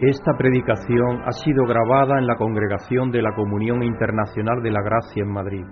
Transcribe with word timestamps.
Esta 0.00 0.32
predicación 0.36 1.22
ha 1.24 1.30
sido 1.30 1.66
grabada 1.66 2.18
en 2.18 2.26
la 2.26 2.34
Congregación 2.34 3.12
de 3.12 3.22
la 3.22 3.32
Comunión 3.32 3.80
Internacional 3.84 4.60
de 4.60 4.72
la 4.72 4.82
Gracia 4.82 5.22
en 5.22 5.30
Madrid 5.30 5.64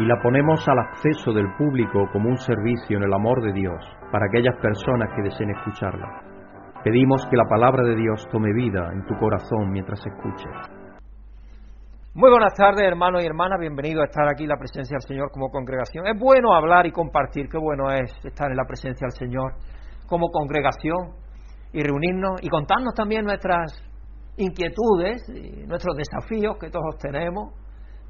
y 0.00 0.04
la 0.04 0.20
ponemos 0.20 0.66
al 0.68 0.80
acceso 0.80 1.32
del 1.32 1.46
público 1.56 2.08
como 2.12 2.28
un 2.28 2.38
servicio 2.38 2.96
en 2.96 3.04
el 3.04 3.14
amor 3.14 3.40
de 3.40 3.52
Dios 3.52 3.78
para 4.10 4.26
aquellas 4.26 4.56
personas 4.60 5.10
que 5.14 5.22
deseen 5.22 5.50
escucharla. 5.50 6.08
Pedimos 6.82 7.24
que 7.30 7.36
la 7.36 7.44
palabra 7.48 7.84
de 7.84 7.94
Dios 7.94 8.26
tome 8.32 8.52
vida 8.52 8.90
en 8.92 9.06
tu 9.06 9.14
corazón 9.20 9.70
mientras 9.70 10.04
escuches. 10.04 10.50
Muy 12.14 12.30
buenas 12.30 12.54
tardes, 12.54 12.82
hermanos 12.82 13.22
y 13.22 13.26
hermanas. 13.26 13.60
Bienvenidos 13.60 14.02
a 14.02 14.06
estar 14.06 14.28
aquí 14.28 14.42
en 14.42 14.48
la 14.48 14.58
presencia 14.58 14.96
del 14.96 15.06
Señor 15.06 15.30
como 15.30 15.50
congregación. 15.50 16.08
Es 16.08 16.18
bueno 16.18 16.52
hablar 16.52 16.86
y 16.86 16.90
compartir. 16.90 17.48
Qué 17.48 17.58
bueno 17.58 17.92
es 17.92 18.12
estar 18.24 18.50
en 18.50 18.56
la 18.56 18.64
presencia 18.66 19.06
del 19.06 19.16
Señor 19.16 19.52
como 20.08 20.30
congregación 20.30 21.21
y 21.72 21.82
reunirnos 21.82 22.40
y 22.42 22.48
contarnos 22.48 22.94
también 22.94 23.24
nuestras 23.24 23.72
inquietudes 24.36 25.22
y 25.28 25.66
nuestros 25.66 25.96
desafíos 25.96 26.56
que 26.58 26.70
todos 26.70 26.96
tenemos 26.98 27.54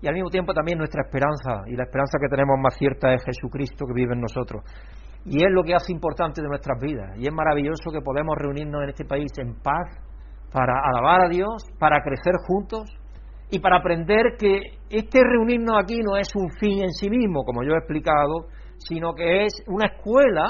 y 0.03 0.09
al 0.09 0.15
mismo 0.15 0.31
tiempo 0.31 0.53
también 0.53 0.79
nuestra 0.79 1.03
esperanza 1.03 1.63
y 1.67 1.77
la 1.77 1.85
esperanza 1.85 2.19
que 2.21 2.29
tenemos 2.29 2.59
más 2.61 2.77
cierta 2.77 3.15
es 3.15 3.23
Jesucristo 3.25 3.87
que 3.87 3.95
vive 3.95 4.15
en 4.15 4.21
nosotros. 4.21 4.65
Y 5.25 5.37
es 5.37 5.51
lo 5.53 5.63
que 5.63 5.75
hace 5.75 5.93
importante 5.93 6.43
de 6.43 6.49
nuestras 6.49 6.81
vidas. 6.81 7.17
Y 7.17 7.29
es 7.29 7.33
maravilloso 7.33 7.93
que 7.93 8.01
podemos 8.01 8.35
reunirnos 8.37 8.83
en 8.83 8.89
este 8.89 9.05
país 9.05 9.31
en 9.39 9.55
paz 9.63 9.87
para 10.53 10.75
alabar 10.83 11.27
a 11.27 11.29
Dios, 11.29 11.65
para 11.79 12.03
crecer 12.03 12.35
juntos 12.49 12.91
y 13.49 13.61
para 13.61 13.79
aprender 13.79 14.37
que 14.37 14.59
este 14.91 15.21
reunirnos 15.23 15.77
aquí 15.81 16.01
no 16.03 16.17
es 16.17 16.35
un 16.35 16.51
fin 16.59 16.83
en 16.83 16.91
sí 16.91 17.09
mismo, 17.09 17.45
como 17.45 17.63
yo 17.63 17.75
he 17.75 17.79
explicado, 17.79 18.49
sino 18.79 19.15
que 19.15 19.45
es 19.45 19.53
una 19.69 19.87
escuela 19.87 20.49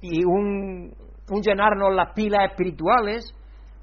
y 0.00 0.24
un, 0.24 0.90
llenarnos 1.38 1.94
las 1.94 2.12
pilas 2.14 2.50
espirituales 2.50 3.32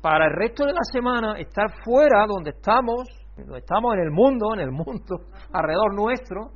para 0.01 0.25
el 0.27 0.33
resto 0.33 0.65
de 0.65 0.73
la 0.73 0.83
semana 0.91 1.39
estar 1.39 1.71
fuera 1.83 2.25
donde 2.27 2.51
estamos, 2.51 3.07
donde 3.37 3.59
estamos 3.59 3.93
en 3.95 4.01
el 4.01 4.11
mundo, 4.11 4.53
en 4.53 4.59
el 4.59 4.71
mundo 4.71 5.21
alrededor 5.53 5.95
nuestro, 5.95 6.51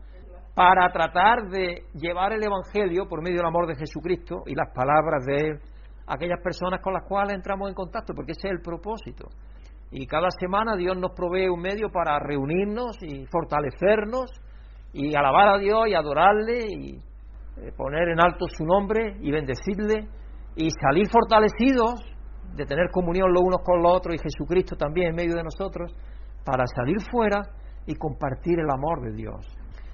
para 0.54 0.92
tratar 0.92 1.50
de 1.50 1.86
llevar 1.94 2.34
el 2.34 2.44
Evangelio 2.44 3.08
por 3.08 3.24
medio 3.24 3.38
del 3.38 3.48
amor 3.48 3.68
de 3.68 3.76
Jesucristo 3.76 4.44
y 4.46 4.54
las 4.54 4.70
palabras 4.76 5.26
de 5.26 5.60
aquellas 6.08 6.42
personas 6.44 6.82
con 6.82 6.94
las 6.94 7.08
cuales 7.08 7.36
entramos 7.36 7.70
en 7.70 7.76
contacto, 7.76 8.14
porque 8.14 8.34
ese 8.34 8.50
es 8.50 8.54
el 8.54 8.62
propósito. 8.62 9.30
Y 9.92 10.06
cada 10.08 10.30
semana 10.32 10.76
Dios 10.76 10.98
nos 10.98 11.12
provee 11.12 11.50
un 11.50 11.62
medio 11.62 11.90
para 11.90 12.20
reunirnos 12.20 12.98
y 13.02 13.26
fortalecernos 13.28 14.30
y 14.94 15.16
alabar 15.16 15.56
a 15.56 15.58
Dios 15.58 15.88
y 15.88 15.94
adorarle 15.94 16.66
y 16.70 16.96
eh, 17.58 17.72
poner 17.76 18.10
en 18.10 18.20
alto 18.20 18.46
su 18.48 18.66
nombre 18.66 19.18
y 19.22 19.32
bendecirle 19.32 20.08
y 20.56 20.70
salir 20.72 21.08
fortalecidos 21.10 22.02
de 22.56 22.66
tener 22.66 22.90
comunión 22.92 23.32
los 23.32 23.44
unos 23.44 23.62
con 23.64 23.82
los 23.82 23.94
otros 23.94 24.16
y 24.16 24.20
Jesucristo 24.20 24.76
también 24.76 25.10
en 25.10 25.16
medio 25.16 25.36
de 25.36 25.44
nosotros 25.44 25.94
para 26.44 26.66
salir 26.68 26.98
fuera 27.12 27.42
y 27.86 27.96
compartir 27.96 28.60
el 28.60 28.70
amor 28.70 29.02
de 29.02 29.14
Dios, 29.14 29.46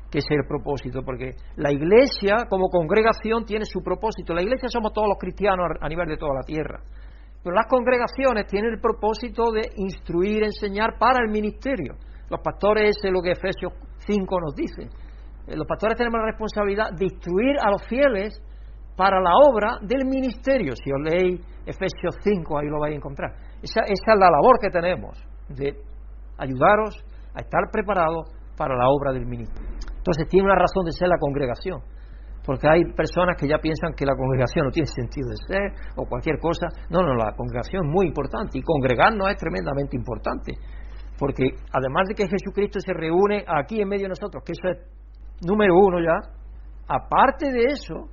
que 0.09 0.19
es 0.19 0.25
el 0.29 0.45
propósito, 0.47 1.01
porque 1.03 1.35
la 1.55 1.71
iglesia 1.71 2.45
como 2.49 2.69
congregación 2.69 3.45
tiene 3.45 3.65
su 3.65 3.81
propósito. 3.81 4.33
La 4.33 4.41
iglesia 4.41 4.69
somos 4.69 4.93
todos 4.93 5.07
los 5.07 5.17
cristianos 5.17 5.67
a 5.79 5.87
nivel 5.87 6.07
de 6.07 6.17
toda 6.17 6.33
la 6.35 6.43
tierra. 6.43 6.81
Pero 7.43 7.55
las 7.55 7.67
congregaciones 7.67 8.47
tienen 8.47 8.73
el 8.73 8.79
propósito 8.81 9.51
de 9.51 9.69
instruir, 9.77 10.43
enseñar 10.43 10.97
para 10.99 11.23
el 11.23 11.31
ministerio. 11.31 11.95
Los 12.29 12.41
pastores, 12.41 12.97
es 13.01 13.11
lo 13.11 13.21
que 13.21 13.31
Efesios 13.31 13.73
5 13.99 14.41
nos 14.41 14.55
dice. 14.55 14.83
Eh, 15.47 15.55
los 15.55 15.65
pastores 15.65 15.97
tenemos 15.97 16.19
la 16.19 16.31
responsabilidad 16.31 16.89
de 16.91 17.05
instruir 17.05 17.55
a 17.61 17.71
los 17.71 17.85
fieles 17.87 18.41
para 18.97 19.21
la 19.21 19.31
obra 19.47 19.77
del 19.81 20.05
ministerio. 20.05 20.73
Si 20.75 20.91
os 20.91 20.99
leéis 20.99 21.39
Efesios 21.65 22.17
5, 22.21 22.57
ahí 22.57 22.67
lo 22.67 22.79
vais 22.79 22.93
a 22.93 22.97
encontrar. 22.97 23.31
Esa, 23.61 23.81
esa 23.81 24.13
es 24.13 24.19
la 24.19 24.29
labor 24.29 24.57
que 24.59 24.69
tenemos, 24.69 25.17
de 25.49 25.77
ayudaros 26.37 26.97
a 27.33 27.41
estar 27.41 27.61
preparados 27.71 28.33
para 28.57 28.75
la 28.75 28.89
obra 28.89 29.13
del 29.13 29.25
ministerio. 29.25 29.69
Entonces 29.97 30.27
tiene 30.27 30.45
una 30.45 30.55
razón 30.55 30.83
de 30.83 30.91
ser 30.91 31.07
la 31.07 31.17
congregación 31.19 31.81
porque 32.47 32.65
hay 32.65 32.81
personas 32.95 33.35
que 33.37 33.45
ya 33.45 33.59
piensan 33.59 33.91
que 33.91 34.05
la 34.05 34.15
congregación 34.15 34.65
no 34.65 34.71
tiene 34.71 34.87
sentido 34.87 35.27
de 35.27 35.35
ser 35.45 35.93
o 35.97 36.05
cualquier 36.07 36.39
cosa. 36.39 36.67
No, 36.89 37.01
no, 37.01 37.13
la 37.13 37.35
congregación 37.35 37.85
es 37.85 37.91
muy 37.91 38.07
importante 38.07 38.57
y 38.57 38.61
congregarnos 38.61 39.27
es 39.29 39.35
tremendamente 39.35 39.97
importante, 39.97 40.53
porque 41.19 41.43
además 41.73 42.07
de 42.07 42.15
que 42.15 42.29
Jesucristo 42.29 42.79
se 42.79 42.93
reúne 42.93 43.43
aquí 43.45 43.81
en 43.81 43.89
medio 43.89 44.03
de 44.03 44.15
nosotros, 44.15 44.41
que 44.45 44.53
eso 44.53 44.69
es 44.69 44.77
número 45.45 45.75
uno 45.75 45.99
ya, 45.99 46.23
aparte 46.87 47.51
de 47.51 47.65
eso, 47.65 48.07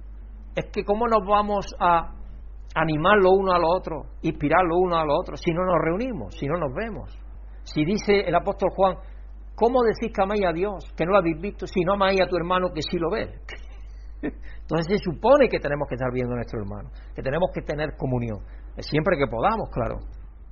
es 0.54 0.66
que 0.72 0.84
cómo 0.84 1.06
nos 1.06 1.26
vamos 1.26 1.66
a 1.80 2.14
animar 2.74 3.18
lo 3.18 3.30
uno 3.30 3.52
a 3.52 3.58
lo 3.58 3.68
otro, 3.68 4.02
inspirar 4.22 4.64
lo 4.64 4.78
uno 4.78 4.96
a 4.96 5.04
lo 5.04 5.14
otro, 5.18 5.36
si 5.36 5.52
no 5.52 5.64
nos 5.64 5.76
reunimos, 5.80 6.34
si 6.34 6.46
no 6.46 6.56
nos 6.56 6.72
vemos. 6.74 7.16
Si 7.62 7.84
dice 7.84 8.20
el 8.20 8.34
apóstol 8.34 8.70
Juan, 8.74 8.96
¿cómo 9.54 9.82
decís 9.82 10.12
que 10.14 10.22
amáis 10.22 10.44
a 10.44 10.52
Dios, 10.52 10.84
que 10.96 11.04
no 11.04 11.12
lo 11.12 11.18
habéis 11.18 11.40
visto, 11.40 11.66
si 11.66 11.82
no 11.82 11.94
amáis 11.94 12.20
a 12.20 12.26
tu 12.26 12.36
hermano 12.36 12.68
que 12.74 12.82
sí 12.82 12.98
lo 12.98 13.10
ves? 13.10 13.30
Entonces 14.22 14.98
se 14.98 14.98
supone 14.98 15.48
que 15.48 15.58
tenemos 15.58 15.88
que 15.88 15.94
estar 15.94 16.10
viendo 16.12 16.32
a 16.32 16.36
nuestro 16.36 16.60
hermano, 16.60 16.90
que 17.14 17.22
tenemos 17.22 17.50
que 17.54 17.62
tener 17.62 17.96
comunión, 17.96 18.38
siempre 18.78 19.16
que 19.16 19.26
podamos, 19.26 19.70
claro. 19.70 19.98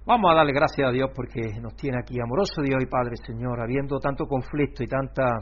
Vamos 0.05 0.33
a 0.33 0.35
darle 0.35 0.53
gracias 0.53 0.89
a 0.89 0.91
Dios 0.91 1.11
porque 1.15 1.41
nos 1.61 1.77
tiene 1.77 1.99
aquí, 2.01 2.19
amoroso 2.21 2.61
Dios 2.61 2.83
y 2.83 2.87
Padre 2.87 3.15
Señor, 3.25 3.61
habiendo 3.61 4.01
tanto 4.01 4.27
conflicto 4.27 4.83
y 4.83 4.89
tanta 4.89 5.39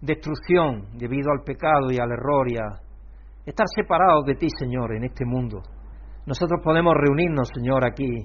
destrucción 0.00 0.88
debido 0.98 1.30
al 1.32 1.42
pecado 1.42 1.90
y 1.90 1.98
al 1.98 2.12
error 2.12 2.46
y 2.50 2.58
a 2.58 2.84
estar 3.46 3.66
separados 3.74 4.24
de 4.24 4.34
ti, 4.34 4.48
Señor, 4.58 4.94
en 4.94 5.04
este 5.04 5.24
mundo. 5.24 5.62
Nosotros 6.26 6.60
podemos 6.62 6.94
reunirnos, 6.94 7.48
Señor, 7.54 7.84
aquí 7.84 8.22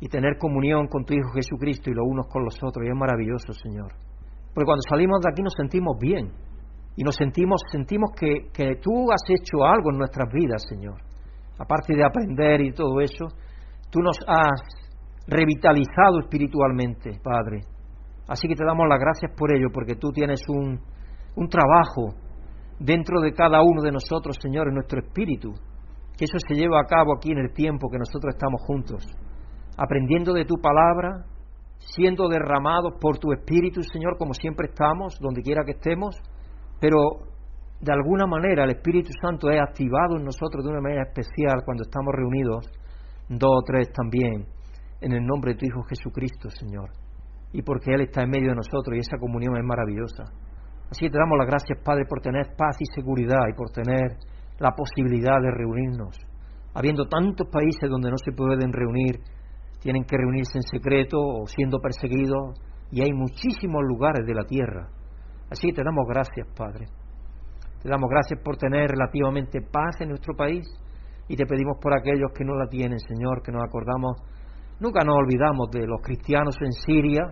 y 0.00 0.08
tener 0.08 0.38
comunión 0.38 0.86
con 0.88 1.04
tu 1.04 1.14
Hijo 1.14 1.32
Jesucristo 1.34 1.90
y 1.90 1.94
los 1.94 2.04
unos 2.06 2.26
con 2.28 2.44
los 2.44 2.56
otros, 2.62 2.84
y 2.84 2.90
es 2.90 2.96
maravilloso, 2.96 3.52
Señor. 3.52 3.92
Porque 4.54 4.66
cuando 4.66 4.82
salimos 4.88 5.20
de 5.20 5.30
aquí 5.30 5.42
nos 5.42 5.54
sentimos 5.56 5.98
bien, 5.98 6.30
y 6.96 7.02
nos 7.02 7.16
sentimos, 7.16 7.60
sentimos 7.72 8.10
que, 8.16 8.50
que 8.52 8.76
tú 8.76 9.10
has 9.10 9.22
hecho 9.28 9.64
algo 9.64 9.90
en 9.90 9.98
nuestras 9.98 10.32
vidas, 10.32 10.62
Señor. 10.68 11.00
Aparte 11.58 11.94
de 11.94 12.04
aprender 12.04 12.60
y 12.60 12.72
todo 12.72 13.00
eso, 13.00 13.26
tú 13.90 14.00
nos 14.00 14.16
has 14.26 14.60
revitalizado 15.26 16.20
espiritualmente, 16.20 17.18
Padre. 17.22 17.62
Así 18.28 18.46
que 18.46 18.54
te 18.54 18.64
damos 18.64 18.86
las 18.88 19.00
gracias 19.00 19.32
por 19.36 19.54
ello, 19.54 19.68
porque 19.72 19.96
tú 19.96 20.10
tienes 20.12 20.40
un, 20.48 20.80
un 21.36 21.48
trabajo 21.48 22.14
dentro 22.78 23.20
de 23.20 23.32
cada 23.32 23.62
uno 23.62 23.82
de 23.82 23.92
nosotros, 23.92 24.36
Señor, 24.40 24.68
en 24.68 24.74
nuestro 24.74 25.00
espíritu. 25.00 25.52
Que 26.16 26.24
eso 26.24 26.38
se 26.46 26.54
lleva 26.54 26.80
a 26.80 26.86
cabo 26.86 27.16
aquí 27.16 27.32
en 27.32 27.38
el 27.38 27.52
tiempo 27.52 27.88
que 27.90 27.98
nosotros 27.98 28.34
estamos 28.34 28.60
juntos, 28.66 29.04
aprendiendo 29.76 30.32
de 30.32 30.44
tu 30.44 30.56
palabra, 30.56 31.24
siendo 31.78 32.28
derramados 32.28 32.94
por 33.00 33.18
tu 33.18 33.32
espíritu, 33.32 33.82
Señor, 33.82 34.16
como 34.16 34.32
siempre 34.32 34.68
estamos, 34.68 35.18
donde 35.20 35.42
quiera 35.42 35.64
que 35.64 35.72
estemos 35.72 36.16
pero 36.84 36.98
de 37.80 37.92
alguna 37.92 38.26
manera 38.26 38.64
el 38.64 38.70
Espíritu 38.72 39.08
Santo 39.20 39.48
es 39.48 39.58
activado 39.58 40.18
en 40.18 40.24
nosotros 40.24 40.62
de 40.62 40.70
una 40.70 40.82
manera 40.82 41.04
especial 41.04 41.62
cuando 41.64 41.84
estamos 41.84 42.12
reunidos, 42.14 42.70
dos 43.28 43.50
o 43.50 43.62
tres 43.64 43.90
también, 43.90 44.46
en 45.00 45.12
el 45.12 45.24
nombre 45.24 45.52
de 45.52 45.58
tu 45.58 45.64
Hijo 45.64 45.82
Jesucristo, 45.84 46.50
Señor. 46.50 46.90
Y 47.52 47.62
porque 47.62 47.94
Él 47.94 48.02
está 48.02 48.22
en 48.22 48.28
medio 48.28 48.50
de 48.50 48.56
nosotros 48.56 48.96
y 48.96 49.00
esa 49.00 49.16
comunión 49.18 49.56
es 49.56 49.64
maravillosa. 49.64 50.24
Así 50.94 51.06
que 51.06 51.10
te 51.10 51.18
damos 51.18 51.36
las 51.36 51.48
gracias, 51.48 51.76
Padre, 51.82 52.04
por 52.08 52.20
tener 52.20 52.54
paz 52.56 52.76
y 52.78 52.86
seguridad 52.94 53.50
y 53.50 53.56
por 53.56 53.70
tener 53.70 54.14
la 54.60 54.70
posibilidad 54.76 55.42
de 55.42 55.50
reunirnos. 55.50 56.16
Habiendo 56.72 57.08
tantos 57.08 57.48
países 57.50 57.90
donde 57.90 58.12
no 58.12 58.16
se 58.16 58.30
pueden 58.30 58.72
reunir, 58.72 59.18
tienen 59.80 60.04
que 60.04 60.16
reunirse 60.16 60.58
en 60.58 60.62
secreto 60.62 61.18
o 61.18 61.48
siendo 61.48 61.80
perseguidos, 61.80 62.60
y 62.92 63.02
hay 63.02 63.12
muchísimos 63.12 63.82
lugares 63.82 64.24
de 64.24 64.34
la 64.34 64.44
tierra 64.44 64.88
Así 65.50 65.72
te 65.72 65.82
damos 65.82 66.06
gracias, 66.08 66.46
Padre. 66.56 66.86
Te 67.82 67.88
damos 67.88 68.08
gracias 68.08 68.40
por 68.40 68.56
tener 68.56 68.90
relativamente 68.90 69.60
paz 69.60 70.00
en 70.00 70.10
nuestro 70.10 70.34
país 70.34 70.64
y 71.28 71.36
te 71.36 71.44
pedimos 71.44 71.78
por 71.80 71.92
aquellos 71.92 72.30
que 72.34 72.44
no 72.44 72.54
la 72.54 72.68
tienen, 72.68 73.00
Señor, 73.00 73.42
que 73.42 73.52
nos 73.52 73.62
acordamos, 73.62 74.22
nunca 74.78 75.04
nos 75.04 75.16
olvidamos 75.16 75.70
de 75.72 75.86
los 75.86 76.00
cristianos 76.02 76.56
en 76.60 76.72
Siria, 76.72 77.22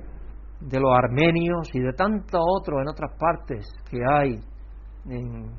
de 0.69 0.81
los 0.81 0.93
armenios 0.97 1.69
y 1.75 1.81
de 1.81 1.93
tantos 1.93 2.41
otros 2.59 2.81
en 2.81 2.89
otras 2.89 3.13
partes 3.19 3.67
que 3.91 3.99
hay, 4.05 4.39
en 5.07 5.51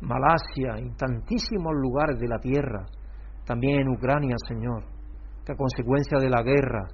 Malasia, 0.00 0.78
en 0.78 0.94
tantísimos 0.96 1.72
lugares 1.74 2.18
de 2.18 2.28
la 2.28 2.38
tierra, 2.38 2.86
también 3.44 3.80
en 3.80 3.88
Ucrania, 3.88 4.36
Señor, 4.48 4.84
que 5.44 5.52
a 5.52 5.56
consecuencia 5.56 6.18
de 6.18 6.30
la 6.30 6.42
guerra 6.42 6.86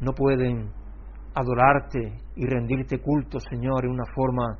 no 0.00 0.12
pueden 0.12 0.70
adorarte 1.34 2.18
y 2.36 2.46
rendirte 2.46 3.00
culto, 3.00 3.38
Señor, 3.38 3.84
en 3.84 3.90
una 3.90 4.06
forma 4.14 4.58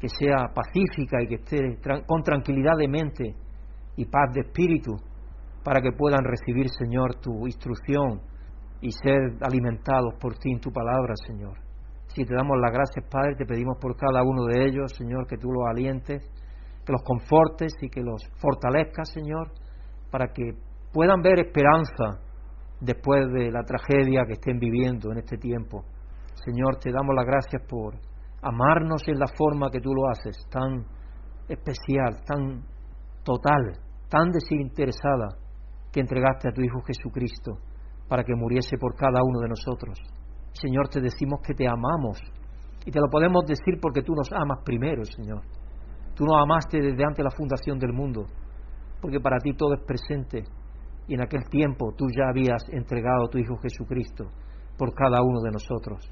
que 0.00 0.08
sea 0.08 0.48
pacífica 0.54 1.22
y 1.22 1.26
que 1.26 1.34
esté 1.36 1.78
con 2.06 2.22
tranquilidad 2.22 2.76
de 2.78 2.88
mente 2.88 3.34
y 3.96 4.04
paz 4.06 4.32
de 4.32 4.40
espíritu, 4.40 4.96
para 5.64 5.80
que 5.80 5.92
puedan 5.92 6.24
recibir, 6.24 6.68
Señor, 6.70 7.16
tu 7.20 7.46
instrucción 7.46 8.22
y 8.80 8.92
ser 8.92 9.36
alimentados 9.40 10.14
por 10.20 10.36
ti 10.38 10.52
en 10.52 10.60
tu 10.60 10.70
palabra, 10.70 11.14
Señor. 11.26 11.58
Si 12.08 12.24
te 12.24 12.34
damos 12.34 12.58
las 12.58 12.72
gracias, 12.72 13.04
Padre, 13.10 13.34
te 13.36 13.44
pedimos 13.44 13.76
por 13.80 13.96
cada 13.96 14.22
uno 14.22 14.44
de 14.46 14.66
ellos, 14.66 14.92
Señor, 14.96 15.26
que 15.26 15.36
tú 15.36 15.50
los 15.52 15.66
alientes, 15.68 16.22
que 16.84 16.92
los 16.92 17.02
confortes 17.02 17.74
y 17.82 17.88
que 17.88 18.02
los 18.02 18.22
fortalezcas, 18.40 19.10
Señor, 19.12 19.52
para 20.10 20.28
que 20.32 20.54
puedan 20.92 21.20
ver 21.20 21.40
esperanza 21.40 22.20
después 22.80 23.30
de 23.32 23.50
la 23.50 23.62
tragedia 23.62 24.24
que 24.26 24.34
estén 24.34 24.58
viviendo 24.58 25.12
en 25.12 25.18
este 25.18 25.36
tiempo. 25.36 25.84
Señor, 26.44 26.76
te 26.76 26.92
damos 26.92 27.14
las 27.14 27.26
gracias 27.26 27.62
por 27.68 27.94
amarnos 28.40 29.02
en 29.08 29.18
la 29.18 29.26
forma 29.36 29.70
que 29.70 29.80
tú 29.80 29.92
lo 29.92 30.08
haces, 30.08 30.36
tan 30.50 30.86
especial, 31.48 32.22
tan 32.24 32.62
total, 33.24 33.78
tan 34.08 34.30
desinteresada, 34.30 35.36
que 35.92 36.00
entregaste 36.00 36.48
a 36.48 36.52
tu 36.52 36.62
Hijo 36.62 36.80
Jesucristo 36.86 37.58
para 38.08 38.24
que 38.24 38.34
muriese 38.34 38.78
por 38.78 38.94
cada 38.94 39.20
uno 39.22 39.40
de 39.40 39.48
nosotros. 39.48 39.98
Señor, 40.52 40.88
te 40.88 41.00
decimos 41.00 41.40
que 41.46 41.54
te 41.54 41.68
amamos 41.68 42.18
y 42.84 42.90
te 42.90 43.00
lo 43.00 43.08
podemos 43.10 43.44
decir 43.46 43.78
porque 43.80 44.02
tú 44.02 44.14
nos 44.14 44.32
amas 44.32 44.58
primero, 44.64 45.04
Señor. 45.04 45.42
Tú 46.14 46.24
nos 46.24 46.42
amaste 46.42 46.80
desde 46.80 47.04
antes 47.04 47.24
la 47.24 47.30
fundación 47.30 47.78
del 47.78 47.92
mundo, 47.92 48.26
porque 49.00 49.20
para 49.20 49.38
ti 49.38 49.52
todo 49.52 49.74
es 49.74 49.82
presente 49.84 50.44
y 51.06 51.14
en 51.14 51.22
aquel 51.22 51.48
tiempo 51.48 51.92
tú 51.96 52.06
ya 52.08 52.28
habías 52.28 52.62
entregado 52.70 53.26
a 53.26 53.28
tu 53.28 53.38
Hijo 53.38 53.56
Jesucristo 53.58 54.24
por 54.76 54.94
cada 54.94 55.22
uno 55.22 55.40
de 55.40 55.50
nosotros. 55.50 56.10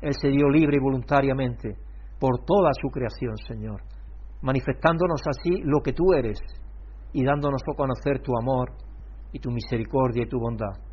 Él 0.00 0.12
se 0.14 0.28
dio 0.28 0.48
libre 0.48 0.76
y 0.76 0.80
voluntariamente 0.80 1.76
por 2.20 2.44
toda 2.44 2.70
su 2.80 2.88
creación, 2.88 3.36
Señor, 3.36 3.82
manifestándonos 4.42 5.22
así 5.26 5.62
lo 5.64 5.80
que 5.80 5.92
tú 5.92 6.12
eres 6.12 6.38
y 7.12 7.24
dándonos 7.24 7.62
a 7.62 7.76
conocer 7.76 8.20
tu 8.20 8.32
amor 8.40 8.72
y 9.32 9.38
tu 9.38 9.50
misericordia 9.50 10.22
y 10.24 10.28
tu 10.28 10.38
bondad. 10.38 10.87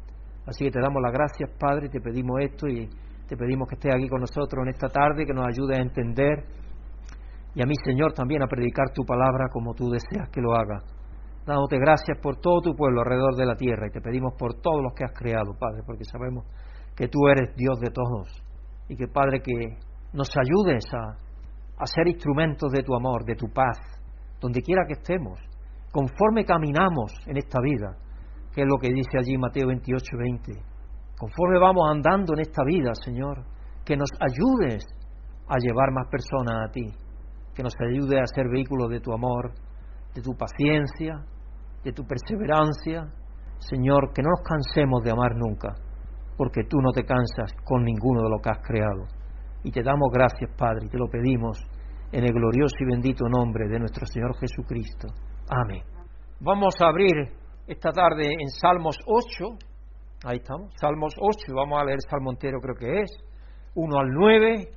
Así 0.45 0.65
que 0.65 0.71
te 0.71 0.79
damos 0.79 1.01
las 1.01 1.11
gracias, 1.11 1.49
Padre, 1.59 1.87
y 1.87 1.89
te 1.89 2.01
pedimos 2.01 2.39
esto 2.41 2.67
y 2.67 2.87
te 3.27 3.35
pedimos 3.35 3.67
que 3.67 3.75
estés 3.75 3.93
aquí 3.95 4.07
con 4.07 4.21
nosotros 4.21 4.63
en 4.63 4.69
esta 4.69 4.89
tarde, 4.89 5.25
que 5.25 5.33
nos 5.33 5.47
ayude 5.47 5.77
a 5.77 5.81
entender 5.81 6.45
y 7.55 7.61
a 7.61 7.65
mí, 7.65 7.73
Señor, 7.85 8.11
también 8.11 8.43
a 8.43 8.47
predicar 8.47 8.91
tu 8.93 9.05
palabra 9.05 9.47
como 9.49 9.73
tú 9.73 9.89
deseas 9.89 10.29
que 10.29 10.41
lo 10.41 10.53
haga. 10.53 10.83
Dándote 11.45 11.77
gracias 11.79 12.17
por 12.21 12.35
todo 12.37 12.59
tu 12.61 12.75
pueblo 12.75 13.01
alrededor 13.01 13.35
de 13.35 13.45
la 13.45 13.55
tierra 13.55 13.87
y 13.87 13.91
te 13.91 14.01
pedimos 14.01 14.33
por 14.37 14.55
todos 14.55 14.83
los 14.83 14.93
que 14.93 15.05
has 15.05 15.13
creado, 15.13 15.55
Padre, 15.57 15.83
porque 15.85 16.03
sabemos 16.03 16.45
que 16.95 17.07
tú 17.07 17.27
eres 17.27 17.55
Dios 17.55 17.79
de 17.79 17.91
todos 17.91 18.43
y 18.89 18.97
que, 18.97 19.07
Padre, 19.07 19.41
que 19.41 19.77
nos 20.11 20.29
ayudes 20.35 20.83
a, 20.93 21.17
a 21.77 21.85
ser 21.85 22.07
instrumentos 22.07 22.71
de 22.71 22.83
tu 22.83 22.93
amor, 22.93 23.23
de 23.23 23.35
tu 23.35 23.47
paz, 23.53 23.77
donde 24.41 24.61
quiera 24.61 24.83
que 24.85 24.93
estemos, 24.93 25.39
conforme 25.91 26.43
caminamos 26.43 27.13
en 27.25 27.37
esta 27.37 27.59
vida, 27.61 27.95
que 28.55 28.61
es 28.61 28.67
lo 28.67 28.77
que 28.77 28.87
dice 28.87 29.17
allí 29.19 29.37
Mateo 29.37 29.67
28, 29.67 30.17
20. 30.17 30.53
Conforme 31.19 31.59
vamos 31.59 31.91
andando 31.91 32.33
en 32.35 32.39
esta 32.39 32.63
vida, 32.63 32.95
Señor, 32.95 33.43
que 33.83 33.97
nos 33.97 34.09
ayudes 34.17 34.85
a 35.49 35.57
llevar 35.59 35.91
más 35.91 36.07
personas 36.07 36.69
a 36.69 36.71
ti, 36.71 36.87
que 37.53 37.63
nos 37.63 37.73
ayude 37.81 38.17
a 38.17 38.25
ser 38.25 38.47
vehículos 38.47 38.89
de 38.89 39.01
tu 39.01 39.11
amor, 39.11 39.51
de 40.13 40.21
tu 40.21 40.31
paciencia, 40.37 41.19
de 41.83 41.91
tu 41.91 42.07
perseverancia. 42.07 43.11
Señor, 43.59 44.13
que 44.13 44.21
no 44.21 44.29
nos 44.29 44.47
cansemos 44.47 45.03
de 45.03 45.11
amar 45.11 45.35
nunca, 45.35 45.75
porque 46.37 46.63
tú 46.63 46.77
no 46.79 46.91
te 46.91 47.03
cansas 47.03 47.51
con 47.65 47.83
ninguno 47.83 48.23
de 48.23 48.29
lo 48.29 48.39
que 48.41 48.51
has 48.51 48.59
creado. 48.63 49.03
Y 49.63 49.71
te 49.71 49.83
damos 49.83 50.09
gracias, 50.13 50.49
Padre, 50.57 50.85
y 50.85 50.89
te 50.89 50.97
lo 50.97 51.09
pedimos 51.09 51.59
en 52.09 52.23
el 52.23 52.31
glorioso 52.31 52.75
y 52.79 52.85
bendito 52.85 53.25
nombre 53.27 53.67
de 53.67 53.79
nuestro 53.79 54.05
Señor 54.05 54.33
Jesucristo. 54.39 55.09
Amén. 55.49 55.83
Vamos 56.39 56.73
a 56.79 56.87
abrir 56.87 57.44
esta 57.67 57.91
tarde 57.91 58.27
en 58.39 58.49
Salmos 58.49 58.97
8. 59.05 59.45
Ahí 60.25 60.37
estamos, 60.37 60.71
Salmos 60.79 61.13
8. 61.19 61.53
Vamos 61.55 61.81
a 61.81 61.85
leer 61.85 61.99
Salmo 62.09 62.31
entero, 62.31 62.59
creo 62.59 62.75
que 62.75 63.01
es. 63.01 63.11
1 63.75 63.99
al 63.99 64.09
9. 64.11 64.69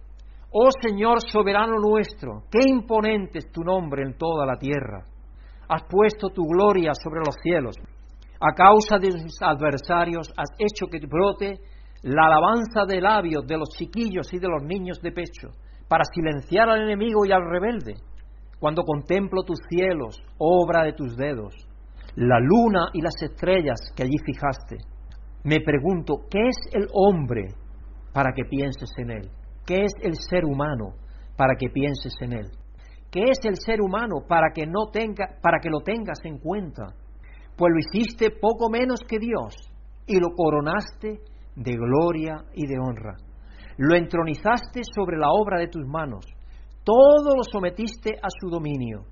Oh 0.50 0.70
Señor 0.80 1.20
soberano 1.30 1.78
nuestro, 1.78 2.44
qué 2.50 2.60
imponente 2.66 3.38
es 3.38 3.52
tu 3.52 3.62
nombre 3.62 4.02
en 4.02 4.16
toda 4.16 4.46
la 4.46 4.56
tierra. 4.56 5.04
Has 5.68 5.82
puesto 5.84 6.30
tu 6.30 6.42
gloria 6.44 6.92
sobre 6.94 7.20
los 7.20 7.36
cielos. 7.42 7.76
A 8.40 8.54
causa 8.54 8.96
de 8.98 9.10
tus 9.10 9.36
adversarios 9.42 10.32
has 10.36 10.48
hecho 10.58 10.86
que 10.86 11.06
brote 11.06 11.60
la 12.02 12.26
alabanza 12.26 12.86
de 12.86 13.00
labios 13.00 13.46
de 13.46 13.58
los 13.58 13.68
chiquillos 13.76 14.32
y 14.32 14.38
de 14.38 14.48
los 14.48 14.62
niños 14.62 15.02
de 15.02 15.12
pecho, 15.12 15.48
para 15.86 16.04
silenciar 16.04 16.70
al 16.70 16.82
enemigo 16.82 17.26
y 17.26 17.32
al 17.32 17.42
rebelde. 17.44 17.96
Cuando 18.58 18.84
contemplo 18.84 19.42
tus 19.42 19.58
cielos, 19.68 20.22
obra 20.38 20.84
de 20.84 20.94
tus 20.94 21.14
dedos, 21.14 21.67
la 22.18 22.40
luna 22.40 22.88
y 22.92 23.00
las 23.00 23.14
estrellas 23.22 23.78
que 23.94 24.02
allí 24.02 24.18
fijaste, 24.24 24.78
me 25.44 25.60
pregunto, 25.60 26.26
¿qué 26.28 26.48
es 26.48 26.56
el 26.72 26.88
hombre 26.92 27.54
para 28.12 28.32
que 28.32 28.44
pienses 28.44 28.90
en 28.98 29.10
él? 29.10 29.30
¿Qué 29.64 29.84
es 29.84 29.92
el 30.02 30.16
ser 30.16 30.44
humano 30.44 30.94
para 31.36 31.54
que 31.56 31.68
pienses 31.70 32.12
en 32.20 32.32
él? 32.32 32.50
¿Qué 33.10 33.22
es 33.22 33.38
el 33.44 33.56
ser 33.56 33.80
humano 33.80 34.16
para 34.28 34.50
que 34.52 34.66
no 34.66 34.90
tenga, 34.92 35.38
para 35.40 35.60
que 35.60 35.70
lo 35.70 35.80
tengas 35.80 36.18
en 36.24 36.38
cuenta? 36.38 36.86
Pues 37.56 37.72
lo 37.72 37.78
hiciste 37.78 38.30
poco 38.30 38.68
menos 38.68 39.00
que 39.08 39.20
Dios 39.20 39.54
y 40.06 40.18
lo 40.18 40.34
coronaste 40.34 41.20
de 41.54 41.72
gloria 41.76 42.44
y 42.52 42.66
de 42.66 42.78
honra. 42.80 43.16
Lo 43.76 43.94
entronizaste 43.94 44.82
sobre 44.94 45.16
la 45.16 45.30
obra 45.30 45.60
de 45.60 45.68
tus 45.68 45.86
manos 45.86 46.26
todo 46.88 47.36
lo 47.36 47.42
sometiste 47.44 48.14
a 48.14 48.28
su 48.40 48.48
dominio, 48.48 49.04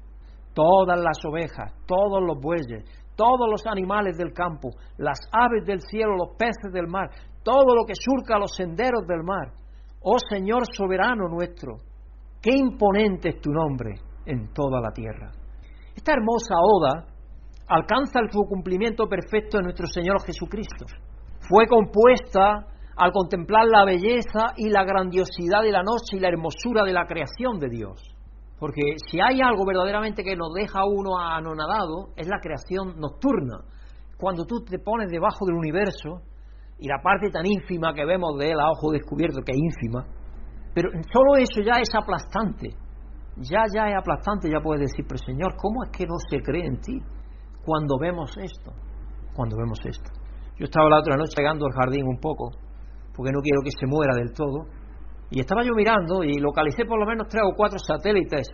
todas 0.57 0.99
las 0.99 1.23
ovejas, 1.29 1.71
todos 1.87 2.23
los 2.27 2.41
bueyes, 2.41 2.83
todos 3.15 3.47
los 3.51 3.67
animales 3.67 4.17
del 4.17 4.33
campo, 4.33 4.71
las 4.97 5.19
aves 5.31 5.67
del 5.67 5.83
cielo, 5.83 6.17
los 6.17 6.35
peces 6.39 6.73
del 6.73 6.87
mar, 6.87 7.11
todo 7.45 7.75
lo 7.77 7.85
que 7.85 7.93
surca 7.95 8.39
los 8.39 8.57
senderos 8.57 9.07
del 9.07 9.23
mar. 9.23 9.53
Oh 10.01 10.17
Señor 10.31 10.63
soberano 10.73 11.29
nuestro, 11.29 11.77
qué 12.41 12.57
imponente 12.57 13.29
es 13.29 13.41
tu 13.41 13.51
nombre 13.51 13.97
en 14.25 14.53
toda 14.55 14.81
la 14.81 14.93
tierra. 14.93 15.31
Esta 15.95 16.13
hermosa 16.13 16.55
oda 16.59 17.05
alcanza 17.69 18.21
su 18.31 18.41
cumplimiento 18.49 19.07
perfecto 19.09 19.59
en 19.59 19.65
nuestro 19.65 19.87
Señor 19.87 20.23
Jesucristo. 20.25 20.87
Fue 21.41 21.67
compuesta 21.67 22.67
al 22.97 23.13
contemplar 23.13 23.67
la 23.67 23.85
belleza 23.85 24.55
y 24.57 24.71
la 24.71 24.85
grandiosidad 24.85 25.63
de 25.63 25.73
la 25.73 25.83
noche 25.83 26.17
y 26.17 26.21
la 26.21 26.29
hermosura 26.29 26.83
de 26.83 26.95
la 26.95 27.07
creación 27.07 27.59
de 27.59 27.69
Dios. 27.69 28.16
Porque 28.59 28.83
si 29.11 29.21
hay 29.21 29.41
algo 29.41 29.65
verdaderamente 29.67 30.23
que 30.23 30.35
nos 30.35 30.53
deja 30.55 30.85
uno 30.85 31.19
anonadado, 31.19 32.09
es 32.17 32.27
la 32.27 32.41
creación 32.41 32.99
nocturna. 32.99 33.61
Cuando 34.19 34.47
tú 34.47 34.65
te 34.65 34.79
pones 34.79 35.11
debajo 35.11 35.45
del 35.47 35.57
universo 35.57 36.23
y 36.79 36.89
la 36.89 37.03
parte 37.03 37.31
tan 37.31 37.45
ínfima 37.45 37.93
que 37.93 38.05
vemos 38.05 38.39
de 38.39 38.53
él 38.53 38.61
a 38.61 38.71
ojo 38.71 38.93
descubierto, 38.93 39.43
que 39.45 39.53
es 39.53 39.59
ínfima, 39.59 40.07
pero 40.75 40.91
solo 41.13 41.37
eso 41.37 41.61
ya 41.61 41.81
es 41.81 41.91
aplastante. 41.95 42.71
Ya, 43.37 43.65
ya 43.75 43.89
es 43.89 43.97
aplastante, 43.99 44.51
ya 44.51 44.61
puedes 44.61 44.89
decir, 44.89 45.05
pero 45.07 45.19
Señor, 45.19 45.57
¿cómo 45.57 45.85
es 45.85 45.91
que 45.91 46.07
no 46.07 46.17
se 46.31 46.41
cree 46.41 46.67
en 46.67 46.81
ti 46.81 46.99
cuando 47.65 47.99
vemos 47.99 48.35
esto? 48.39 48.73
Cuando 49.35 49.57
vemos 49.59 49.79
esto. 49.85 50.11
Yo 50.59 50.65
estaba 50.65 50.89
la 50.89 51.01
otra 51.01 51.17
noche 51.17 51.35
llegando 51.37 51.67
al 51.67 51.73
jardín 51.73 52.07
un 52.07 52.19
poco 52.19 52.51
porque 53.17 53.33
no 53.33 53.41
quiero 53.41 53.63
que 53.65 53.71
se 53.71 53.87
muera 53.87 54.15
del 54.15 54.33
todo. 54.33 54.69
Y 55.31 55.41
estaba 55.41 55.65
yo 55.65 55.75
mirando 55.75 56.23
y 56.23 56.35
localicé 56.39 56.85
por 56.85 57.01
lo 57.01 57.07
menos 57.07 57.27
tres 57.29 57.43
o 57.45 57.55
cuatro 57.57 57.79
satélites 57.79 58.49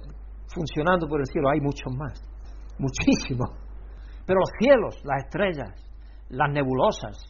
funcionando 0.46 1.06
por 1.06 1.20
el 1.20 1.26
cielo. 1.26 1.50
Hay 1.50 1.60
muchos 1.60 1.92
más, 1.96 2.20
muchísimos. 2.78 3.50
Pero 4.26 4.40
los 4.40 4.50
cielos, 4.58 4.96
las 5.04 5.24
estrellas, 5.24 5.70
las 6.30 6.50
nebulosas. 6.50 7.20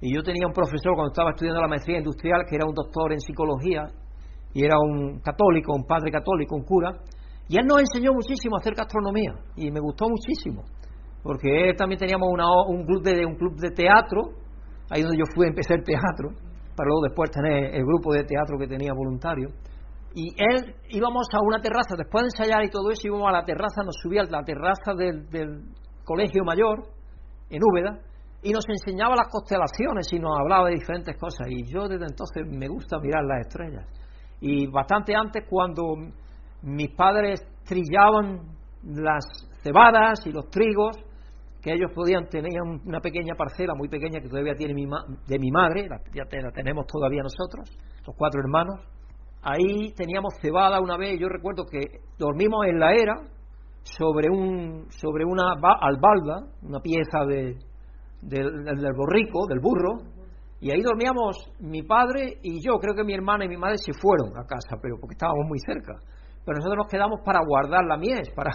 Y 0.00 0.14
yo 0.14 0.22
tenía 0.22 0.46
un 0.46 0.52
profesor 0.52 0.94
cuando 0.94 1.10
estaba 1.10 1.30
estudiando 1.30 1.60
la 1.60 1.68
maestría 1.68 1.98
industrial 1.98 2.44
que 2.48 2.56
era 2.56 2.66
un 2.66 2.74
doctor 2.74 3.12
en 3.12 3.20
psicología 3.20 3.86
y 4.52 4.64
era 4.64 4.78
un 4.78 5.18
católico, 5.20 5.72
un 5.74 5.84
padre 5.84 6.12
católico, 6.12 6.54
un 6.54 6.64
cura. 6.64 6.92
Y 7.48 7.58
él 7.58 7.66
nos 7.66 7.80
enseñó 7.80 8.12
muchísimo 8.12 8.56
acerca 8.56 8.82
de 8.82 8.86
astronomía 8.86 9.34
y 9.56 9.70
me 9.70 9.80
gustó 9.80 10.08
muchísimo. 10.08 10.62
Porque 11.22 11.72
también 11.76 11.98
teníamos 11.98 12.28
un, 12.68 12.84
club 12.84 13.02
de, 13.02 13.26
un 13.26 13.34
club 13.34 13.56
de 13.56 13.70
teatro, 13.70 14.34
ahí 14.90 15.02
donde 15.02 15.18
yo 15.18 15.24
fui 15.34 15.46
a 15.46 15.48
empezar 15.48 15.78
el 15.78 15.84
teatro 15.84 16.43
para 16.76 16.88
luego 16.88 17.02
después 17.02 17.30
tener 17.30 17.74
el 17.74 17.84
grupo 17.84 18.12
de 18.12 18.24
teatro 18.24 18.58
que 18.58 18.66
tenía 18.66 18.92
voluntario. 18.92 19.48
Y 20.14 20.30
él 20.36 20.74
íbamos 20.90 21.26
a 21.32 21.38
una 21.42 21.60
terraza, 21.60 21.96
después 21.96 22.22
de 22.22 22.28
ensayar 22.28 22.64
y 22.64 22.70
todo 22.70 22.90
eso, 22.90 23.08
íbamos 23.08 23.28
a 23.28 23.32
la 23.32 23.44
terraza, 23.44 23.82
nos 23.84 23.96
subía 24.00 24.22
a 24.22 24.30
la 24.30 24.44
terraza 24.44 24.94
del, 24.94 25.62
colegio 26.04 26.44
mayor, 26.44 26.84
en 27.50 27.60
Úbeda, 27.62 27.98
y 28.42 28.52
nos 28.52 28.64
enseñaba 28.68 29.14
las 29.16 29.28
constelaciones 29.28 30.12
y 30.12 30.18
nos 30.18 30.38
hablaba 30.38 30.68
de 30.68 30.74
diferentes 30.74 31.16
cosas. 31.16 31.48
Y 31.48 31.64
yo 31.64 31.88
desde 31.88 32.04
entonces 32.04 32.44
me 32.46 32.68
gusta 32.68 32.98
mirar 33.00 33.24
las 33.24 33.46
estrellas. 33.46 33.86
Y 34.40 34.66
bastante 34.66 35.14
antes, 35.16 35.44
cuando 35.48 35.96
mis 36.62 36.90
padres 36.94 37.42
trillaban 37.64 38.40
las 38.82 39.24
cebadas 39.62 40.26
y 40.26 40.32
los 40.32 40.48
trigos, 40.50 40.96
que 41.64 41.72
ellos 41.72 41.90
podían 41.94 42.28
tener 42.28 42.52
una 42.60 43.00
pequeña 43.00 43.34
parcela 43.34 43.74
muy 43.74 43.88
pequeña 43.88 44.20
que 44.20 44.28
todavía 44.28 44.52
tiene 44.54 44.74
mi 44.74 44.84
de 44.84 45.38
mi 45.38 45.50
madre, 45.50 45.88
ya 46.12 46.24
la 46.30 46.50
tenemos 46.52 46.86
todavía 46.86 47.22
nosotros, 47.22 47.70
los 48.06 48.14
cuatro 48.14 48.42
hermanos. 48.42 48.80
Ahí 49.40 49.94
teníamos 49.96 50.34
cebada 50.42 50.78
una 50.80 50.98
vez, 50.98 51.18
yo 51.18 51.26
recuerdo 51.26 51.64
que 51.64 51.80
dormimos 52.18 52.66
en 52.66 52.78
la 52.78 52.92
era 52.92 53.14
sobre 53.82 54.28
un 54.30 54.86
sobre 54.90 55.24
una 55.24 55.54
albalda, 55.80 56.50
una 56.62 56.80
pieza 56.80 57.24
de, 57.26 57.56
del, 58.20 58.64
del 58.64 58.92
borrico, 58.94 59.46
del 59.48 59.60
burro, 59.60 60.04
y 60.60 60.70
ahí 60.70 60.82
dormíamos 60.82 61.50
mi 61.60 61.82
padre 61.82 62.40
y 62.42 62.60
yo, 62.62 62.78
creo 62.78 62.94
que 62.94 63.04
mi 63.04 63.14
hermana 63.14 63.46
y 63.46 63.48
mi 63.48 63.56
madre 63.56 63.78
se 63.78 63.92
fueron 63.94 64.36
a 64.36 64.44
casa, 64.44 64.76
pero 64.82 64.96
porque 65.00 65.14
estábamos 65.14 65.46
muy 65.48 65.58
cerca. 65.60 65.94
Pero 66.44 66.58
nosotros 66.58 66.76
nos 66.76 66.88
quedamos 66.88 67.20
para 67.24 67.40
guardar 67.46 67.84
la 67.86 67.96
mies, 67.96 68.28
para 68.36 68.50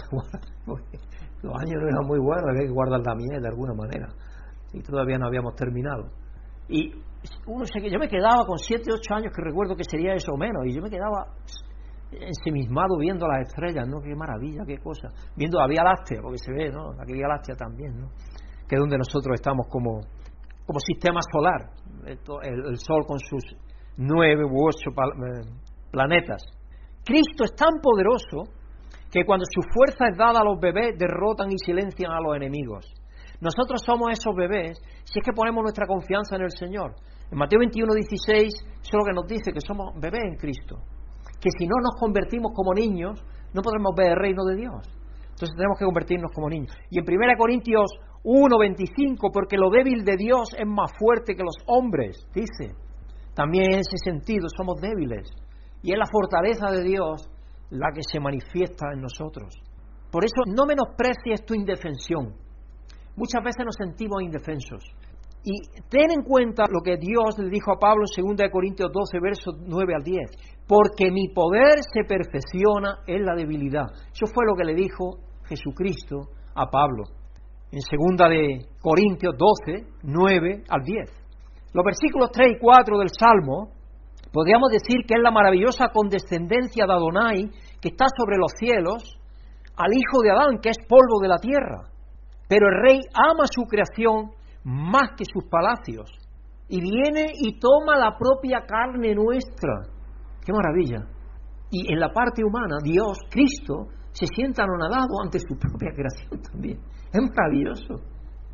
los 1.42 1.54
años 1.54 1.80
no 1.80 1.88
eran 1.88 2.06
muy 2.06 2.18
buenos, 2.18 2.44
había 2.48 2.66
que 2.66 2.72
guardar 2.72 3.00
la 3.00 3.14
miel 3.14 3.40
de 3.40 3.48
alguna 3.48 3.74
manera. 3.74 4.08
Y 4.72 4.82
todavía 4.82 5.18
no 5.18 5.26
habíamos 5.26 5.54
terminado. 5.54 6.10
Y 6.68 6.92
uno 7.46 7.64
se, 7.66 7.90
yo 7.90 7.98
me 7.98 8.08
quedaba 8.08 8.44
con 8.46 8.58
7, 8.58 8.84
8 8.92 9.14
años, 9.14 9.32
que 9.34 9.42
recuerdo 9.42 9.74
que 9.74 9.84
sería 9.84 10.14
eso 10.14 10.32
o 10.32 10.36
menos, 10.36 10.64
y 10.66 10.74
yo 10.74 10.82
me 10.82 10.90
quedaba 10.90 11.26
ensimismado 12.12 12.98
viendo 12.98 13.26
las 13.26 13.48
estrellas, 13.48 13.86
¿no? 13.88 14.00
Qué 14.00 14.14
maravilla, 14.14 14.64
qué 14.66 14.78
cosa. 14.78 15.08
Viendo 15.36 15.58
la 15.58 15.66
Vía 15.66 15.82
Láctea, 15.84 16.20
porque 16.22 16.38
se 16.38 16.52
ve, 16.52 16.70
¿no? 16.70 16.92
La 16.92 17.04
Vía 17.04 17.28
Láctea 17.28 17.54
también, 17.56 17.98
¿no? 17.98 18.08
Que 18.68 18.76
es 18.76 18.80
donde 18.80 18.98
nosotros 18.98 19.34
estamos 19.34 19.66
como, 19.68 20.00
como 20.66 20.80
sistema 20.80 21.20
solar, 21.32 21.70
el, 22.04 22.76
Sol 22.78 23.04
con 23.06 23.18
sus 23.18 23.42
nueve 23.96 24.44
u 24.44 24.66
ocho 24.66 24.90
eh, 24.90 25.46
planetas. 25.90 26.42
Cristo 27.04 27.44
es 27.44 27.54
tan 27.54 27.80
poderoso 27.80 28.52
que 29.10 29.24
cuando 29.24 29.44
su 29.44 29.60
fuerza 29.74 30.08
es 30.08 30.16
dada 30.16 30.40
a 30.40 30.44
los 30.44 30.60
bebés, 30.60 30.96
derrotan 30.98 31.50
y 31.50 31.58
silencian 31.58 32.12
a 32.12 32.20
los 32.20 32.36
enemigos. 32.36 32.86
Nosotros 33.40 33.82
somos 33.84 34.10
esos 34.12 34.34
bebés 34.36 34.78
si 35.04 35.18
es 35.18 35.24
que 35.24 35.32
ponemos 35.32 35.62
nuestra 35.62 35.86
confianza 35.86 36.36
en 36.36 36.42
el 36.42 36.50
Señor. 36.50 36.94
En 37.30 37.38
Mateo 37.38 37.58
21, 37.58 37.94
16, 37.94 38.54
eso 38.54 38.82
es 38.82 38.92
lo 38.92 39.04
que 39.04 39.12
nos 39.12 39.26
dice, 39.26 39.52
que 39.52 39.60
somos 39.60 39.94
bebés 39.98 40.22
en 40.24 40.36
Cristo. 40.36 40.76
Que 41.40 41.50
si 41.58 41.66
no 41.66 41.76
nos 41.80 41.98
convertimos 41.98 42.52
como 42.54 42.74
niños, 42.74 43.22
no 43.54 43.62
podremos 43.62 43.92
ver 43.96 44.12
el 44.12 44.16
reino 44.16 44.44
de 44.44 44.56
Dios. 44.56 44.86
Entonces 45.30 45.56
tenemos 45.56 45.78
que 45.78 45.86
convertirnos 45.86 46.30
como 46.34 46.50
niños. 46.50 46.72
Y 46.90 46.98
en 46.98 47.04
1 47.04 47.38
Corintios 47.38 47.90
1, 48.22 48.58
25, 48.58 49.30
porque 49.32 49.56
lo 49.56 49.70
débil 49.70 50.04
de 50.04 50.16
Dios 50.16 50.50
es 50.58 50.66
más 50.66 50.92
fuerte 50.98 51.34
que 51.34 51.42
los 51.42 51.56
hombres, 51.66 52.28
dice. 52.34 52.74
También 53.34 53.72
en 53.72 53.78
ese 53.80 53.96
sentido 54.04 54.48
somos 54.54 54.80
débiles. 54.80 55.30
Y 55.82 55.92
es 55.92 55.98
la 55.98 56.04
fortaleza 56.12 56.70
de 56.70 56.82
Dios 56.82 57.30
la 57.70 57.90
que 57.94 58.02
se 58.02 58.20
manifiesta 58.20 58.86
en 58.92 59.00
nosotros. 59.00 59.54
Por 60.10 60.24
eso 60.24 60.42
no 60.46 60.66
menosprecies 60.66 61.44
tu 61.44 61.54
indefensión. 61.54 62.34
Muchas 63.16 63.42
veces 63.44 63.64
nos 63.64 63.76
sentimos 63.76 64.22
indefensos. 64.22 64.82
Y 65.42 65.56
ten 65.88 66.10
en 66.10 66.22
cuenta 66.22 66.64
lo 66.68 66.82
que 66.82 66.96
Dios 66.98 67.38
le 67.38 67.48
dijo 67.48 67.72
a 67.72 67.78
Pablo 67.78 68.04
en 68.14 68.36
2 68.36 68.48
Corintios 68.52 68.90
12, 68.92 69.20
versos 69.20 69.54
9 69.66 69.94
al 69.94 70.02
10. 70.02 70.18
Porque 70.66 71.10
mi 71.10 71.28
poder 71.28 71.80
se 71.92 72.04
perfecciona 72.04 72.98
en 73.06 73.24
la 73.24 73.34
debilidad. 73.34 73.86
Eso 74.12 74.26
fue 74.34 74.44
lo 74.46 74.54
que 74.54 74.64
le 74.64 74.74
dijo 74.74 75.18
Jesucristo 75.48 76.28
a 76.54 76.66
Pablo. 76.66 77.04
En 77.72 77.80
2 77.80 78.28
de 78.28 78.66
Corintios 78.80 79.34
12, 79.38 79.86
9 80.02 80.64
al 80.68 80.82
10. 80.82 81.20
Los 81.72 81.84
versículos 81.84 82.30
3 82.32 82.56
y 82.56 82.58
4 82.58 82.98
del 82.98 83.08
Salmo 83.08 83.70
Podríamos 84.32 84.70
decir 84.70 85.04
que 85.06 85.14
es 85.14 85.22
la 85.22 85.30
maravillosa 85.30 85.88
condescendencia 85.88 86.86
de 86.86 86.92
Adonai 86.92 87.50
que 87.80 87.88
está 87.88 88.06
sobre 88.16 88.36
los 88.38 88.52
cielos 88.56 89.18
al 89.76 89.92
hijo 89.92 90.22
de 90.22 90.30
Adán, 90.30 90.58
que 90.60 90.70
es 90.70 90.76
polvo 90.88 91.20
de 91.20 91.28
la 91.28 91.38
tierra. 91.38 91.88
Pero 92.48 92.68
el 92.68 92.82
rey 92.82 93.00
ama 93.14 93.44
su 93.50 93.62
creación 93.62 94.30
más 94.64 95.10
que 95.16 95.24
sus 95.24 95.44
palacios 95.50 96.10
y 96.68 96.80
viene 96.80 97.32
y 97.34 97.58
toma 97.58 97.96
la 97.98 98.16
propia 98.16 98.60
carne 98.66 99.14
nuestra. 99.14 99.82
¡Qué 100.44 100.52
maravilla! 100.52 101.06
Y 101.70 101.92
en 101.92 101.98
la 101.98 102.12
parte 102.12 102.44
humana, 102.44 102.78
Dios, 102.82 103.18
Cristo, 103.30 103.88
se 104.12 104.26
sienta 104.26 104.64
anonadado 104.64 105.22
ante 105.24 105.38
su 105.38 105.56
propia 105.56 105.90
creación 105.94 106.42
también. 106.42 106.78
Es 107.12 107.20
maravilloso. 107.20 108.04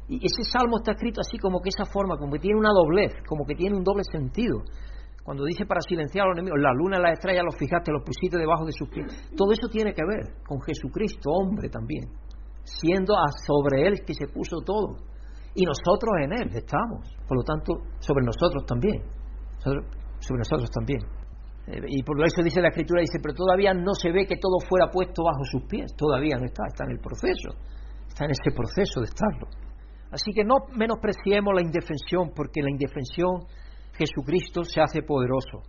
Y 0.09 0.25
ese 0.25 0.45
salmo 0.51 0.79
está 0.79 0.93
escrito 0.93 1.21
así 1.21 1.39
como 1.39 1.61
que 1.61 1.71
esa 1.71 1.85
forma, 1.85 2.17
como 2.17 2.33
que 2.33 2.39
tiene 2.39 2.59
una 2.59 2.71
doblez, 2.71 3.13
como 3.27 3.45
que 3.45 3.55
tiene 3.55 3.77
un 3.77 3.83
doble 3.83 4.05
sentido. 4.11 4.63
Cuando 5.27 5.43
dice 5.43 5.67
para 5.67 5.81
silenciar 5.81 6.23
a 6.23 6.29
los 6.29 6.39
enemigos, 6.39 6.63
la 6.63 6.71
luna 6.71 6.99
y 6.99 7.03
la 7.03 7.11
estrella 7.11 7.43
los 7.43 7.59
fijaste, 7.59 7.91
los 7.91 8.07
pusiste 8.07 8.39
debajo 8.39 8.65
de 8.65 8.71
sus 8.71 8.89
pies. 8.89 9.11
Todo 9.35 9.51
eso 9.51 9.67
tiene 9.67 9.93
que 9.93 10.07
ver 10.07 10.39
con 10.47 10.63
Jesucristo, 10.63 11.35
hombre 11.35 11.69
también, 11.69 12.07
siendo 12.63 13.13
sobre 13.45 13.89
él 13.89 14.07
que 14.07 14.15
se 14.15 14.29
puso 14.29 14.63
todo. 14.65 14.95
Y 15.53 15.67
nosotros 15.67 16.15
en 16.23 16.31
él 16.31 16.49
estamos. 16.55 17.11
Por 17.27 17.39
lo 17.39 17.43
tanto, 17.43 17.75
sobre 17.99 18.25
nosotros 18.25 18.65
también. 18.67 19.03
Sobre, 19.59 19.83
nosotros 20.39 20.71
también. 20.71 21.03
Eh, 21.67 21.83
y 21.89 22.05
por 22.05 22.23
eso 22.23 22.41
dice 22.45 22.61
la 22.61 22.69
Escritura, 22.69 23.01
dice, 23.01 23.19
pero 23.21 23.35
todavía 23.35 23.75
no 23.75 23.95
se 23.95 24.13
ve 24.13 24.27
que 24.27 24.37
todo 24.37 24.61
fuera 24.63 24.93
puesto 24.93 25.25
bajo 25.25 25.43
sus 25.43 25.65
pies. 25.65 25.91
Todavía 25.97 26.37
no 26.39 26.45
está, 26.45 26.63
está 26.69 26.85
en 26.85 26.93
el 26.93 27.01
proceso. 27.01 27.51
Está 28.07 28.27
en 28.27 28.31
ese 28.31 28.55
proceso 28.55 29.01
de 29.01 29.07
estarlo. 29.11 29.49
Así 30.13 30.31
que 30.31 30.45
no 30.45 30.71
menospreciemos 30.71 31.53
la 31.53 31.63
indefensión, 31.63 32.31
porque 32.31 32.63
la 32.63 32.71
indefensión 32.71 33.43
Jesucristo 33.99 34.65
se 34.65 34.81
hace 34.81 35.03
poderoso. 35.03 35.63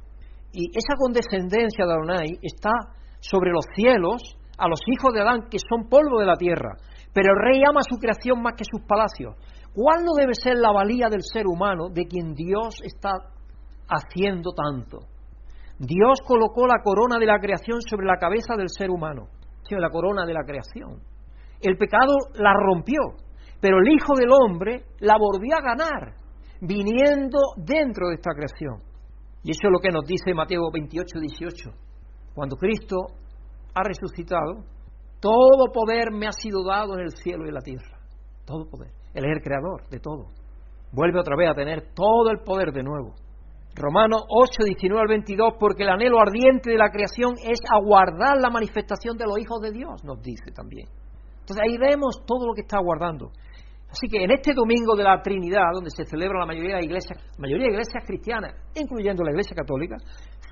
Y 0.54 0.70
esa 0.70 0.96
condescendencia 0.98 1.86
de 1.86 1.94
Adonai 1.94 2.40
está 2.42 2.72
sobre 3.20 3.52
los 3.52 3.66
cielos 3.76 4.38
a 4.58 4.68
los 4.68 4.80
hijos 4.88 5.14
de 5.14 5.22
Adán, 5.22 5.48
que 5.50 5.60
son 5.60 5.88
polvo 5.88 6.20
de 6.20 6.26
la 6.26 6.36
tierra. 6.36 6.76
Pero 7.14 7.34
el 7.34 7.42
rey 7.42 7.62
ama 7.68 7.82
su 7.88 7.98
creación 7.98 8.42
más 8.42 8.54
que 8.58 8.66
sus 8.66 8.82
palacios. 8.88 9.36
¿Cuál 9.74 10.04
no 10.04 10.14
debe 10.18 10.34
ser 10.34 10.58
la 10.58 10.72
valía 10.72 11.08
del 11.10 11.22
ser 11.22 11.46
humano 11.46 11.90
de 11.90 12.06
quien 12.08 12.34
Dios 12.34 12.82
está 12.84 13.12
haciendo 13.88 14.52
tanto? 14.52 15.00
Dios 15.80 16.22
colocó 16.26 16.66
la 16.66 16.82
corona 16.84 17.20
de 17.20 17.28
la 17.28 17.40
creación 17.40 17.82
sobre 17.82 18.08
la 18.08 18.18
cabeza 18.18 18.56
del 18.58 18.70
ser 18.70 18.90
humano, 18.90 19.28
sobre 19.62 19.82
la 19.82 19.92
corona 19.92 20.26
de 20.26 20.34
la 20.34 20.44
creación. 20.44 21.00
El 21.62 21.78
pecado 21.78 22.16
la 22.34 22.54
rompió, 22.54 23.02
pero 23.62 23.78
el 23.78 23.94
Hijo 23.94 24.16
del 24.16 24.30
Hombre 24.32 24.86
la 25.00 25.18
volvió 25.18 25.56
a 25.56 25.62
ganar 25.62 26.27
viniendo 26.62 27.38
dentro 27.58 28.10
de 28.10 28.16
esta 28.16 28.32
creación. 28.34 28.82
Y 29.44 29.52
eso 29.52 29.68
es 29.68 29.72
lo 29.72 29.80
que 29.80 29.92
nos 29.92 30.06
dice 30.06 30.34
Mateo 30.34 30.70
28, 30.72 31.20
18. 31.20 31.72
Cuando 32.34 32.56
Cristo 32.56 32.98
ha 33.74 33.84
resucitado, 33.84 34.64
todo 35.20 35.72
poder 35.72 36.12
me 36.12 36.28
ha 36.28 36.32
sido 36.32 36.64
dado 36.64 36.96
en 36.96 37.02
el 37.02 37.12
cielo 37.12 37.46
y 37.46 37.50
en 37.50 37.56
la 37.56 37.62
tierra. 37.62 37.98
Todo 38.46 38.70
poder. 38.70 38.92
Él 39.14 39.26
es 39.26 39.38
el 39.38 39.44
creador 39.44 39.88
de 39.90 40.00
todo. 40.00 40.28
Vuelve 40.92 41.20
otra 41.20 41.36
vez 41.36 41.50
a 41.50 41.54
tener 41.54 41.94
todo 41.94 42.30
el 42.32 42.40
poder 42.40 42.72
de 42.72 42.84
nuevo. 42.84 43.14
Romanos 43.76 44.24
8, 44.28 44.64
19 44.64 45.02
al 45.02 45.08
22, 45.08 45.54
porque 45.60 45.84
el 45.84 45.90
anhelo 45.90 46.20
ardiente 46.20 46.72
de 46.72 46.78
la 46.78 46.90
creación 46.90 47.36
es 47.44 47.60
aguardar 47.72 48.38
la 48.42 48.50
manifestación 48.50 49.18
de 49.18 49.26
los 49.26 49.38
hijos 49.38 49.62
de 49.62 49.72
Dios, 49.72 50.04
nos 50.04 50.20
dice 50.22 50.52
también. 50.52 50.88
Entonces 51.42 51.64
ahí 51.64 51.78
vemos 51.78 52.26
todo 52.26 52.48
lo 52.48 52.54
que 52.54 52.62
está 52.62 52.78
aguardando. 52.78 53.32
Así 53.89 54.08
que 54.08 54.24
en 54.24 54.32
este 54.32 54.53
domingo 54.53 54.96
de 54.96 55.03
la 55.03 55.22
Trinidad, 55.22 55.72
donde 55.74 55.89
se 55.89 56.03
celebra 56.06 56.39
la 56.39 56.46
mayoría 56.46 56.75
de 56.75 56.86
iglesias, 56.86 57.20
mayoría 57.38 57.67
de 57.67 57.74
iglesias 57.74 58.03
cristianas, 58.06 58.53
incluyendo 58.75 59.24
la 59.24 59.32
Iglesia 59.32 59.56
Católica, 59.56 59.96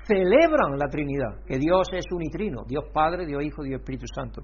celebran 0.06 0.78
la 0.78 0.88
Trinidad, 0.88 1.44
que 1.46 1.58
Dios 1.58 1.88
es 1.92 2.06
unitrino, 2.10 2.64
Dios 2.66 2.84
Padre, 2.92 3.26
Dios 3.26 3.42
Hijo, 3.44 3.62
Dios 3.62 3.80
Espíritu 3.80 4.06
Santo. 4.14 4.42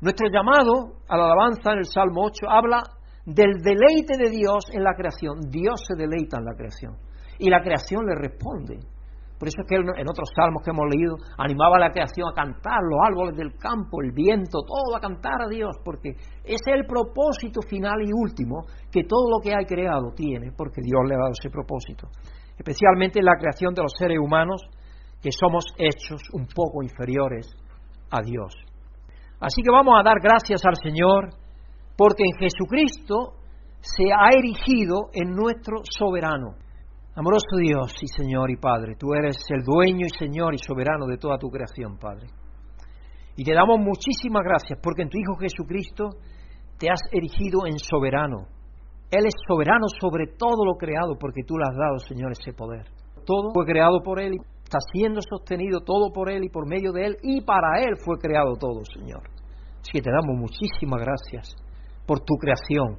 Nuestro 0.00 0.28
llamado 0.28 1.00
a 1.08 1.16
la 1.16 1.24
alabanza 1.24 1.72
en 1.72 1.78
el 1.78 1.86
Salmo 1.86 2.24
8 2.26 2.48
habla 2.48 2.82
del 3.26 3.62
deleite 3.62 4.16
de 4.18 4.30
Dios 4.30 4.66
en 4.72 4.84
la 4.84 4.94
creación. 4.94 5.40
Dios 5.50 5.82
se 5.86 5.96
deleita 5.96 6.38
en 6.38 6.44
la 6.44 6.54
creación 6.54 6.96
y 7.38 7.50
la 7.50 7.62
creación 7.62 8.04
le 8.06 8.14
responde. 8.14 8.78
Por 9.38 9.48
eso 9.48 9.62
es 9.62 9.66
que 9.68 9.76
en 9.76 10.08
otros 10.08 10.30
salmos 10.34 10.62
que 10.62 10.70
hemos 10.70 10.86
leído 10.94 11.16
animaba 11.38 11.76
a 11.76 11.80
la 11.80 11.90
creación 11.90 12.28
a 12.30 12.34
cantar, 12.34 12.80
los 12.88 13.00
árboles 13.02 13.36
del 13.36 13.52
campo, 13.58 14.00
el 14.00 14.12
viento, 14.12 14.62
todo 14.62 14.96
a 14.96 15.00
cantar 15.00 15.42
a 15.42 15.48
Dios, 15.48 15.76
porque 15.84 16.10
ese 16.44 16.70
es 16.70 16.74
el 16.74 16.86
propósito 16.86 17.60
final 17.62 18.00
y 18.02 18.12
último 18.14 18.62
que 18.90 19.02
todo 19.04 19.28
lo 19.28 19.42
que 19.42 19.50
hay 19.50 19.66
creado 19.66 20.12
tiene, 20.14 20.52
porque 20.56 20.80
Dios 20.82 21.02
le 21.08 21.14
ha 21.14 21.18
dado 21.18 21.32
ese 21.38 21.50
propósito. 21.50 22.08
Especialmente 22.56 23.18
en 23.18 23.26
la 23.26 23.36
creación 23.36 23.74
de 23.74 23.82
los 23.82 23.92
seres 23.98 24.18
humanos, 24.22 24.62
que 25.20 25.32
somos 25.32 25.64
hechos 25.78 26.22
un 26.32 26.46
poco 26.46 26.82
inferiores 26.82 27.48
a 28.10 28.22
Dios. 28.22 28.54
Así 29.40 29.62
que 29.62 29.70
vamos 29.70 29.94
a 29.98 30.02
dar 30.02 30.20
gracias 30.22 30.64
al 30.64 30.76
Señor, 30.76 31.30
porque 31.96 32.22
en 32.24 32.38
Jesucristo 32.38 33.34
se 33.80 34.04
ha 34.12 34.30
erigido 34.30 35.10
en 35.12 35.30
nuestro 35.34 35.78
soberano. 35.90 36.56
Amoroso 37.16 37.56
Dios 37.62 37.94
y 38.02 38.08
Señor 38.08 38.50
y 38.50 38.56
Padre, 38.56 38.96
tú 38.98 39.14
eres 39.14 39.36
el 39.50 39.62
dueño 39.62 40.04
y 40.04 40.18
Señor 40.18 40.52
y 40.52 40.58
soberano 40.58 41.06
de 41.06 41.16
toda 41.16 41.38
tu 41.38 41.48
creación, 41.48 41.96
Padre. 41.96 42.26
Y 43.36 43.44
te 43.44 43.54
damos 43.54 43.78
muchísimas 43.78 44.42
gracias 44.42 44.80
porque 44.82 45.02
en 45.02 45.10
tu 45.10 45.18
Hijo 45.18 45.36
Jesucristo 45.38 46.10
te 46.76 46.90
has 46.90 46.98
erigido 47.12 47.66
en 47.66 47.78
soberano. 47.78 48.48
Él 49.12 49.26
es 49.26 49.34
soberano 49.46 49.86
sobre 50.00 50.26
todo 50.26 50.66
lo 50.66 50.74
creado 50.74 51.14
porque 51.14 51.44
tú 51.46 51.56
le 51.56 51.62
has 51.62 51.76
dado, 51.76 51.98
Señor, 52.00 52.32
ese 52.32 52.52
poder. 52.52 52.86
Todo 53.24 53.52
fue 53.54 53.64
creado 53.64 54.02
por 54.02 54.18
Él 54.18 54.34
y 54.34 54.38
está 54.64 54.78
siendo 54.92 55.20
sostenido 55.22 55.82
todo 55.86 56.12
por 56.12 56.28
Él 56.28 56.42
y 56.42 56.48
por 56.48 56.68
medio 56.68 56.90
de 56.90 57.06
Él 57.06 57.16
y 57.22 57.42
para 57.42 57.78
Él 57.78 57.94
fue 58.04 58.18
creado 58.18 58.56
todo, 58.58 58.82
Señor. 58.92 59.22
Así 59.80 59.92
que 59.92 60.02
te 60.02 60.10
damos 60.10 60.34
muchísimas 60.36 61.00
gracias 61.00 61.54
por 62.06 62.18
tu 62.20 62.34
creación, 62.34 62.98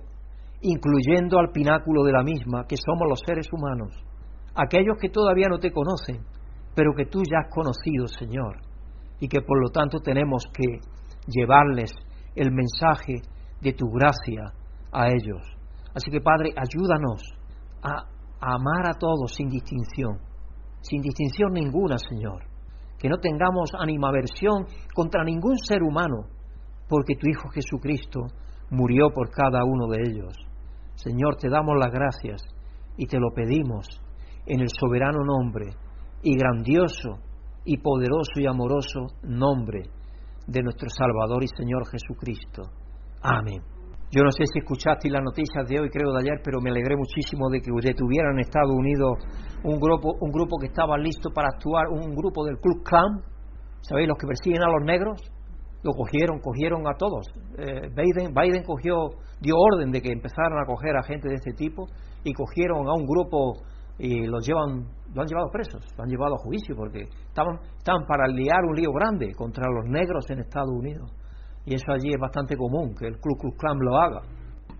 incluyendo 0.61 1.37
al 1.37 1.51
pináculo 1.51 2.03
de 2.03 2.13
la 2.13 2.23
misma, 2.23 2.65
que 2.65 2.77
somos 2.77 3.09
los 3.09 3.19
seres 3.25 3.47
humanos, 3.51 4.04
aquellos 4.55 4.97
que 4.99 5.09
todavía 5.09 5.47
no 5.49 5.59
te 5.59 5.71
conocen, 5.71 6.25
pero 6.75 6.93
que 6.95 7.05
tú 7.05 7.21
ya 7.29 7.39
has 7.43 7.53
conocido, 7.53 8.07
Señor, 8.07 8.57
y 9.19 9.27
que 9.27 9.41
por 9.41 9.61
lo 9.61 9.69
tanto 9.69 9.99
tenemos 9.99 10.43
que 10.53 10.79
llevarles 11.27 11.91
el 12.35 12.51
mensaje 12.51 13.21
de 13.61 13.73
tu 13.73 13.87
gracia 13.89 14.53
a 14.91 15.07
ellos. 15.07 15.41
Así 15.93 16.11
que 16.11 16.21
Padre, 16.21 16.53
ayúdanos 16.55 17.21
a, 17.81 18.07
amar 18.41 18.89
a 18.89 18.97
todos 18.99 19.33
sin 19.33 19.49
distinción, 19.49 20.19
sin 20.81 21.01
distinción 21.01 21.53
ninguna, 21.53 21.97
Señor. 21.97 22.43
Que 22.99 23.09
no 23.09 23.17
tengamos 23.17 23.71
animaversión 23.77 24.65
contra 24.93 25.23
ningún 25.23 25.57
ser 25.57 25.81
humano, 25.83 26.27
porque 26.87 27.15
tu 27.15 27.27
Hijo 27.27 27.49
Jesucristo 27.49 28.21
murió 28.69 29.09
por 29.13 29.29
cada 29.31 29.63
uno 29.63 29.87
de 29.87 30.01
ellos. 30.01 30.35
Señor, 30.95 31.35
te 31.35 31.49
damos 31.49 31.75
las 31.77 31.91
gracias 31.91 32.41
Y 32.95 33.07
te 33.07 33.19
lo 33.19 33.31
pedimos 33.35 34.01
en 34.45 34.61
el 34.61 34.69
soberano 34.69 35.23
nombre 35.23 35.71
y 36.21 36.35
grandioso 36.37 37.19
y 37.65 37.77
poderoso 37.77 38.39
y 38.39 38.45
amoroso 38.45 39.07
nombre 39.23 39.83
de 40.47 40.61
nuestro 40.61 40.89
Salvador 40.89 41.43
y 41.43 41.47
Señor 41.47 41.87
Jesucristo. 41.87 42.63
Amén. 43.21 43.61
Yo 44.11 44.23
no 44.23 44.31
sé 44.31 44.45
si 44.45 44.59
escuchaste 44.59 45.09
las 45.09 45.23
noticias 45.23 45.67
de 45.67 45.79
hoy, 45.79 45.89
creo 45.89 46.13
de 46.13 46.19
ayer, 46.19 46.39
pero 46.43 46.61
me 46.61 46.69
alegré 46.69 46.95
muchísimo 46.95 47.49
de 47.49 47.59
que 47.59 47.71
detuvieran 47.81 48.33
en 48.33 48.39
Estados 48.41 48.71
Unidos 48.71 49.17
un 49.63 49.79
grupo, 49.79 50.13
un 50.21 50.31
grupo 50.31 50.57
que 50.57 50.67
estaba 50.67 50.97
listo 50.97 51.31
para 51.33 51.49
actuar, 51.49 51.87
un 51.89 52.13
grupo 52.15 52.45
del 52.45 52.57
Club 52.59 52.83
Klan, 52.83 53.23
¿sabéis? 53.81 54.07
Los 54.07 54.17
que 54.17 54.27
persiguen 54.27 54.61
a 54.61 54.69
los 54.69 54.83
negros, 54.85 55.19
lo 55.81 55.91
cogieron, 55.91 56.39
cogieron 56.39 56.87
a 56.87 56.93
todos. 56.97 57.25
Eh, 57.57 57.89
Biden, 57.93 58.33
Biden 58.33 58.63
cogió, 58.63 59.09
dio 59.41 59.55
orden 59.57 59.91
de 59.91 60.01
que 60.01 60.11
empezaran 60.11 60.59
a 60.61 60.65
coger 60.65 60.95
a 60.97 61.03
gente 61.03 61.27
de 61.27 61.35
este 61.35 61.53
tipo 61.53 61.87
y 62.23 62.33
cogieron 62.33 62.87
a 62.87 62.93
un 62.93 63.05
grupo 63.05 63.57
y 63.97 64.25
los 64.27 64.45
llevan, 64.45 64.85
lo 65.13 65.21
han 65.21 65.27
llevado 65.27 65.49
presos, 65.51 65.83
lo 65.97 66.03
han 66.03 66.09
llevado 66.09 66.35
a 66.35 66.43
juicio 66.43 66.75
porque 66.75 67.07
estaban, 67.27 67.59
estaban 67.77 68.05
para 68.07 68.27
liar 68.27 68.63
un 68.67 68.75
lío 68.75 68.91
grande 68.91 69.33
contra 69.35 69.65
los 69.71 69.85
negros 69.89 70.29
en 70.29 70.39
Estados 70.39 70.71
Unidos. 70.71 71.11
Y 71.65 71.73
eso 71.73 71.91
allí 71.91 72.09
es 72.09 72.19
bastante 72.19 72.55
común, 72.55 72.93
que 72.95 73.07
el 73.07 73.19
Ku 73.19 73.35
Klux 73.39 73.57
Klan 73.57 73.77
lo 73.79 73.97
haga. 73.97 74.21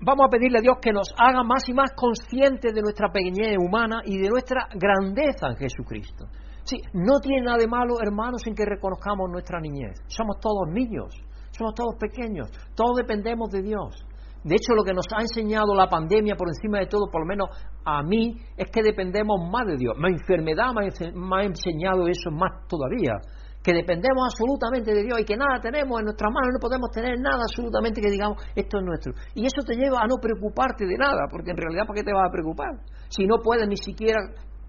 Vamos 0.01 0.27
a 0.27 0.29
pedirle 0.29 0.59
a 0.59 0.61
Dios 0.61 0.77
que 0.81 0.91
nos 0.91 1.07
haga 1.17 1.43
más 1.43 1.67
y 1.67 1.73
más 1.73 1.91
conscientes 1.95 2.73
de 2.73 2.81
nuestra 2.81 3.11
pequeñez 3.11 3.57
humana 3.57 4.01
y 4.05 4.19
de 4.19 4.29
nuestra 4.29 4.67
grandeza 4.75 5.47
en 5.47 5.55
Jesucristo. 5.55 6.25
Sí, 6.63 6.77
no 6.93 7.19
tiene 7.19 7.43
nada 7.43 7.57
de 7.57 7.67
malo, 7.67 7.95
hermanos, 8.01 8.45
en 8.45 8.55
que 8.55 8.65
reconozcamos 8.65 9.29
nuestra 9.31 9.59
niñez. 9.59 10.01
Somos 10.07 10.37
todos 10.39 10.67
niños, 10.69 11.15
somos 11.51 11.73
todos 11.73 11.95
pequeños, 11.99 12.51
todos 12.75 12.97
dependemos 12.97 13.49
de 13.51 13.61
Dios. 13.61 14.05
De 14.45 14.53
hecho, 14.53 14.75
lo 14.75 14.83
que 14.83 14.93
nos 14.93 15.05
ha 15.09 15.21
enseñado 15.21 15.73
la 15.73 15.89
pandemia 15.89 16.35
por 16.35 16.47
encima 16.47 16.77
de 16.77 16.85
todo, 16.85 17.09
por 17.11 17.21
lo 17.21 17.27
menos 17.27 17.49
a 17.83 18.03
mí, 18.03 18.37
es 18.55 18.69
que 18.69 18.83
dependemos 18.83 19.41
más 19.51 19.65
de 19.65 19.75
Dios. 19.75 19.95
La 19.97 20.09
enfermedad 20.09 20.69
me 20.71 20.85
ha 20.85 21.43
enseñado 21.43 22.07
eso 22.07 22.29
más 22.29 22.67
todavía 22.67 23.17
que 23.65 23.73
dependemos 23.73 24.29
absolutamente 24.29 24.93
de 24.93 25.01
Dios 25.01 25.19
y 25.19 25.25
que 25.25 25.35
nada 25.35 25.57
tenemos 25.59 25.97
en 25.97 26.05
nuestras 26.05 26.31
manos, 26.31 26.53
no 26.53 26.59
podemos 26.61 26.91
tener 26.91 27.17
nada 27.17 27.41
absolutamente 27.49 27.99
que 27.99 28.11
digamos 28.11 28.37
esto 28.53 28.77
es 28.77 28.85
nuestro. 28.85 29.13
Y 29.33 29.47
eso 29.47 29.65
te 29.65 29.73
lleva 29.73 30.01
a 30.01 30.05
no 30.05 30.17
preocuparte 30.21 30.85
de 30.85 30.95
nada, 30.95 31.25
porque 31.31 31.49
en 31.49 31.57
realidad 31.57 31.87
¿para 31.87 31.97
qué 31.97 32.03
te 32.03 32.13
vas 32.13 32.29
a 32.29 32.31
preocupar? 32.31 32.77
Si 33.09 33.25
no 33.25 33.41
puedes 33.41 33.67
ni 33.67 33.77
siquiera, 33.77 34.21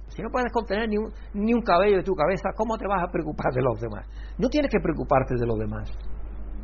si 0.08 0.22
no 0.22 0.30
puedes 0.32 0.50
contener 0.50 0.88
ni 0.88 0.96
un, 0.96 1.12
ni 1.34 1.52
un 1.52 1.60
cabello 1.60 1.98
de 1.98 2.04
tu 2.04 2.14
cabeza, 2.14 2.56
¿cómo 2.56 2.78
te 2.78 2.88
vas 2.88 3.04
a 3.04 3.12
preocupar 3.12 3.52
de 3.52 3.60
los 3.60 3.78
demás? 3.78 4.08
No 4.38 4.48
tienes 4.48 4.70
que 4.72 4.80
preocuparte 4.80 5.34
de 5.38 5.46
los 5.46 5.58
demás. 5.58 5.92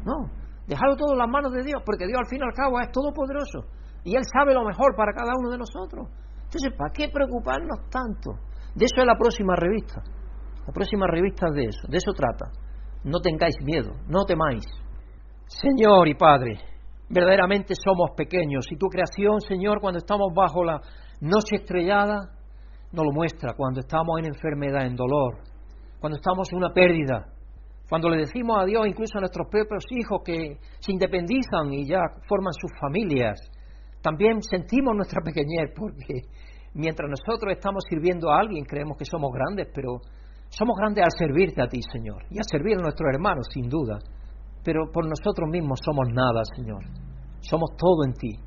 No, 0.07 0.25
dejarlo 0.66 0.97
todo 0.97 1.12
en 1.12 1.19
las 1.19 1.28
manos 1.28 1.52
de 1.52 1.62
Dios, 1.62 1.83
porque 1.85 2.07
Dios 2.07 2.19
al 2.19 2.28
fin 2.28 2.40
y 2.40 2.45
al 2.45 2.54
cabo 2.54 2.81
es 2.81 2.90
todopoderoso 2.92 3.66
y 4.04 4.16
Él 4.16 4.23
sabe 4.33 4.54
lo 4.54 4.64
mejor 4.64 4.95
para 4.97 5.12
cada 5.12 5.33
uno 5.38 5.50
de 5.50 5.59
nosotros. 5.59 6.09
Entonces, 6.45 6.73
¿para 6.76 6.92
qué 6.92 7.09
preocuparnos 7.09 7.88
tanto? 7.90 8.33
De 8.75 8.85
eso 8.85 8.97
es 8.99 9.07
la 9.07 9.16
próxima 9.16 9.54
revista. 9.57 10.02
La 10.66 10.73
próxima 10.73 11.07
revista 11.07 11.49
es 11.49 11.54
de 11.54 11.64
eso, 11.64 11.88
de 11.88 11.97
eso 11.97 12.12
trata. 12.12 12.50
No 13.04 13.21
tengáis 13.21 13.57
miedo, 13.62 13.95
no 14.07 14.25
temáis. 14.25 14.64
Señor 15.47 16.09
y 16.09 16.14
Padre, 16.14 16.59
verdaderamente 17.09 17.75
somos 17.75 18.11
pequeños 18.16 18.66
y 18.71 18.76
tu 18.76 18.87
creación, 18.87 19.40
Señor, 19.40 19.81
cuando 19.81 19.99
estamos 19.99 20.33
bajo 20.35 20.64
la 20.64 20.81
noche 21.21 21.57
estrellada, 21.57 22.31
nos 22.92 23.04
lo 23.04 23.12
muestra 23.12 23.54
cuando 23.57 23.81
estamos 23.81 24.19
en 24.19 24.26
enfermedad, 24.26 24.87
en 24.87 24.97
dolor, 24.97 25.38
cuando 26.00 26.16
estamos 26.16 26.50
en 26.52 26.59
una 26.59 26.73
pérdida, 26.73 27.26
cuando 27.93 28.09
le 28.09 28.25
decimos 28.25 28.57
a 28.59 28.65
Dios, 28.65 28.87
incluso 28.87 29.19
a 29.19 29.21
nuestros 29.21 29.49
propios 29.51 29.85
hijos 29.91 30.23
que 30.25 30.57
se 30.81 30.93
independizan 30.93 31.75
y 31.75 31.87
ya 31.87 32.01
forman 32.27 32.55
sus 32.55 32.71
familias, 32.81 33.39
también 34.01 34.41
sentimos 34.41 34.97
nuestra 34.97 35.21
pequeñez 35.25 35.75
porque 35.77 36.23
mientras 36.73 37.11
nosotros 37.11 37.53
estamos 37.53 37.85
sirviendo 37.87 38.31
a 38.31 38.41
alguien 38.41 38.65
creemos 38.65 38.97
que 38.97 39.05
somos 39.05 39.31
grandes, 39.35 39.69
pero 39.75 40.01
somos 40.49 40.75
grandes 40.79 41.05
al 41.05 41.11
servirte 41.19 41.61
a 41.61 41.67
ti, 41.67 41.81
Señor, 41.93 42.25
y 42.31 42.39
a 42.39 42.45
servir 42.45 42.78
a 42.78 42.81
nuestros 42.81 43.13
hermanos, 43.13 43.47
sin 43.52 43.69
duda. 43.69 43.99
Pero 44.65 44.91
por 44.91 45.05
nosotros 45.05 45.50
mismos 45.50 45.78
somos 45.85 46.09
nada, 46.15 46.41
Señor. 46.57 46.85
Somos 47.41 47.76
todo 47.76 48.07
en 48.07 48.15
ti. 48.15 48.41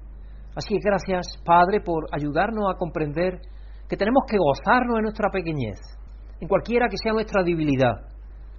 Así 0.56 0.74
que 0.74 0.82
gracias, 0.84 1.38
Padre, 1.46 1.82
por 1.82 2.06
ayudarnos 2.12 2.66
a 2.74 2.80
comprender 2.80 3.42
que 3.88 3.96
tenemos 3.96 4.24
que 4.28 4.38
gozarnos 4.40 4.96
de 4.96 5.02
nuestra 5.04 5.30
pequeñez, 5.30 5.78
en 6.42 6.48
cualquiera 6.48 6.90
que 6.90 6.98
sea 6.98 7.14
nuestra 7.14 7.44
debilidad, 7.44 8.15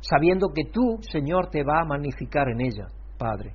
sabiendo 0.08 0.48
que 0.54 0.64
tú, 0.70 0.98
Señor, 1.10 1.48
te 1.50 1.62
va 1.64 1.80
a 1.80 1.84
magnificar 1.84 2.48
en 2.48 2.60
ella, 2.60 2.86
Padre. 3.18 3.54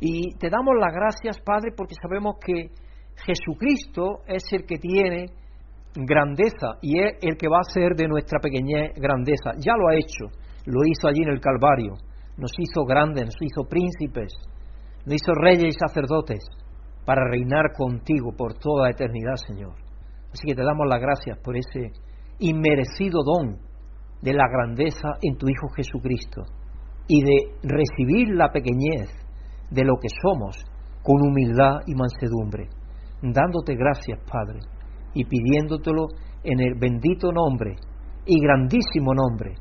Y 0.00 0.36
te 0.38 0.50
damos 0.50 0.74
las 0.78 0.92
gracias, 0.92 1.40
Padre, 1.40 1.72
porque 1.76 1.94
sabemos 2.00 2.36
que 2.44 2.70
Jesucristo 3.24 4.20
es 4.26 4.44
el 4.52 4.66
que 4.66 4.76
tiene 4.76 5.26
grandeza 5.94 6.76
y 6.82 7.00
es 7.00 7.14
el 7.22 7.36
que 7.36 7.48
va 7.48 7.60
a 7.60 7.72
ser 7.72 7.94
de 7.94 8.06
nuestra 8.06 8.38
pequeñez 8.40 8.92
grandeza. 8.96 9.52
Ya 9.58 9.72
lo 9.76 9.88
ha 9.88 9.94
hecho, 9.94 10.26
lo 10.66 10.80
hizo 10.84 11.08
allí 11.08 11.22
en 11.22 11.30
el 11.30 11.40
Calvario, 11.40 11.94
nos 12.36 12.52
hizo 12.58 12.84
grandes, 12.84 13.24
nos 13.24 13.36
hizo 13.40 13.66
príncipes, 13.66 14.34
nos 15.06 15.14
hizo 15.14 15.32
reyes 15.32 15.74
y 15.74 15.78
sacerdotes 15.78 16.44
para 17.06 17.24
reinar 17.30 17.72
contigo 17.74 18.32
por 18.36 18.58
toda 18.58 18.90
eternidad, 18.90 19.36
Señor. 19.36 19.74
Así 20.32 20.46
que 20.46 20.54
te 20.54 20.62
damos 20.62 20.86
las 20.88 21.00
gracias 21.00 21.38
por 21.38 21.56
ese 21.56 21.92
inmerecido 22.40 23.22
don 23.24 23.65
de 24.26 24.34
la 24.34 24.48
grandeza 24.50 25.10
en 25.22 25.38
tu 25.38 25.46
Hijo 25.48 25.68
Jesucristo 25.76 26.42
y 27.06 27.22
de 27.22 27.54
recibir 27.62 28.34
la 28.34 28.50
pequeñez 28.50 29.08
de 29.70 29.84
lo 29.84 29.94
que 30.02 30.08
somos 30.20 30.56
con 31.04 31.22
humildad 31.22 31.82
y 31.86 31.94
mansedumbre, 31.94 32.66
dándote 33.22 33.76
gracias, 33.76 34.18
Padre 34.28 34.58
y 35.14 35.24
pidiéndotelo 35.24 36.08
en 36.42 36.60
el 36.60 36.74
bendito 36.74 37.30
nombre 37.30 37.76
y 38.26 38.40
grandísimo 38.40 39.14
nombre, 39.14 39.54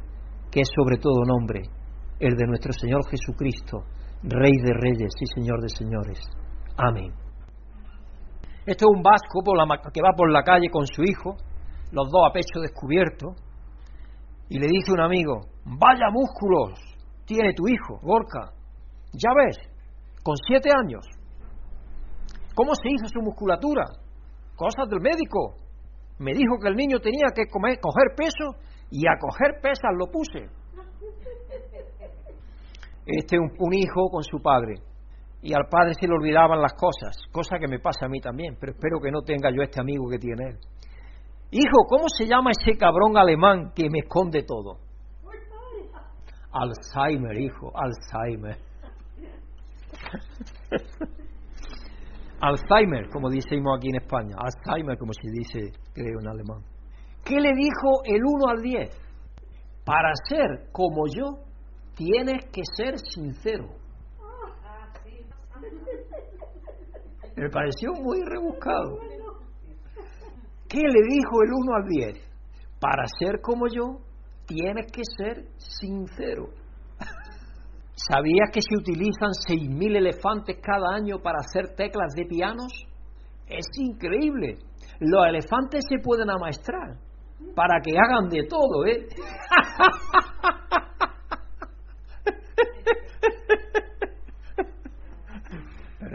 que 0.51 0.61
es 0.61 0.69
sobre 0.75 0.97
todo 0.97 1.23
nombre, 1.23 1.61
el 2.19 2.35
de 2.35 2.47
nuestro 2.47 2.73
Señor 2.73 3.05
Jesucristo, 3.07 3.83
Rey 4.23 4.51
de 4.63 4.73
Reyes 4.73 5.13
y 5.21 5.25
Señor 5.27 5.61
de 5.61 5.69
Señores. 5.69 6.19
Amén. 6.75 7.13
Este 8.65 8.83
es 8.83 8.89
un 8.89 9.03
vasco 9.03 9.43
que 9.93 10.01
va 10.01 10.13
por 10.17 10.31
la 10.31 10.41
calle 10.41 10.69
con 10.71 10.87
su 10.87 11.03
hijo, 11.03 11.35
los 11.91 12.09
dos 12.09 12.23
a 12.27 12.33
pecho 12.33 12.59
descubierto, 12.59 13.35
y 14.49 14.59
le 14.59 14.67
dice 14.67 14.91
un 14.91 15.01
amigo, 15.01 15.41
vaya 15.65 16.09
músculos 16.11 16.79
tiene 17.25 17.53
tu 17.53 17.67
hijo, 17.67 17.99
Gorka, 18.03 18.51
ya 19.13 19.31
ves, 19.35 19.57
con 20.23 20.35
siete 20.47 20.69
años. 20.69 21.05
¿Cómo 22.53 22.73
se 22.75 22.89
hizo 22.89 23.07
su 23.07 23.21
musculatura? 23.21 23.83
cosas 24.55 24.87
del 24.89 25.01
médico. 25.01 25.55
Me 26.19 26.31
dijo 26.31 26.57
que 26.61 26.69
el 26.69 26.75
niño 26.75 26.99
tenía 26.99 27.27
que 27.35 27.45
comer, 27.51 27.79
coger 27.79 28.15
peso 28.15 28.55
y 28.89 29.05
a 29.07 29.19
coger 29.19 29.61
pesas 29.61 29.91
lo 29.97 30.07
puse. 30.07 30.47
Este 33.05 33.37
un, 33.37 33.51
un 33.59 33.73
hijo 33.73 34.09
con 34.09 34.23
su 34.23 34.41
padre. 34.41 34.75
Y 35.41 35.53
al 35.53 35.67
padre 35.69 35.93
se 35.99 36.07
le 36.07 36.13
olvidaban 36.13 36.59
las 36.59 36.73
cosas, 36.73 37.17
cosa 37.31 37.59
que 37.59 37.67
me 37.67 37.79
pasa 37.79 38.05
a 38.05 38.09
mí 38.09 38.19
también, 38.19 38.57
pero 38.59 38.71
espero 38.71 38.99
que 38.99 39.11
no 39.11 39.21
tenga 39.21 39.51
yo 39.51 39.61
este 39.61 39.79
amigo 39.79 40.09
que 40.09 40.17
tiene 40.17 40.49
él. 40.49 40.57
Hijo, 41.51 41.85
¿cómo 41.87 42.05
se 42.09 42.25
llama 42.25 42.51
ese 42.51 42.77
cabrón 42.77 43.17
alemán 43.17 43.71
que 43.75 43.89
me 43.89 43.99
esconde 43.99 44.43
todo? 44.43 44.79
Alzheimer, 46.51 47.37
hijo, 47.39 47.71
Alzheimer. 47.75 48.57
Alzheimer, 52.41 53.09
como 53.09 53.29
decimos 53.29 53.77
aquí 53.77 53.89
en 53.89 53.95
España, 53.95 54.35
Alzheimer, 54.37 54.97
como 54.97 55.11
se 55.13 55.29
dice, 55.31 55.71
creo, 55.93 56.19
en 56.21 56.27
alemán. 56.27 56.63
¿Qué 57.23 57.39
le 57.39 57.51
dijo 57.53 58.03
el 58.05 58.21
1 58.23 58.47
al 58.47 58.61
10? 58.61 58.89
Para 59.83 60.11
ser 60.27 60.71
como 60.71 61.07
yo, 61.07 61.39
tienes 61.95 62.45
que 62.51 62.61
ser 62.75 62.99
sincero. 62.99 63.67
Me 67.35 67.49
pareció 67.49 67.91
muy 67.93 68.21
rebuscado. 68.23 68.99
¿Qué 70.75 70.81
le 70.81 71.01
dijo 71.07 71.41
el 71.41 71.53
1 71.53 71.73
al 71.73 71.87
10? 71.87 72.19
Para 72.81 73.05
ser 73.17 73.39
como 73.39 73.67
yo, 73.73 74.01
tienes 74.45 74.91
que 74.91 75.03
ser 75.17 75.45
sincero. 75.55 76.49
¿Sabías 77.95 78.49
que 78.51 78.59
se 78.59 78.75
utilizan 78.75 79.31
6.000 79.47 79.95
elefantes 79.95 80.57
cada 80.61 80.93
año 80.93 81.19
para 81.19 81.39
hacer 81.39 81.77
teclas 81.77 82.13
de 82.13 82.25
pianos? 82.25 82.73
Es 83.47 83.65
increíble. 83.77 84.57
Los 84.99 85.25
elefantes 85.25 85.85
se 85.87 85.99
pueden 85.99 86.29
amaestrar 86.29 86.97
para 87.55 87.79
que 87.79 87.93
hagan 87.97 88.27
de 88.27 88.43
todo, 88.43 88.85
¿eh? 88.85 89.07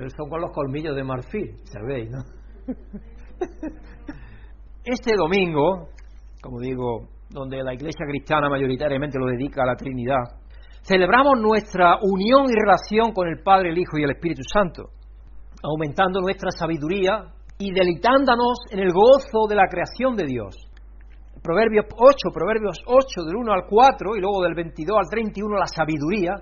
Son 0.16 0.29
con 0.29 0.40
los 0.42 0.51
colmillos 0.51 0.94
de 0.96 1.05
marfil, 1.05 1.57
¿sabéis, 1.64 2.11
no? 2.11 2.25
Este 4.85 5.14
domingo, 5.14 5.88
como 6.43 6.59
digo, 6.61 7.09
donde 7.29 7.62
la 7.62 7.75
iglesia 7.75 8.07
cristiana 8.09 8.49
mayoritariamente 8.49 9.19
lo 9.19 9.27
dedica 9.27 9.62
a 9.62 9.66
la 9.66 9.77
Trinidad, 9.77 10.40
Celebramos 10.83 11.38
nuestra 11.38 11.99
unión 12.01 12.47
y 12.49 12.55
relación 12.59 13.12
con 13.12 13.29
el 13.29 13.43
Padre, 13.43 13.71
el 13.71 13.79
Hijo 13.79 13.99
y 13.99 14.05
el 14.05 14.12
Espíritu 14.12 14.43
Santo, 14.51 14.90
aumentando 15.62 16.21
nuestra 16.21 16.51
sabiduría 16.51 17.27
y 17.59 17.71
deleitándonos 17.73 18.61
en 18.71 18.79
el 18.81 18.93
gozo 18.93 19.47
de 19.49 19.57
la 19.57 19.69
creación 19.69 20.16
de 20.16 20.25
Dios. 20.25 20.57
Proverbios 21.43 21.85
8, 21.95 22.16
Proverbios 22.33 22.81
8 22.87 23.25
del 23.27 23.37
1 23.37 23.53
al 23.53 23.66
4 23.69 24.16
y 24.16 24.21
luego 24.21 24.43
del 24.43 24.55
22 24.55 24.97
al 24.97 25.11
31 25.11 25.57
la 25.57 25.66
sabiduría, 25.66 26.33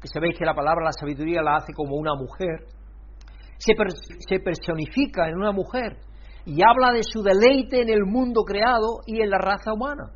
que 0.00 0.08
sabéis 0.08 0.38
que 0.38 0.46
la 0.46 0.54
palabra 0.54 0.84
la 0.84 0.92
sabiduría 0.92 1.42
la 1.42 1.56
hace 1.56 1.72
como 1.72 1.96
una 1.96 2.14
mujer, 2.14 2.66
se, 3.58 3.74
se 4.28 4.38
personifica 4.38 5.28
en 5.28 5.36
una 5.36 5.50
mujer 5.50 5.98
y 6.48 6.62
habla 6.64 6.92
de 6.96 7.02
su 7.02 7.20
deleite 7.20 7.82
en 7.82 7.90
el 7.90 8.06
mundo 8.06 8.40
creado 8.42 9.04
y 9.04 9.20
en 9.20 9.28
la 9.28 9.36
raza 9.36 9.74
humana. 9.74 10.12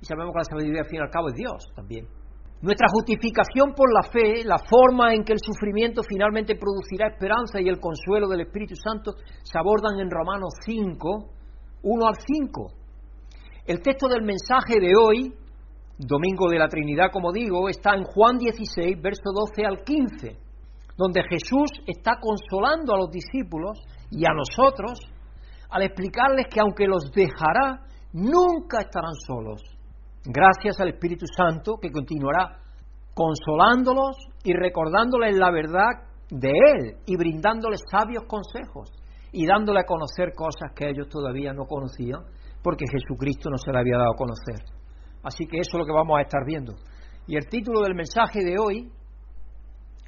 Y 0.00 0.06
sabemos 0.06 0.32
que 0.32 0.38
la 0.38 0.44
sabiduría 0.44 0.80
al 0.80 0.88
fin 0.88 1.00
y 1.00 1.02
al 1.02 1.10
cabo 1.10 1.28
es 1.28 1.34
Dios 1.34 1.68
también. 1.76 2.08
Nuestra 2.62 2.88
justificación 2.90 3.74
por 3.76 3.92
la 3.92 4.08
fe, 4.08 4.42
la 4.42 4.56
forma 4.56 5.12
en 5.12 5.22
que 5.22 5.34
el 5.34 5.38
sufrimiento 5.38 6.00
finalmente 6.02 6.56
producirá 6.56 7.08
esperanza 7.08 7.60
y 7.60 7.68
el 7.68 7.78
consuelo 7.78 8.26
del 8.26 8.40
Espíritu 8.40 8.74
Santo 8.74 9.12
se 9.42 9.58
abordan 9.58 10.00
en 10.00 10.10
Romanos 10.10 10.54
5, 10.64 11.30
1 11.82 12.06
al 12.06 12.16
5. 12.26 12.72
El 13.66 13.82
texto 13.82 14.08
del 14.08 14.22
mensaje 14.22 14.80
de 14.80 14.94
hoy, 14.96 15.34
Domingo 15.98 16.48
de 16.48 16.58
la 16.58 16.68
Trinidad, 16.68 17.10
como 17.12 17.32
digo, 17.32 17.68
está 17.68 17.94
en 17.94 18.04
Juan 18.04 18.38
16, 18.38 18.96
verso 19.02 19.30
12 19.30 19.66
al 19.66 19.84
15, 19.84 20.38
donde 20.96 21.20
Jesús 21.28 21.68
está 21.86 22.12
consolando 22.18 22.94
a 22.94 22.98
los 22.98 23.10
discípulos 23.10 23.78
y 24.10 24.24
a 24.24 24.32
nosotros 24.32 24.98
al 25.70 25.82
explicarles 25.82 26.46
que 26.50 26.60
aunque 26.60 26.86
los 26.86 27.10
dejará, 27.12 27.82
nunca 28.12 28.80
estarán 28.80 29.14
solos 29.26 29.62
gracias 30.26 30.80
al 30.80 30.88
Espíritu 30.88 31.24
Santo 31.26 31.76
que 31.80 31.90
continuará 31.90 32.58
consolándolos 33.14 34.16
y 34.44 34.52
recordándoles 34.52 35.36
la 35.36 35.50
verdad 35.50 36.06
de 36.30 36.50
Él 36.50 36.96
y 37.06 37.16
brindándoles 37.16 37.80
sabios 37.90 38.24
consejos 38.26 38.90
y 39.32 39.46
dándole 39.46 39.80
a 39.80 39.84
conocer 39.84 40.32
cosas 40.34 40.72
que 40.74 40.88
ellos 40.88 41.08
todavía 41.08 41.52
no 41.52 41.64
conocían 41.64 42.22
porque 42.62 42.84
Jesucristo 42.90 43.48
no 43.48 43.58
se 43.58 43.72
le 43.72 43.78
había 43.78 43.98
dado 43.98 44.12
a 44.12 44.16
conocer. 44.16 44.66
Así 45.22 45.46
que 45.46 45.58
eso 45.58 45.76
es 45.76 45.78
lo 45.78 45.86
que 45.86 45.92
vamos 45.92 46.18
a 46.18 46.22
estar 46.22 46.44
viendo. 46.44 46.74
Y 47.26 47.36
el 47.36 47.46
título 47.48 47.80
del 47.82 47.94
mensaje 47.94 48.44
de 48.44 48.56
hoy, 48.58 48.90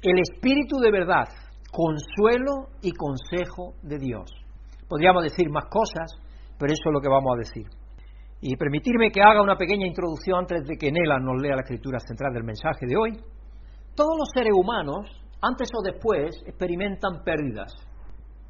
El 0.01 0.19
Espíritu 0.19 0.77
de 0.79 0.91
verdad, 0.91 1.27
consuelo 1.71 2.69
y 2.81 2.91
consejo 2.91 3.73
de 3.81 3.97
Dios. 3.97 4.29
Podríamos 4.89 5.23
decir 5.23 5.49
más 5.51 5.65
cosas, 5.69 6.19
pero 6.57 6.73
eso 6.73 6.89
es 6.89 6.93
lo 6.93 6.99
que 6.99 7.07
vamos 7.07 7.31
a 7.35 7.37
decir. 7.37 7.67
Y 8.41 8.55
permitirme 8.57 9.11
que 9.11 9.21
haga 9.21 9.43
una 9.43 9.55
pequeña 9.55 9.85
introducción 9.85 10.39
antes 10.39 10.65
de 10.65 10.77
que 10.77 10.91
Nela 10.91 11.19
nos 11.19 11.39
lea 11.39 11.55
la 11.55 11.61
escritura 11.61 11.99
central 11.99 12.33
del 12.33 12.43
mensaje 12.43 12.87
de 12.87 12.97
hoy. 12.97 13.11
Todos 13.95 14.17
los 14.17 14.29
seres 14.33 14.53
humanos, 14.53 15.05
antes 15.41 15.69
o 15.77 15.83
después, 15.83 16.41
experimentan 16.47 17.23
pérdidas. 17.23 17.71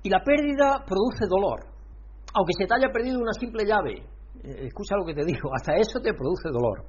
Y 0.02 0.10
la 0.10 0.24
pérdida 0.24 0.86
produce 0.88 1.28
dolor. 1.28 1.60
Aunque 2.34 2.54
se 2.58 2.66
te 2.66 2.74
haya 2.74 2.94
perdido 2.94 3.20
una 3.20 3.34
simple 3.34 3.66
llave, 3.66 4.06
eh, 4.44 4.68
escucha 4.68 4.96
lo 4.96 5.06
que 5.06 5.16
te 5.16 5.26
digo, 5.26 5.50
hasta 5.54 5.76
eso 5.76 6.00
te 6.00 6.14
produce 6.14 6.50
dolor. 6.50 6.86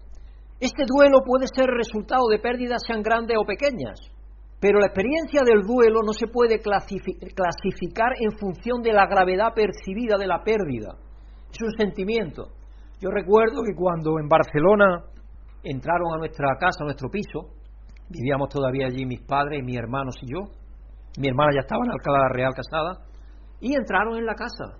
Este 0.61 0.85
duelo 0.87 1.25
puede 1.25 1.47
ser 1.53 1.67
resultado 1.67 2.29
de 2.29 2.39
pérdidas 2.39 2.83
sean 2.87 3.03
grandes 3.03 3.37
o 3.41 3.45
pequeñas, 3.45 3.99
pero 4.61 4.79
la 4.79 4.87
experiencia 4.87 5.41
del 5.43 5.63
duelo 5.63 6.01
no 6.05 6.13
se 6.13 6.27
puede 6.27 6.61
clasificar 6.61 8.13
en 8.21 8.33
función 8.39 8.83
de 8.83 8.93
la 8.93 9.07
gravedad 9.07 9.55
percibida 9.55 10.19
de 10.19 10.27
la 10.27 10.45
pérdida. 10.45 10.97
Es 11.51 11.63
un 11.63 11.73
sentimiento. 11.79 12.49
Yo 13.01 13.09
recuerdo 13.11 13.63
que 13.65 13.75
cuando 13.75 14.19
en 14.21 14.29
Barcelona 14.29 15.05
entraron 15.65 16.13
a 16.15 16.19
nuestra 16.19 16.57
casa, 16.61 16.83
a 16.83 16.85
nuestro 16.85 17.09
piso, 17.09 17.49
vivíamos 18.11 18.51
todavía 18.51 18.87
allí 18.87 19.07
mis 19.07 19.23
padres, 19.23 19.65
mis 19.65 19.79
hermanos 19.79 20.17
y 20.21 20.31
yo. 20.31 20.53
Mi 21.19 21.29
hermana 21.29 21.53
ya 21.55 21.61
estaba 21.61 21.83
en 21.87 21.93
Alcalá 21.93 22.29
Real 22.29 22.53
casada 22.55 23.07
y 23.61 23.75
entraron 23.75 24.19
en 24.19 24.27
la 24.27 24.35
casa. 24.35 24.77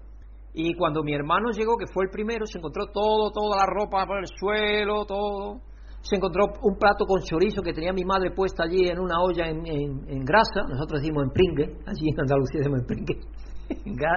Y 0.53 0.75
cuando 0.75 1.03
mi 1.03 1.15
hermano 1.15 1.51
llegó, 1.53 1.77
que 1.79 1.87
fue 1.93 2.05
el 2.05 2.11
primero, 2.11 2.45
se 2.45 2.59
encontró 2.59 2.87
todo, 2.93 3.31
toda 3.31 3.57
la 3.57 3.67
ropa 3.67 4.05
por 4.05 4.19
el 4.19 4.27
suelo, 4.27 5.07
todo. 5.07 5.61
Se 6.03 6.17
encontró 6.17 6.45
un 6.63 6.77
plato 6.77 7.05
con 7.05 7.23
chorizo 7.23 7.63
que 7.63 7.73
tenía 7.73 7.93
mi 7.93 8.05
madre 8.05 8.31
puesta 8.31 8.65
allí 8.65 8.89
en 8.89 8.99
una 8.99 9.21
olla 9.21 9.49
en, 9.49 10.25
grasa. 10.25 10.63
Nosotros 10.69 11.03
decimos 11.03 11.25
en 11.25 11.31
pringue, 11.31 11.77
allí 11.87 12.09
en 12.09 12.21
Andalucía 12.21 12.61
decimos 12.61 12.81
en 12.81 12.87
pringue, 12.87 13.21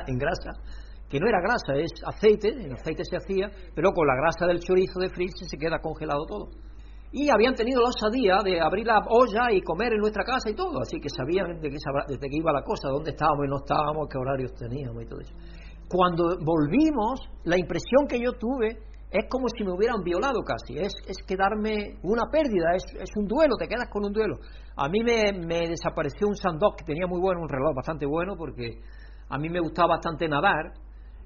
en 0.07 0.17
grasa 0.17 0.51
que 1.13 1.19
no 1.19 1.27
era 1.27 1.37
grasa, 1.41 1.75
es 1.77 1.91
aceite, 2.07 2.49
el 2.49 2.73
aceite 2.73 3.03
se 3.05 3.15
hacía, 3.15 3.47
pero 3.75 3.91
con 3.91 4.07
la 4.07 4.15
grasa 4.15 4.47
del 4.47 4.57
chorizo 4.59 4.99
de 4.99 5.11
fritz 5.11 5.45
se 5.45 5.57
queda 5.57 5.77
congelado 5.77 6.25
todo. 6.25 6.49
Y 7.11 7.29
habían 7.29 7.53
tenido 7.53 7.83
la 7.83 7.89
osadía 7.89 8.41
de 8.43 8.59
abrir 8.59 8.87
la 8.87 8.97
olla 9.07 9.53
y 9.53 9.61
comer 9.61 9.93
en 9.93 9.99
nuestra 9.99 10.23
casa 10.23 10.49
y 10.49 10.55
todo, 10.55 10.81
así 10.81 10.99
que 10.99 11.09
sabían 11.09 11.61
de 11.61 11.69
qué, 11.69 11.77
desde 12.07 12.27
qué 12.27 12.37
iba 12.37 12.51
la 12.51 12.63
cosa, 12.63 12.89
dónde 12.89 13.11
estábamos 13.11 13.45
y 13.45 13.47
no 13.47 13.57
estábamos, 13.57 14.09
qué 14.09 14.17
horarios 14.17 14.53
teníamos 14.55 15.03
y 15.03 15.05
todo 15.05 15.19
eso. 15.19 15.35
Cuando 15.87 16.23
volvimos, 16.41 17.21
la 17.43 17.59
impresión 17.59 18.07
que 18.09 18.17
yo 18.17 18.33
tuve 18.33 18.79
es 19.13 19.29
como 19.29 19.45
si 19.47 19.63
me 19.63 19.71
hubieran 19.71 20.01
violado 20.03 20.41
casi, 20.41 20.79
es, 20.79 20.91
es 21.05 21.17
quedarme 21.27 21.99
una 22.01 22.23
pérdida, 22.31 22.73
es, 22.73 22.83
es, 22.99 23.11
un 23.15 23.27
duelo, 23.27 23.55
te 23.59 23.67
quedas 23.67 23.87
con 23.91 24.03
un 24.03 24.11
duelo. 24.11 24.37
A 24.75 24.89
mí 24.89 25.03
me, 25.03 25.31
me 25.33 25.69
desapareció 25.69 26.27
un 26.27 26.35
sandok 26.35 26.79
que 26.79 26.83
tenía 26.83 27.05
muy 27.05 27.21
bueno, 27.21 27.41
un 27.41 27.47
reloj 27.47 27.75
bastante 27.75 28.07
bueno, 28.07 28.35
porque 28.35 28.81
a 29.29 29.37
mí 29.37 29.49
me 29.49 29.59
gustaba 29.59 29.95
bastante 29.95 30.27
nadar 30.27 30.73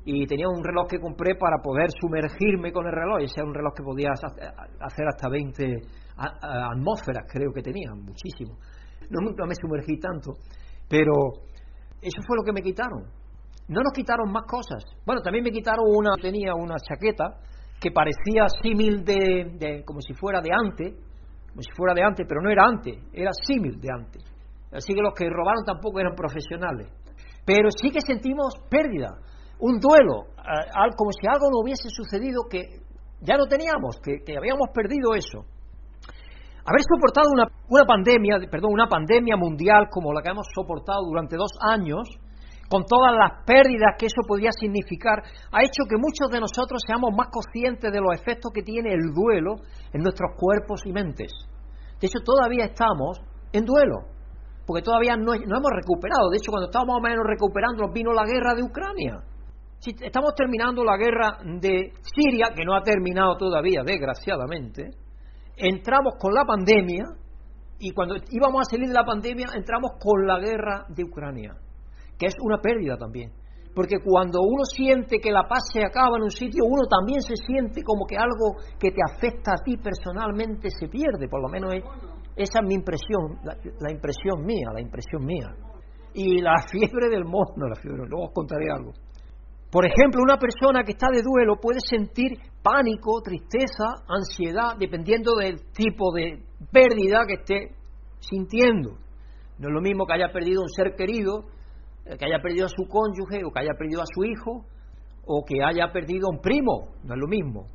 y 0.03 0.27
tenía 0.27 0.49
un 0.49 0.61
reloj 0.61 0.87
que 0.89 0.99
compré 0.99 1.35
para 1.35 1.63
poder 1.63 1.87
sumergirme 2.01 2.73
con 2.73 2.85
el 2.87 2.91
reloj. 2.91 3.21
Ese 3.21 3.39
era 3.39 3.47
un 3.47 3.55
reloj 3.55 3.73
que 3.73 3.83
podía 3.83 4.11
hacer 4.11 5.07
hasta 5.07 5.29
20 5.29 5.81
atmósferas, 6.17 7.23
creo 7.31 7.53
que 7.53 7.61
tenía, 7.61 7.91
muchísimo. 7.95 8.57
No, 9.09 9.21
nunca 9.21 9.45
me 9.45 9.55
sumergí 9.55 9.97
tanto, 9.97 10.33
pero 10.89 11.13
eso 12.01 12.19
fue 12.27 12.35
lo 12.35 12.43
que 12.43 12.51
me 12.51 12.61
quitaron. 12.61 13.03
No 13.69 13.81
nos 13.81 13.93
quitaron 13.93 14.29
más 14.31 14.43
cosas. 14.43 14.83
Bueno, 15.05 15.21
también 15.21 15.43
me 15.43 15.51
quitaron 15.51 15.85
una, 15.87 16.15
tenía 16.21 16.53
una 16.53 16.75
chaqueta 16.79 17.39
que 17.79 17.91
parecía 17.91 18.47
símil 18.61 19.03
de, 19.03 19.83
como 19.85 20.01
si 20.01 20.13
fuera 20.13 20.41
de 20.41 20.49
antes, 20.51 20.93
como 21.49 21.61
si 21.61 21.71
fuera 21.75 21.93
de 21.93 22.03
antes, 22.03 22.25
pero 22.27 22.41
no 22.41 22.49
era 22.49 22.65
antes, 22.65 22.97
era 23.13 23.31
símil 23.33 23.79
de 23.79 23.89
antes. 23.91 24.23
Así 24.71 24.93
que 24.93 25.01
los 25.01 25.13
que 25.13 25.29
robaron 25.29 25.63
tampoco 25.65 25.99
eran 25.99 26.15
profesionales. 26.15 26.89
Pero 27.45 27.69
sí 27.71 27.91
que 27.91 28.01
sentimos 28.01 28.53
pérdida 28.69 29.17
un 29.59 29.79
duelo, 29.79 30.27
como 30.95 31.11
si 31.11 31.25
algo 31.27 31.49
no 31.49 31.61
hubiese 31.63 31.89
sucedido 31.89 32.43
que 32.49 32.81
ya 33.21 33.37
no 33.37 33.47
teníamos, 33.47 33.99
que, 34.03 34.37
habíamos 34.37 34.69
perdido 34.73 35.15
eso. 35.15 35.45
Haber 36.65 36.81
soportado 36.83 37.29
una, 37.31 37.47
una, 37.69 37.85
pandemia, 37.85 38.39
perdón, 38.51 38.73
una 38.73 38.87
pandemia 38.87 39.37
mundial 39.37 39.87
como 39.89 40.11
la 40.11 40.21
que 40.21 40.29
hemos 40.29 40.45
soportado 40.53 40.99
durante 41.07 41.37
dos 41.37 41.51
años, 41.61 42.03
con 42.69 42.83
todas 42.85 43.13
las 43.15 43.43
pérdidas 43.45 43.95
que 43.97 44.07
eso 44.07 44.21
podía 44.27 44.51
significar, 44.51 45.23
ha 45.51 45.63
hecho 45.63 45.87
que 45.87 45.97
muchos 45.97 46.29
de 46.29 46.39
nosotros 46.39 46.81
seamos 46.85 47.11
más 47.15 47.27
conscientes 47.31 47.91
de 47.91 48.01
los 48.01 48.13
efectos 48.13 48.51
que 48.53 48.61
tiene 48.61 48.91
el 48.93 49.13
duelo 49.13 49.55
en 49.93 50.01
nuestros 50.01 50.31
cuerpos 50.37 50.81
y 50.85 50.91
mentes. 50.91 51.31
De 51.99 52.07
hecho, 52.07 52.19
todavía 52.23 52.65
estamos 52.65 53.21
en 53.53 53.65
duelo, 53.65 54.11
porque 54.65 54.83
todavía 54.83 55.15
no, 55.15 55.33
hemos 55.33 55.71
recuperado. 55.71 56.29
De 56.29 56.37
hecho, 56.37 56.51
cuando 56.51 56.67
estábamos 56.67 56.99
más 57.01 57.07
o 57.07 57.09
menos 57.09 57.25
recuperando, 57.25 57.91
vino 57.91 58.11
la 58.11 58.25
guerra 58.25 58.53
de 58.53 58.63
Ucrania. 58.63 59.23
Si 59.79 59.95
estamos 60.01 60.35
terminando 60.35 60.83
la 60.83 60.97
guerra 60.97 61.37
de 61.43 61.93
Siria, 62.01 62.49
que 62.55 62.65
no 62.65 62.75
ha 62.75 62.81
terminado 62.81 63.37
todavía, 63.37 63.83
desgraciadamente, 63.85 64.89
entramos 65.55 66.13
con 66.19 66.33
la 66.33 66.43
pandemia 66.45 67.05
y 67.79 67.91
cuando 67.91 68.15
íbamos 68.31 68.61
a 68.61 68.71
salir 68.71 68.87
de 68.87 68.93
la 68.93 69.05
pandemia 69.05 69.47
entramos 69.55 69.91
con 69.99 70.25
la 70.25 70.39
guerra 70.39 70.85
de 70.89 71.03
Ucrania, 71.03 71.55
que 72.17 72.27
es 72.27 72.35
una 72.41 72.59
pérdida 72.59 72.97
también. 72.97 73.31
Porque 73.75 73.97
cuando 74.03 74.41
uno 74.41 74.63
siente 74.65 75.19
que 75.19 75.29
la 75.29 75.47
paz 75.47 75.69
se 75.71 75.85
acaba 75.85 76.17
en 76.17 76.23
un 76.23 76.31
sitio, 76.31 76.65
uno 76.65 76.87
también 76.89 77.21
se 77.21 77.35
siente 77.35 77.83
como 77.83 78.07
que 78.07 78.17
algo 78.17 78.57
que 78.79 78.89
te 78.89 79.01
afecta 79.05 79.51
a 79.51 79.63
ti 79.63 79.77
personalmente 79.77 80.71
se 80.71 80.87
pierde, 80.87 81.27
por 81.29 81.41
lo 81.41 81.47
menos 81.47 81.75
esa 82.35 82.59
es 82.59 82.67
mi 82.67 82.73
impresión, 82.73 83.37
la, 83.43 83.91
impresión 83.91 84.45
mía, 84.45 84.69
la 84.73 84.81
impresión 84.81 85.25
mía. 85.25 85.55
Y 86.13 86.41
la 86.41 86.55
fiebre 86.71 87.09
del 87.09 87.25
mono, 87.25 87.67
la 87.67 87.75
fiebre, 87.75 88.07
luego 88.07 88.25
os 88.25 88.33
contaré 88.33 88.65
algo. 88.71 88.93
Por 89.71 89.85
ejemplo, 89.85 90.21
una 90.23 90.37
persona 90.37 90.83
que 90.83 90.93
está 90.93 91.09
de 91.11 91.21
duelo 91.21 91.57
puede 91.57 91.79
sentir 91.81 92.39
pánico, 92.63 93.21
tristeza, 93.21 93.85
ansiedad, 94.07 94.77
dependiendo 94.79 95.35
del 95.35 95.71
tipo 95.73 96.13
de 96.13 96.41
pérdida 96.71 97.25
que 97.27 97.33
esté 97.33 97.75
sintiendo. 98.19 98.97
No 99.59 99.67
es 99.67 99.73
lo 99.73 99.81
mismo 99.81 100.05
que 100.05 100.13
haya 100.13 100.31
perdido 100.31 100.61
un 100.61 100.69
ser 100.69 100.95
querido, 100.95 101.45
que 102.17 102.25
haya 102.25 102.39
perdido 102.41 102.65
a 102.65 102.69
su 102.69 102.87
cónyuge, 102.87 103.43
o 103.45 103.51
que 103.51 103.59
haya 103.59 103.73
perdido 103.77 104.01
a 104.01 104.05
su 104.13 104.23
hijo, 104.23 104.65
o 105.25 105.43
que 105.45 105.63
haya 105.63 105.91
perdido 105.91 106.27
a 106.27 106.35
un 106.35 106.41
primo, 106.41 106.93
no 107.03 107.13
es 107.13 107.19
lo 107.19 107.27
mismo. 107.27 107.67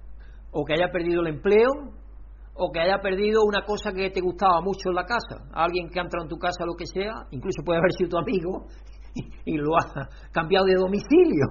O 0.50 0.64
que 0.64 0.74
haya 0.74 0.90
perdido 0.90 1.20
el 1.22 1.28
empleo, 1.28 1.70
o 2.54 2.70
que 2.70 2.80
haya 2.80 2.98
perdido 3.00 3.42
una 3.44 3.64
cosa 3.64 3.92
que 3.92 4.10
te 4.10 4.20
gustaba 4.20 4.60
mucho 4.60 4.88
en 4.88 4.94
la 4.94 5.04
casa. 5.04 5.44
Alguien 5.52 5.88
que 5.88 6.00
ha 6.00 6.02
entrado 6.02 6.24
en 6.24 6.30
tu 6.30 6.36
casa, 6.36 6.64
lo 6.66 6.74
que 6.74 6.86
sea, 6.86 7.26
incluso 7.30 7.62
puede 7.64 7.78
haber 7.78 7.92
sido 7.92 8.10
tu 8.10 8.18
amigo, 8.18 8.66
y, 9.44 9.56
lo 9.56 9.76
ha 9.76 10.08
cambiado 10.32 10.64
de 10.66 10.74
domicilio, 10.74 11.46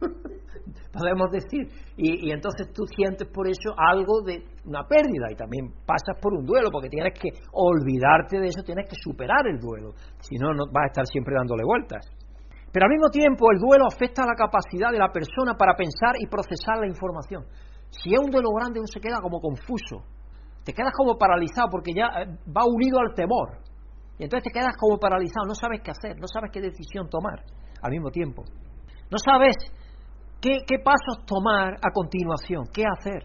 podemos 0.92 1.30
decir. 1.30 1.68
Y, 1.96 2.30
entonces 2.30 2.72
tú 2.72 2.84
sientes 2.94 3.28
por 3.28 3.48
eso 3.48 3.74
algo 3.76 4.22
de 4.22 4.44
una 4.64 4.84
pérdida 4.86 5.30
y 5.30 5.36
también 5.36 5.72
pasas 5.86 6.20
por 6.20 6.34
un 6.34 6.44
duelo, 6.44 6.70
porque 6.70 6.88
tienes 6.88 7.18
que 7.18 7.28
olvidarte 7.52 8.38
de 8.38 8.48
eso, 8.48 8.62
tienes 8.62 8.86
que 8.88 8.96
superar 9.02 9.46
el 9.46 9.58
duelo, 9.58 9.92
si 10.20 10.36
no, 10.36 10.52
no 10.52 10.66
vas 10.66 10.84
a 10.84 10.86
estar 10.88 11.06
siempre 11.06 11.34
dándole 11.36 11.64
vueltas. 11.64 12.06
Pero 12.72 12.86
al 12.86 12.92
mismo 12.92 13.08
tiempo 13.10 13.50
el 13.52 13.58
duelo 13.58 13.86
afecta 13.86 14.22
a 14.22 14.26
la 14.26 14.34
capacidad 14.34 14.92
de 14.92 14.98
la 14.98 15.10
persona 15.10 15.54
para 15.56 15.74
pensar 15.74 16.14
y 16.18 16.26
procesar 16.26 16.78
la 16.78 16.86
información. 16.86 17.44
Si 17.90 18.12
es 18.12 18.18
un 18.18 18.30
duelo 18.30 18.50
grande 18.52 18.80
uno 18.80 18.86
se 18.86 19.00
queda 19.00 19.20
como 19.20 19.40
confuso, 19.40 20.04
te 20.64 20.72
quedas 20.72 20.92
como 20.96 21.16
paralizado 21.16 21.68
porque 21.70 21.92
ya 21.94 22.06
eh, 22.20 22.26
va 22.50 22.64
unido 22.66 22.98
al 22.98 23.14
temor. 23.14 23.62
Y 24.18 24.24
entonces 24.24 24.50
te 24.50 24.58
quedas 24.58 24.76
como 24.76 24.98
paralizado, 24.98 25.46
no 25.46 25.54
sabes 25.54 25.80
qué 25.82 25.90
hacer, 25.90 26.18
no 26.18 26.26
sabes 26.26 26.50
qué 26.52 26.60
decisión 26.60 27.08
tomar 27.08 27.44
al 27.82 27.90
mismo 27.90 28.10
tiempo. 28.10 28.42
No 29.10 29.18
sabes 29.18 29.54
qué, 30.40 30.58
qué 30.66 30.78
pasos 30.82 31.24
tomar 31.24 31.74
a 31.80 31.90
continuación, 31.92 32.64
qué 32.72 32.82
hacer. 32.84 33.22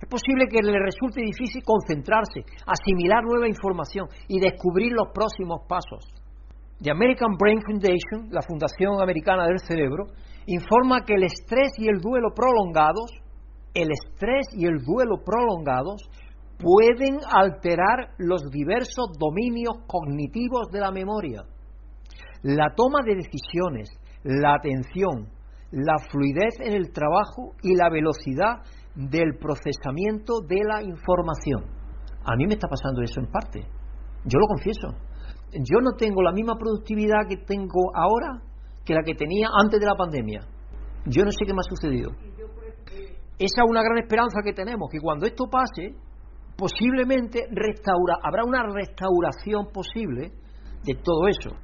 Es 0.00 0.08
posible 0.08 0.48
que 0.48 0.62
le 0.62 0.78
resulte 0.78 1.20
difícil 1.20 1.62
concentrarse, 1.62 2.40
asimilar 2.64 3.22
nueva 3.24 3.46
información 3.46 4.08
y 4.28 4.40
descubrir 4.40 4.92
los 4.92 5.12
próximos 5.12 5.60
pasos. 5.68 6.19
The 6.82 6.90
American 6.90 7.36
Brain 7.36 7.60
Foundation, 7.60 8.30
la 8.30 8.40
Fundación 8.40 9.02
Americana 9.02 9.46
del 9.46 9.58
Cerebro, 9.58 10.06
informa 10.46 11.04
que 11.04 11.14
el 11.14 11.24
estrés 11.24 11.72
y 11.76 11.88
el 11.88 12.00
duelo 12.00 12.32
prolongados, 12.34 13.10
el 13.74 13.88
estrés 13.92 14.46
y 14.54 14.64
el 14.64 14.78
duelo 14.78 15.22
prolongados 15.22 16.08
pueden 16.56 17.20
alterar 17.30 18.14
los 18.16 18.50
diversos 18.50 19.12
dominios 19.18 19.74
cognitivos 19.86 20.68
de 20.72 20.80
la 20.80 20.90
memoria. 20.90 21.42
La 22.42 22.72
toma 22.74 23.00
de 23.04 23.16
decisiones, 23.16 23.90
la 24.22 24.54
atención, 24.54 25.28
la 25.72 25.96
fluidez 26.10 26.60
en 26.60 26.72
el 26.72 26.92
trabajo 26.92 27.52
y 27.62 27.76
la 27.76 27.90
velocidad 27.90 28.64
del 28.94 29.36
procesamiento 29.38 30.40
de 30.40 30.60
la 30.64 30.82
información. 30.82 31.62
A 32.24 32.36
mí 32.36 32.46
me 32.46 32.54
está 32.54 32.68
pasando 32.68 33.02
eso 33.02 33.20
en 33.20 33.30
parte. 33.30 33.60
Yo 34.24 34.38
lo 34.38 34.46
confieso. 34.46 35.09
Yo 35.52 35.80
no 35.80 35.96
tengo 35.96 36.22
la 36.22 36.32
misma 36.32 36.54
productividad 36.56 37.26
que 37.28 37.38
tengo 37.38 37.90
ahora 37.94 38.42
que 38.84 38.94
la 38.94 39.02
que 39.02 39.14
tenía 39.14 39.48
antes 39.52 39.80
de 39.80 39.86
la 39.86 39.96
pandemia. 39.96 40.40
Yo 41.06 41.24
no 41.24 41.30
sé 41.30 41.44
qué 41.46 41.52
me 41.52 41.60
ha 41.60 41.68
sucedido. 41.68 42.10
Esa 43.38 43.62
es 43.62 43.70
una 43.70 43.82
gran 43.82 43.98
esperanza 43.98 44.42
que 44.44 44.52
tenemos, 44.52 44.90
que 44.90 45.00
cuando 45.00 45.26
esto 45.26 45.44
pase, 45.50 45.94
posiblemente 46.56 47.46
restaura, 47.50 48.18
habrá 48.22 48.44
una 48.44 48.62
restauración 48.64 49.72
posible 49.72 50.32
de 50.84 50.94
todo 51.02 51.26
eso. 51.26 51.56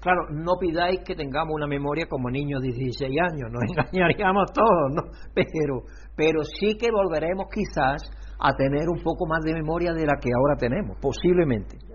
Claro, 0.00 0.22
no 0.30 0.54
pidáis 0.58 1.00
que 1.04 1.14
tengamos 1.14 1.54
una 1.54 1.66
memoria 1.66 2.06
como 2.08 2.30
niños 2.30 2.62
de 2.62 2.72
16 2.72 3.10
años, 3.20 3.50
nos 3.52 3.62
engañaríamos 3.68 4.50
todos, 4.52 4.94
¿no? 4.94 5.02
Pero, 5.34 5.84
pero 6.16 6.42
sí 6.42 6.76
que 6.76 6.90
volveremos 6.90 7.46
quizás 7.52 8.10
a 8.40 8.52
tener 8.56 8.88
un 8.88 9.02
poco 9.02 9.26
más 9.26 9.40
de 9.44 9.54
memoria 9.54 9.92
de 9.92 10.06
la 10.06 10.14
que 10.20 10.30
ahora 10.34 10.56
tenemos, 10.58 10.96
posiblemente. 11.00 11.89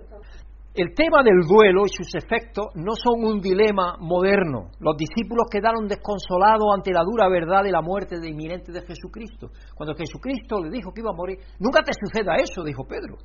El 0.75 0.93
tema 0.93 1.23
del 1.23 1.47
duelo 1.47 1.85
y 1.85 1.89
sus 1.89 2.13
efectos 2.15 2.67
no 2.75 2.99
son 2.99 3.23
un 3.23 3.39
dilema 3.39 3.95
moderno. 3.97 4.71
Los 4.81 4.97
discípulos 4.97 5.47
quedaron 5.49 5.87
desconsolados 5.87 6.67
ante 6.75 6.91
la 6.91 6.99
dura 6.99 7.29
verdad 7.29 7.63
de 7.63 7.71
la 7.71 7.81
muerte 7.81 8.19
de 8.19 8.27
inminente 8.27 8.73
de 8.73 8.81
Jesucristo. 8.81 9.51
Cuando 9.73 9.95
Jesucristo 9.95 10.59
le 10.59 10.69
dijo 10.69 10.91
que 10.91 10.99
iba 10.99 11.11
a 11.11 11.15
morir, 11.15 11.39
nunca 11.59 11.79
te 11.81 11.93
suceda 11.95 12.35
eso, 12.35 12.61
dijo 12.61 12.83
Pedro. 12.83 13.15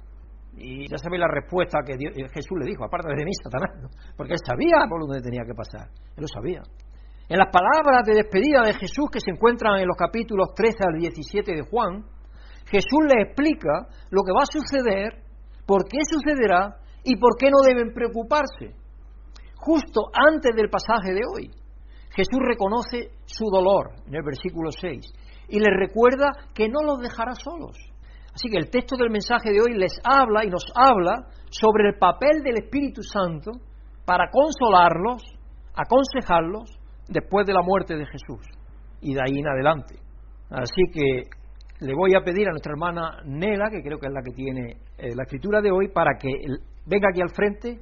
Y 0.55 0.87
ya 0.87 0.97
sabéis 0.99 1.27
la 1.27 1.27
respuesta 1.27 1.83
que 1.85 1.95
eh, 1.95 2.29
Jesús 2.31 2.55
le 2.57 2.71
dijo, 2.71 2.85
aparte 2.85 3.09
de 3.09 3.25
mí, 3.25 3.33
Satanás, 3.43 3.71
porque 4.17 4.35
él 4.35 4.39
sabía 4.47 4.87
por 4.89 5.01
donde 5.01 5.21
tenía 5.21 5.43
que 5.43 5.55
pasar, 5.55 5.91
él 5.91 6.23
lo 6.23 6.29
sabía. 6.29 6.63
En 7.29 7.37
las 7.37 7.51
palabras 7.51 8.07
de 8.07 8.15
despedida 8.15 8.63
de 8.63 8.75
Jesús 8.75 9.11
que 9.11 9.19
se 9.19 9.33
encuentran 9.33 9.81
en 9.81 9.89
los 9.89 9.97
capítulos 9.97 10.55
13 10.55 10.77
al 10.87 11.01
17 11.01 11.51
de 11.51 11.63
Juan, 11.63 12.07
Jesús 12.71 13.03
le 13.11 13.23
explica 13.23 13.91
lo 14.11 14.23
que 14.23 14.31
va 14.31 14.43
a 14.43 14.55
suceder, 14.55 15.27
por 15.67 15.83
qué 15.89 15.99
sucederá 16.07 16.80
y 17.05 17.17
por 17.17 17.37
qué 17.39 17.51
no 17.51 17.59
deben 17.67 17.93
preocuparse. 17.93 18.75
Justo 19.57 20.11
antes 20.13 20.55
del 20.57 20.71
pasaje 20.71 21.13
de 21.13 21.21
hoy, 21.33 21.51
Jesús 22.11 22.41
reconoce 22.41 23.11
su 23.25 23.47
dolor 23.51 23.93
en 24.07 24.15
el 24.15 24.23
versículo 24.23 24.71
6 24.73 25.13
y 25.49 25.59
les 25.59 25.75
recuerda 25.79 26.31
que 26.55 26.69
no 26.69 26.83
los 26.83 27.01
dejará 27.01 27.35
solos 27.35 27.77
Así 28.35 28.49
que 28.49 28.59
el 28.59 28.71
texto 28.71 28.97
del 28.97 29.11
mensaje 29.11 29.51
de 29.51 29.61
hoy 29.61 29.77
les 29.77 30.01
habla 30.05 30.45
y 30.45 30.51
nos 30.51 30.65
habla 30.75 31.27
sobre 31.51 31.89
el 31.89 31.99
papel 31.99 32.43
del 32.43 32.59
Espíritu 32.63 33.03
Santo 33.03 33.51
para 34.07 34.31
consolarlos, 34.31 35.23
aconsejarlos 35.75 36.79
después 37.09 37.47
de 37.47 37.53
la 37.53 37.63
muerte 37.63 37.97
de 37.97 38.07
Jesús 38.07 38.47
y 39.01 39.15
de 39.15 39.21
ahí 39.21 39.39
en 39.39 39.49
adelante. 39.49 39.97
Así 40.49 40.83
que 40.93 41.29
le 41.81 41.95
voy 41.95 42.15
a 42.15 42.23
pedir 42.23 42.47
a 42.47 42.51
nuestra 42.51 42.73
hermana 42.73 43.21
Nela, 43.25 43.69
que 43.71 43.83
creo 43.83 43.99
que 43.99 44.07
es 44.07 44.13
la 44.13 44.23
que 44.23 44.33
tiene 44.33 44.77
eh, 44.99 45.15
la 45.15 45.25
escritura 45.25 45.61
de 45.61 45.73
hoy, 45.73 45.89
para 45.89 46.17
que 46.19 46.29
venga 46.91 47.09
aquí 47.11 47.23
al 47.23 47.31
frente 47.31 47.79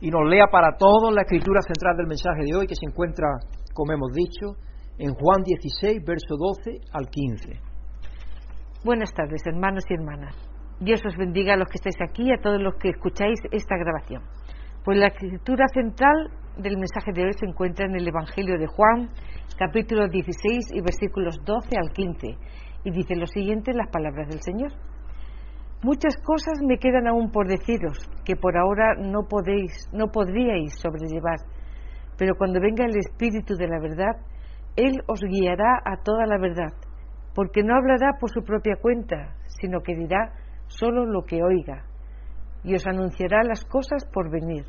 y 0.00 0.10
nos 0.10 0.22
lea 0.30 0.46
para 0.50 0.76
todos 0.76 1.12
la 1.12 1.22
escritura 1.22 1.60
central 1.60 1.96
del 1.96 2.06
mensaje 2.06 2.44
de 2.46 2.54
hoy, 2.54 2.66
que 2.66 2.76
se 2.76 2.86
encuentra, 2.86 3.26
como 3.74 3.92
hemos 3.92 4.12
dicho, 4.12 4.54
en 4.98 5.12
Juan 5.14 5.42
16, 5.42 6.04
verso 6.04 6.36
12 6.38 6.78
al 6.92 7.08
15. 7.08 7.60
Buenas 8.84 9.12
tardes, 9.12 9.42
hermanos 9.46 9.82
y 9.90 9.94
hermanas. 9.94 10.36
Dios 10.78 11.00
os 11.04 11.16
bendiga 11.16 11.54
a 11.54 11.56
los 11.56 11.68
que 11.68 11.78
estáis 11.78 11.96
aquí 12.00 12.28
y 12.28 12.32
a 12.32 12.40
todos 12.40 12.60
los 12.60 12.74
que 12.76 12.90
escucháis 12.90 13.40
esta 13.50 13.76
grabación. 13.76 14.22
Pues 14.84 14.98
la 14.98 15.08
escritura 15.08 15.66
central 15.72 16.30
del 16.58 16.76
mensaje 16.76 17.12
de 17.12 17.24
hoy 17.24 17.32
se 17.32 17.46
encuentra 17.46 17.86
en 17.86 17.96
el 17.96 18.06
Evangelio 18.06 18.58
de 18.58 18.66
Juan, 18.66 19.10
capítulo 19.58 20.06
16 20.06 20.72
y 20.74 20.80
versículos 20.80 21.38
12 21.44 21.76
al 21.76 21.90
15, 21.90 22.38
y 22.84 22.90
dice 22.90 23.16
lo 23.16 23.26
siguiente 23.26 23.72
las 23.72 23.90
palabras 23.90 24.28
del 24.28 24.42
Señor. 24.42 24.72
Muchas 25.84 26.16
cosas 26.24 26.62
me 26.66 26.78
quedan 26.78 27.06
aún 27.06 27.30
por 27.30 27.46
deciros 27.46 27.98
que 28.24 28.36
por 28.36 28.56
ahora 28.56 28.94
no 28.96 29.28
podéis, 29.28 29.86
no 29.92 30.06
podríais 30.08 30.72
sobrellevar, 30.80 31.40
pero 32.16 32.36
cuando 32.38 32.58
venga 32.58 32.86
el 32.86 32.96
Espíritu 32.96 33.54
de 33.54 33.68
la 33.68 33.78
verdad, 33.78 34.16
Él 34.76 35.02
os 35.06 35.20
guiará 35.20 35.82
a 35.84 35.98
toda 36.02 36.24
la 36.24 36.38
verdad 36.38 36.72
porque 37.34 37.62
no 37.62 37.76
hablará 37.76 38.16
por 38.18 38.30
su 38.30 38.42
propia 38.44 38.76
cuenta, 38.80 39.34
sino 39.60 39.80
que 39.82 39.94
dirá 39.94 40.32
solo 40.68 41.04
lo 41.04 41.24
que 41.24 41.42
oiga, 41.42 41.84
y 42.62 42.74
os 42.74 42.86
anunciará 42.86 43.42
las 43.42 43.62
cosas 43.66 44.06
por 44.10 44.30
venir. 44.30 44.64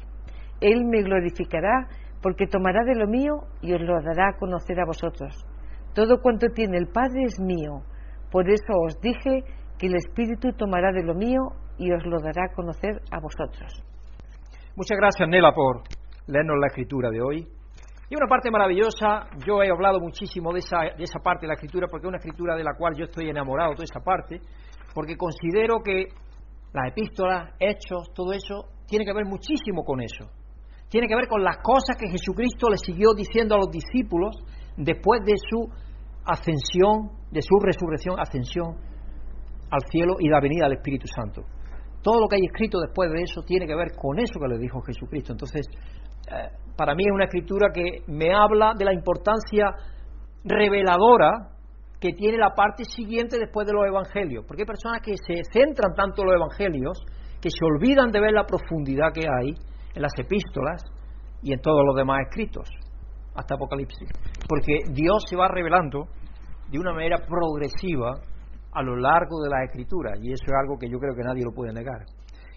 Él 0.59 0.83
me 0.83 1.01
glorificará, 1.01 1.87
porque 2.21 2.47
tomará 2.47 2.83
de 2.83 2.95
lo 2.95 3.07
mío 3.07 3.43
y 3.61 3.73
os 3.73 3.81
lo 3.81 4.01
dará 4.01 4.31
a 4.31 4.37
conocer 4.37 4.81
a 4.81 4.85
vosotros. 4.85 5.45
Todo 5.93 6.21
cuanto 6.21 6.47
tiene 6.49 6.77
el 6.77 6.87
Padre 6.87 7.23
es 7.23 7.39
mío, 7.39 7.83
por 8.31 8.49
eso 8.49 8.73
os 8.83 8.99
dije 8.99 9.45
que 9.77 9.87
el 9.87 9.95
Espíritu 9.95 10.51
tomará 10.53 10.91
de 10.91 11.03
lo 11.03 11.13
mío 11.13 11.41
y 11.77 11.91
os 11.91 12.05
lo 12.05 12.19
dará 12.19 12.45
a 12.45 12.55
conocer 12.55 13.01
a 13.11 13.19
vosotros. 13.19 13.83
Muchas 14.75 14.97
gracias, 14.97 15.27
Nela, 15.27 15.53
por 15.53 15.83
leernos 16.27 16.57
la 16.59 16.67
escritura 16.67 17.09
de 17.09 17.21
hoy. 17.21 17.47
Y 18.09 18.15
una 18.15 18.27
parte 18.27 18.51
maravillosa, 18.51 19.27
yo 19.45 19.63
he 19.63 19.69
hablado 19.69 19.99
muchísimo 19.99 20.53
de 20.53 20.59
esa, 20.59 20.77
de 20.95 21.03
esa 21.03 21.19
parte 21.19 21.41
de 21.41 21.47
la 21.47 21.53
escritura, 21.55 21.87
porque 21.89 22.05
es 22.05 22.09
una 22.09 22.17
escritura 22.17 22.55
de 22.55 22.63
la 22.63 22.75
cual 22.77 22.93
yo 22.95 23.05
estoy 23.05 23.29
enamorado, 23.29 23.73
toda 23.73 23.83
esa 23.83 23.99
parte, 23.99 24.39
porque 24.93 25.17
considero 25.17 25.81
que 25.83 26.07
las 26.71 26.91
epístolas, 26.91 27.53
hechos, 27.59 28.13
todo 28.13 28.31
eso, 28.31 28.65
tiene 28.85 29.05
que 29.05 29.13
ver 29.13 29.25
muchísimo 29.25 29.83
con 29.83 30.01
eso. 30.01 30.29
Tiene 30.89 31.07
que 31.07 31.15
ver 31.15 31.27
con 31.27 31.43
las 31.43 31.57
cosas 31.57 31.97
que 31.97 32.09
Jesucristo 32.09 32.69
le 32.69 32.77
siguió 32.77 33.13
diciendo 33.15 33.55
a 33.55 33.57
los 33.57 33.71
discípulos 33.71 34.35
después 34.77 35.21
de 35.25 35.33
su 35.49 35.67
ascensión, 36.25 37.11
de 37.31 37.41
su 37.41 37.57
resurrección, 37.59 38.19
ascensión 38.19 38.75
al 39.69 39.81
cielo 39.89 40.15
y 40.19 40.29
la 40.29 40.39
venida 40.39 40.65
del 40.65 40.77
Espíritu 40.77 41.07
Santo. 41.07 41.43
Todo 42.01 42.19
lo 42.19 42.27
que 42.27 42.35
hay 42.35 42.45
escrito 42.45 42.79
después 42.79 43.11
de 43.11 43.23
eso 43.23 43.41
tiene 43.43 43.65
que 43.65 43.75
ver 43.75 43.93
con 43.95 44.19
eso 44.19 44.39
que 44.39 44.47
le 44.47 44.59
dijo 44.59 44.79
Jesucristo. 44.81 45.33
Entonces, 45.33 45.65
eh, 46.31 46.49
para 46.77 46.93
mí 46.93 47.03
es 47.05 47.11
una 47.11 47.25
escritura 47.25 47.69
que 47.73 48.03
me 48.07 48.33
habla 48.33 48.73
de 48.77 48.85
la 48.85 48.93
importancia 48.93 49.67
reveladora 50.43 51.55
que 51.99 52.13
tiene 52.13 52.37
la 52.37 52.53
parte 52.53 52.83
siguiente 52.83 53.39
después 53.39 53.65
de 53.65 53.73
los 53.73 53.85
evangelios, 53.87 54.45
porque 54.45 54.61
hay 54.61 54.67
personas 54.67 55.01
que 55.01 55.15
se 55.17 55.41
centran 55.51 55.95
tanto 55.95 56.21
en 56.21 56.27
los 56.27 56.35
evangelios 56.35 57.03
que 57.41 57.49
se 57.49 57.65
olvidan 57.65 58.11
de 58.11 58.19
ver 58.19 58.33
la 58.33 58.45
profundidad 58.45 59.13
que 59.13 59.21
hay 59.21 59.53
en 59.95 60.01
las 60.01 60.11
epístolas 60.17 60.83
y 61.41 61.53
en 61.53 61.61
todos 61.61 61.83
los 61.85 61.95
demás 61.95 62.19
escritos, 62.27 62.69
hasta 63.33 63.55
Apocalipsis, 63.55 64.09
porque 64.47 64.79
Dios 64.91 65.23
se 65.27 65.35
va 65.35 65.47
revelando 65.47 66.07
de 66.69 66.79
una 66.79 66.93
manera 66.93 67.17
progresiva 67.17 68.19
a 68.75 68.83
lo 68.83 68.95
largo 68.95 69.41
de 69.41 69.49
las 69.49 69.63
escrituras, 69.65 70.19
y 70.21 70.31
eso 70.31 70.43
es 70.45 70.53
algo 70.59 70.77
que 70.77 70.89
yo 70.89 70.99
creo 70.99 71.15
que 71.15 71.23
nadie 71.23 71.43
lo 71.43 71.51
puede 71.51 71.73
negar. 71.73 72.05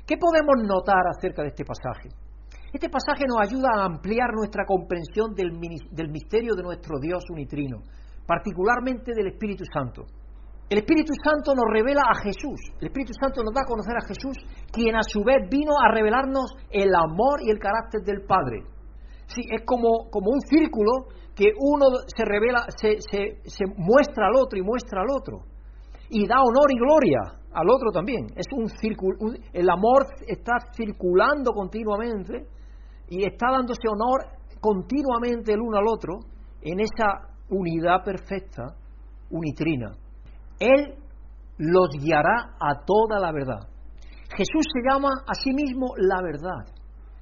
¿Qué 0.07 0.16
podemos 0.16 0.57
notar 0.66 1.07
acerca 1.07 1.42
de 1.42 1.48
este 1.48 1.64
pasaje? 1.64 2.09
Este 2.72 2.90
pasaje 2.90 3.24
nos 3.26 3.40
ayuda 3.40 3.68
a 3.72 3.85
ampliar 3.87 4.28
nuestra 4.35 4.64
comprensión 4.66 5.35
del, 5.35 5.52
misterio 5.52 6.54
de 6.54 6.62
nuestro 6.62 6.98
Dios 7.00 7.24
unitrino, 7.31 7.78
particularmente 8.26 9.12
del 9.14 9.28
Espíritu 9.28 9.64
Santo. 9.72 10.04
El 10.68 10.78
Espíritu 10.78 11.12
Santo 11.24 11.54
nos 11.54 11.64
revela 11.72 12.02
a 12.04 12.20
Jesús. 12.20 12.61
El 12.78 12.88
Espíritu 12.88 13.14
Santo 13.18 13.42
nos 13.42 13.54
da 13.54 13.62
a 13.62 13.64
conocer 13.64 13.96
a 13.96 14.07
Jesús, 14.07 14.37
quien 14.70 14.96
a 14.96 15.02
su 15.02 15.24
vez 15.24 15.48
vino 15.48 15.72
a 15.81 15.92
revelarnos 15.92 16.52
el 16.70 16.94
amor 16.94 17.40
y 17.40 17.50
el 17.50 17.59
carácter 17.59 18.02
del 18.04 18.26
Padre. 18.26 18.64
Sí, 19.28 19.42
es 19.50 19.62
como, 19.64 20.09
un 20.12 20.40
círculo 20.40 21.09
que 21.35 21.52
uno 21.57 21.87
se 22.14 22.24
revela, 22.24 22.66
se, 22.68 23.64
muestra 23.76 24.26
al 24.26 24.37
otro 24.37 24.59
y 24.59 24.62
muestra 24.62 25.00
al 25.00 25.09
otro. 25.11 25.44
Y 26.11 26.27
da 26.27 26.40
honor 26.40 26.71
y 26.71 26.79
gloria 26.79 27.21
al 27.53 27.68
otro 27.68 27.90
también. 27.92 28.27
Es 28.37 28.47
un 28.53 28.68
círculo, 28.68 29.16
el 29.53 29.68
amor 29.68 30.07
está 30.27 30.55
circulando 30.75 31.53
continuamente 31.53 32.47
y 33.09 33.25
está 33.27 33.51
dándose 33.51 33.88
honor 33.88 34.38
continuamente 34.61 35.53
el 35.53 35.61
uno 35.61 35.79
al 35.79 35.87
otro 35.87 36.18
en 36.62 36.81
esa 36.81 37.29
unidad 37.51 38.05
perfecta, 38.05 38.75
unitrina. 39.31 39.92
Él 40.59 40.94
los 41.59 41.88
guiará 42.01 42.55
a 42.61 42.85
toda 42.85 43.18
la 43.21 43.33
verdad. 43.33 43.68
Jesús 44.37 44.66
se 44.73 44.81
llama 44.88 45.09
a 45.27 45.35
sí 45.35 45.53
mismo 45.53 45.94
la 45.97 46.21
verdad. 46.23 46.75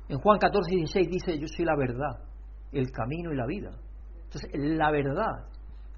En 0.08 0.18
Juan 0.18 0.38
14, 0.38 0.70
16 0.70 1.08
dice, 1.08 1.38
yo 1.38 1.46
soy 1.48 1.64
la 1.64 1.76
verdad, 1.76 2.20
el 2.72 2.90
camino 2.90 3.32
y 3.32 3.36
la 3.36 3.46
vida. 3.46 3.70
Entonces, 4.24 4.50
la 4.54 4.90
verdad 4.90 5.55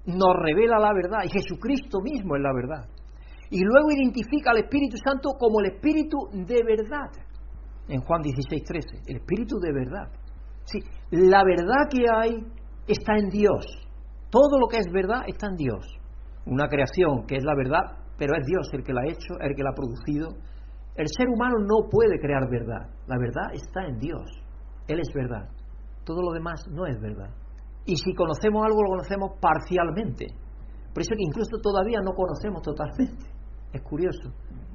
nos 0.09 0.35
revela 0.35 0.79
la 0.79 0.93
verdad 0.93 1.19
y 1.23 1.29
Jesucristo 1.29 1.99
mismo 2.01 2.35
es 2.35 2.41
la 2.41 2.53
verdad. 2.53 2.85
Y 3.49 3.63
luego 3.63 3.91
identifica 3.91 4.51
al 4.51 4.59
Espíritu 4.59 4.97
Santo 5.03 5.31
como 5.39 5.59
el 5.61 5.73
Espíritu 5.73 6.17
de 6.33 6.61
verdad. 6.63 7.09
En 7.87 8.01
Juan 8.01 8.21
16, 8.21 8.63
13, 8.63 8.87
el 9.07 9.17
Espíritu 9.17 9.57
de 9.59 9.73
verdad. 9.73 10.11
Sí, 10.65 10.79
la 11.09 11.43
verdad 11.43 11.89
que 11.89 12.05
hay 12.13 12.45
está 12.87 13.17
en 13.17 13.29
Dios. 13.29 13.65
Todo 14.29 14.59
lo 14.59 14.67
que 14.67 14.77
es 14.77 14.85
verdad 14.93 15.23
está 15.25 15.47
en 15.47 15.55
Dios. 15.55 15.85
Una 16.45 16.67
creación 16.67 17.25
que 17.25 17.37
es 17.37 17.43
la 17.43 17.55
verdad, 17.55 17.97
pero 18.17 18.35
es 18.37 18.45
Dios 18.45 18.69
el 18.73 18.83
que 18.83 18.93
la 18.93 19.01
ha 19.01 19.07
hecho, 19.07 19.39
el 19.41 19.55
que 19.55 19.63
la 19.63 19.71
ha 19.71 19.75
producido. 19.75 20.29
El 20.95 21.07
ser 21.07 21.27
humano 21.29 21.57
no 21.59 21.89
puede 21.89 22.19
crear 22.19 22.47
verdad. 22.49 22.89
La 23.07 23.17
verdad 23.17 23.53
está 23.53 23.87
en 23.87 23.97
Dios. 23.97 24.21
Él 24.87 24.99
es 24.99 25.11
verdad. 25.13 25.49
Todo 26.03 26.21
lo 26.21 26.31
demás 26.31 26.67
no 26.69 26.85
es 26.85 26.99
verdad. 26.99 27.29
Y 27.89 27.95
si 27.97 28.13
conocemos 28.13 28.61
algo, 28.63 28.83
lo 28.83 28.89
conocemos 28.89 29.31
parcialmente. 29.41 30.27
Por 30.93 31.01
eso 31.01 31.09
que 31.17 31.25
incluso 31.25 31.57
todavía 31.57 31.97
no 32.05 32.13
conocemos 32.13 32.61
totalmente. 32.61 33.25
Es 33.73 33.81
curioso. 33.81 34.29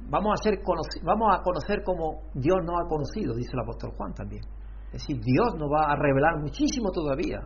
Vamos 0.09 0.35
a, 0.35 0.43
ser 0.43 0.59
vamos 1.01 1.27
a 1.31 1.41
conocer 1.41 1.81
como 1.81 2.27
Dios 2.33 2.59
nos 2.67 2.75
ha 2.75 2.87
conocido, 2.89 3.33
dice 3.33 3.51
el 3.53 3.61
apóstol 3.61 3.91
Juan 3.95 4.13
también. 4.13 4.43
Es 4.91 4.99
decir, 4.99 5.15
Dios 5.23 5.55
nos 5.57 5.71
va 5.71 5.93
a 5.93 5.95
revelar 5.95 6.41
muchísimo 6.41 6.91
todavía. 6.91 7.39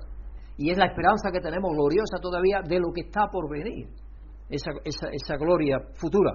Y 0.58 0.72
es 0.72 0.78
la 0.78 0.88
esperanza 0.88 1.30
que 1.32 1.40
tenemos 1.40 1.72
gloriosa 1.72 2.18
todavía 2.20 2.62
de 2.68 2.80
lo 2.80 2.92
que 2.92 3.02
está 3.02 3.28
por 3.32 3.48
venir. 3.48 3.90
Esa, 4.50 4.72
esa, 4.84 5.10
esa 5.12 5.38
gloria 5.38 5.78
futura. 5.94 6.34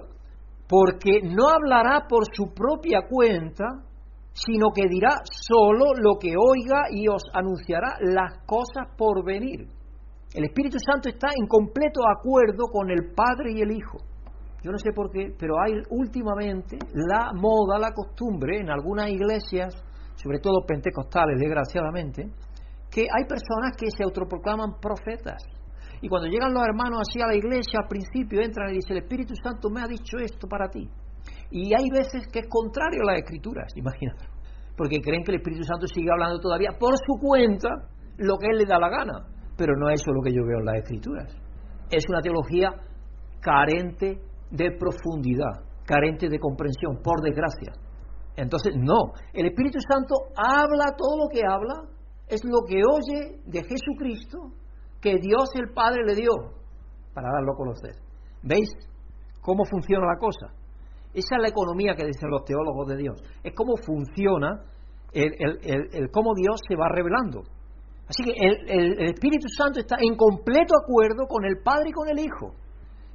Porque 0.67 1.19
no 1.23 1.49
hablará 1.49 2.07
por 2.07 2.23
su 2.31 2.53
propia 2.53 3.01
cuenta, 3.09 3.83
sino 4.35 4.67
que 4.75 4.87
dirá 4.89 5.21
solo 5.31 5.93
lo 5.95 6.19
que 6.19 6.35
oiga 6.35 6.91
y 6.91 7.07
os 7.07 7.23
anunciará 7.33 7.95
las 8.01 8.43
cosas 8.45 8.91
por 8.97 9.23
venir. 9.23 9.65
El 10.33 10.43
Espíritu 10.43 10.77
Santo 10.77 11.07
está 11.07 11.29
en 11.33 11.47
completo 11.47 12.01
acuerdo 12.05 12.67
con 12.67 12.91
el 12.91 13.13
Padre 13.15 13.53
y 13.55 13.61
el 13.61 13.71
Hijo. 13.71 13.97
Yo 14.61 14.71
no 14.71 14.77
sé 14.77 14.91
por 14.93 15.09
qué, 15.09 15.33
pero 15.39 15.55
hay 15.61 15.73
últimamente 15.89 16.77
la 16.93 17.31
moda, 17.33 17.79
la 17.79 17.93
costumbre 17.93 18.59
en 18.59 18.69
algunas 18.69 19.09
iglesias, 19.09 19.73
sobre 20.15 20.39
todo 20.39 20.65
pentecostales, 20.67 21.39
desgraciadamente, 21.39 22.27
que 22.91 23.03
hay 23.03 23.23
personas 23.23 23.77
que 23.77 23.89
se 23.89 24.03
autoproclaman 24.03 24.81
profetas. 24.81 25.43
Y 26.01 26.09
cuando 26.09 26.27
llegan 26.27 26.53
los 26.53 26.63
hermanos 26.65 27.07
así 27.07 27.21
a 27.21 27.27
la 27.27 27.35
iglesia, 27.35 27.79
al 27.79 27.87
principio 27.87 28.41
entran 28.41 28.71
y 28.71 28.75
dicen, 28.75 28.97
el 28.97 29.03
Espíritu 29.03 29.33
Santo 29.41 29.69
me 29.69 29.81
ha 29.81 29.87
dicho 29.87 30.17
esto 30.17 30.47
para 30.47 30.67
ti. 30.67 30.89
Y 31.55 31.73
hay 31.73 31.89
veces 31.89 32.27
que 32.33 32.39
es 32.39 32.47
contrario 32.49 32.99
a 33.03 33.13
las 33.13 33.19
escrituras, 33.19 33.71
imagínate, 33.77 34.25
porque 34.75 34.99
creen 34.99 35.23
que 35.23 35.31
el 35.31 35.37
Espíritu 35.37 35.63
Santo 35.63 35.87
sigue 35.87 36.11
hablando 36.11 36.37
todavía 36.37 36.71
por 36.77 36.91
su 36.97 37.15
cuenta 37.17 37.69
lo 38.17 38.35
que 38.37 38.47
él 38.51 38.57
le 38.57 38.65
da 38.65 38.77
la 38.77 38.89
gana, 38.89 39.25
pero 39.55 39.71
no 39.77 39.89
es 39.89 40.01
eso 40.01 40.11
lo 40.11 40.21
que 40.21 40.33
yo 40.33 40.43
veo 40.45 40.59
en 40.59 40.65
las 40.65 40.83
escrituras. 40.83 41.33
Es 41.89 42.03
una 42.09 42.19
teología 42.19 42.71
carente 43.39 44.19
de 44.51 44.71
profundidad, 44.77 45.63
carente 45.85 46.27
de 46.27 46.39
comprensión, 46.39 46.99
por 47.01 47.21
desgracia. 47.21 47.71
Entonces, 48.35 48.73
no, 48.75 49.13
el 49.31 49.45
Espíritu 49.45 49.79
Santo 49.79 50.35
habla 50.35 50.91
todo 50.97 51.23
lo 51.23 51.29
que 51.31 51.39
habla, 51.47 51.87
es 52.27 52.43
lo 52.43 52.67
que 52.67 52.81
oye 52.83 53.39
de 53.45 53.63
Jesucristo 53.63 54.51
que 54.99 55.15
Dios 55.21 55.47
el 55.55 55.71
Padre 55.73 56.03
le 56.05 56.15
dio 56.15 56.33
para 57.13 57.31
darlo 57.31 57.53
a 57.53 57.55
conocer. 57.55 57.95
¿Veis 58.43 58.67
cómo 59.39 59.63
funciona 59.63 60.05
la 60.05 60.19
cosa? 60.19 60.64
Esa 61.15 61.35
es 61.37 61.41
la 61.41 61.47
economía 61.47 61.95
que 61.95 62.05
dicen 62.05 62.29
los 62.29 62.43
teólogos 62.43 62.87
de 62.87 62.97
Dios. 62.97 63.23
Es 63.41 63.53
cómo 63.55 63.77
funciona, 63.77 64.65
el, 65.13 66.11
cómo 66.11 66.33
Dios 66.35 66.59
se 66.67 66.75
va 66.75 66.89
revelando. 66.89 67.43
Así 68.07 68.21
que 68.21 68.33
el, 68.35 69.01
Espíritu 69.15 69.47
Santo 69.47 69.79
está 69.79 69.95
en 69.99 70.17
completo 70.17 70.75
acuerdo 70.75 71.25
con 71.27 71.45
el 71.45 71.63
Padre 71.63 71.89
y 71.89 71.93
con 71.93 72.09
el 72.09 72.19
Hijo, 72.19 72.53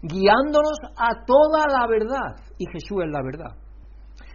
guiándonos 0.00 0.80
a 0.96 1.24
toda 1.26 1.68
la 1.68 1.86
verdad. 1.86 2.40
Y 2.56 2.64
Jesús 2.72 3.04
es 3.04 3.10
la 3.12 3.22
verdad. 3.22 3.52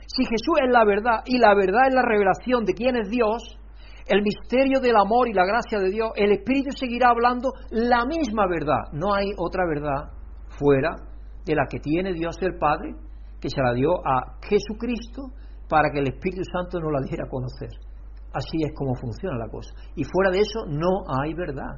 Si 0.05 0.23
Jesús 0.23 0.61
es 0.63 0.71
la 0.71 0.85
verdad 0.85 1.23
y 1.25 1.39
la 1.39 1.55
verdad 1.55 1.87
es 1.89 1.95
la 1.95 2.03
revelación 2.03 2.65
de 2.65 2.73
quién 2.73 2.95
es 2.95 3.09
Dios, 3.09 3.57
el 4.05 4.21
misterio 4.21 4.79
del 4.79 4.95
amor 4.95 5.27
y 5.27 5.33
la 5.33 5.43
gracia 5.43 5.79
de 5.79 5.89
Dios, 5.89 6.11
el 6.15 6.33
Espíritu 6.33 6.69
seguirá 6.77 7.09
hablando 7.09 7.49
la 7.71 8.05
misma 8.05 8.45
verdad. 8.47 8.93
No 8.93 9.15
hay 9.15 9.31
otra 9.35 9.65
verdad 9.65 10.13
fuera 10.59 10.91
de 11.43 11.55
la 11.55 11.65
que 11.67 11.79
tiene 11.79 12.13
Dios 12.13 12.37
el 12.41 12.59
Padre 12.59 12.93
que 13.45 13.53
se 13.53 13.61
la 13.61 13.73
dio 13.73 13.93
a 14.01 14.41
Jesucristo 14.41 15.29
para 15.69 15.91
que 15.93 15.99
el 15.99 16.07
Espíritu 16.07 16.41
Santo 16.51 16.79
nos 16.79 16.91
la 16.91 17.05
diera 17.05 17.25
a 17.25 17.29
conocer. 17.29 17.69
Así 18.33 18.57
es 18.65 18.73
como 18.73 18.95
funciona 18.95 19.37
la 19.37 19.47
cosa. 19.47 19.69
Y 19.95 20.03
fuera 20.03 20.31
de 20.31 20.39
eso 20.39 20.65
no 20.65 21.05
hay 21.21 21.35
verdad. 21.35 21.77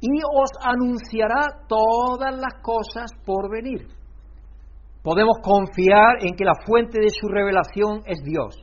Y 0.00 0.16
os 0.24 0.48
anunciará 0.64 1.68
todas 1.68 2.34
las 2.34 2.54
cosas 2.62 3.12
por 3.26 3.50
venir. 3.50 3.86
Podemos 5.02 5.36
confiar 5.42 6.24
en 6.24 6.34
que 6.36 6.46
la 6.46 6.56
fuente 6.64 6.98
de 6.98 7.10
su 7.10 7.28
revelación 7.28 8.00
es 8.06 8.24
Dios. 8.24 8.56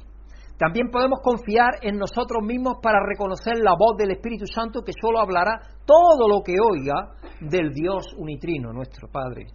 También 0.57 0.89
podemos 0.89 1.19
confiar 1.21 1.77
en 1.83 1.97
nosotros 1.97 2.41
mismos 2.43 2.77
para 2.81 3.05
reconocer 3.05 3.57
la 3.61 3.75
voz 3.77 3.97
del 3.97 4.11
Espíritu 4.11 4.45
Santo 4.47 4.81
que 4.81 4.93
solo 4.99 5.19
hablará 5.19 5.59
todo 5.85 6.27
lo 6.27 6.41
que 6.41 6.55
oiga 6.57 7.13
del 7.39 7.69
Dios 7.71 8.15
unitrino, 8.17 8.73
nuestro 8.73 9.07
Padre, 9.09 9.45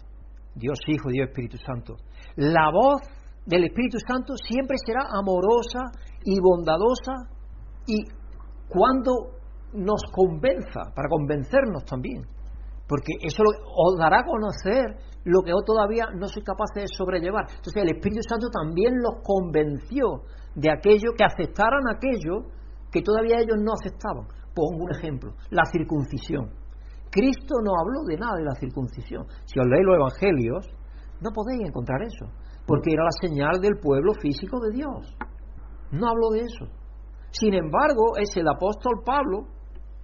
Dios 0.56 0.78
Hijo, 0.88 1.10
Dios 1.10 1.28
Espíritu 1.28 1.58
Santo 1.58 1.96
la 2.36 2.70
voz 2.70 3.00
del 3.46 3.64
Espíritu 3.64 3.96
Santo 4.06 4.34
siempre 4.36 4.76
será 4.84 5.00
amorosa 5.10 5.90
y 6.24 6.38
bondadosa 6.38 7.12
y 7.86 8.04
cuando 8.68 9.12
nos 9.72 10.02
convenza, 10.12 10.92
para 10.94 11.08
convencernos 11.08 11.84
también, 11.84 12.26
porque 12.86 13.12
eso 13.22 13.42
os 13.42 13.98
dará 13.98 14.20
a 14.20 14.24
conocer 14.24 14.84
lo 15.24 15.40
que 15.42 15.50
yo 15.50 15.62
todavía 15.64 16.06
no 16.14 16.28
soy 16.28 16.42
capaz 16.42 16.74
de 16.74 16.86
sobrellevar. 16.88 17.46
Entonces 17.48 17.82
el 17.82 17.96
Espíritu 17.96 18.22
Santo 18.28 18.48
también 18.50 18.94
los 18.96 19.22
convenció 19.22 20.22
de 20.54 20.70
aquello, 20.70 21.12
que 21.16 21.24
aceptaran 21.24 21.82
aquello 21.88 22.50
que 22.90 23.02
todavía 23.02 23.38
ellos 23.38 23.56
no 23.58 23.72
aceptaban. 23.72 24.26
Pongo 24.54 24.84
un 24.84 24.94
ejemplo, 24.94 25.32
la 25.50 25.64
circuncisión. 25.70 26.50
Cristo 27.16 27.54
no 27.64 27.72
habló 27.80 28.04
de 28.04 28.18
nada 28.18 28.36
de 28.36 28.44
la 28.44 28.54
circuncisión. 28.60 29.24
Si 29.46 29.58
os 29.58 29.64
leéis 29.64 29.86
los 29.88 29.96
evangelios, 29.96 30.68
no 31.24 31.30
podéis 31.32 31.64
encontrar 31.64 32.02
eso, 32.02 32.28
porque 32.66 32.92
era 32.92 33.04
la 33.04 33.16
señal 33.24 33.56
del 33.58 33.80
pueblo 33.80 34.12
físico 34.20 34.60
de 34.60 34.76
Dios. 34.76 35.16
No 35.92 36.08
hablo 36.12 36.28
de 36.36 36.40
eso. 36.44 36.68
Sin 37.30 37.54
embargo, 37.54 38.20
es 38.20 38.36
el 38.36 38.46
apóstol 38.46 39.00
Pablo, 39.02 39.48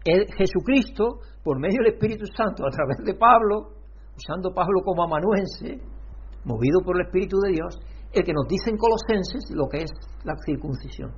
el 0.06 0.24
Jesucristo, 0.32 1.20
por 1.44 1.60
medio 1.60 1.84
del 1.84 1.92
Espíritu 1.92 2.24
Santo, 2.34 2.64
a 2.64 2.70
través 2.70 2.96
de 3.04 3.12
Pablo, 3.12 3.76
usando 4.16 4.54
Pablo 4.54 4.80
como 4.82 5.04
amanuense, 5.04 5.84
movido 6.44 6.80
por 6.80 6.96
el 6.96 7.06
Espíritu 7.06 7.36
de 7.44 7.52
Dios, 7.52 7.78
el 8.10 8.24
que 8.24 8.32
nos 8.32 8.48
dice 8.48 8.70
en 8.70 8.78
Colosenses 8.78 9.52
lo 9.52 9.68
que 9.68 9.84
es 9.84 9.92
la 10.24 10.32
circuncisión, 10.46 11.12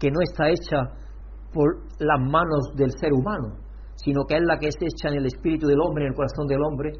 que 0.00 0.10
no 0.10 0.18
está 0.20 0.50
hecha 0.50 0.82
por 1.54 1.78
las 2.00 2.20
manos 2.20 2.74
del 2.74 2.90
ser 2.98 3.12
humano, 3.12 3.67
sino 4.08 4.24
que 4.24 4.36
es 4.36 4.42
la 4.42 4.56
que 4.56 4.68
es 4.68 4.76
hecha 4.80 5.12
en 5.12 5.20
el 5.20 5.26
espíritu 5.26 5.66
del 5.66 5.76
hombre, 5.84 6.04
en 6.04 6.12
el 6.12 6.16
corazón 6.16 6.46
del 6.48 6.64
hombre, 6.64 6.92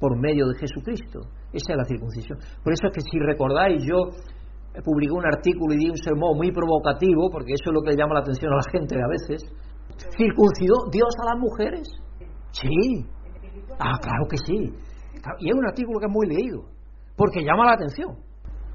por 0.00 0.18
medio 0.18 0.48
de 0.48 0.58
Jesucristo. 0.58 1.20
Esa 1.52 1.72
es 1.74 1.78
la 1.78 1.84
circuncisión. 1.84 2.38
Por 2.64 2.72
eso 2.72 2.88
es 2.88 2.92
que 2.92 3.00
si 3.02 3.20
recordáis, 3.20 3.78
yo 3.86 4.10
publiqué 4.82 5.12
un 5.12 5.26
artículo 5.26 5.74
y 5.74 5.78
di 5.78 5.90
un 5.90 5.96
sermón 5.96 6.36
muy 6.36 6.50
provocativo, 6.50 7.30
porque 7.30 7.54
eso 7.54 7.70
es 7.70 7.74
lo 7.74 7.82
que 7.82 7.94
llama 7.94 8.14
la 8.14 8.26
atención 8.26 8.50
a 8.52 8.56
la 8.56 8.66
gente 8.72 8.96
a 8.98 9.06
veces. 9.06 9.46
¿Circuncidó 10.18 10.90
Dios 10.90 11.14
a 11.22 11.34
las 11.34 11.38
mujeres? 11.38 11.86
Sí. 12.50 13.06
Ah, 13.78 13.94
claro 14.02 14.26
que 14.28 14.38
sí. 14.38 14.74
Y 15.38 15.50
es 15.50 15.54
un 15.54 15.66
artículo 15.66 16.00
que 16.00 16.06
es 16.06 16.12
muy 16.12 16.26
leído, 16.26 16.66
porque 17.14 17.44
llama 17.44 17.66
la 17.66 17.74
atención. 17.74 18.10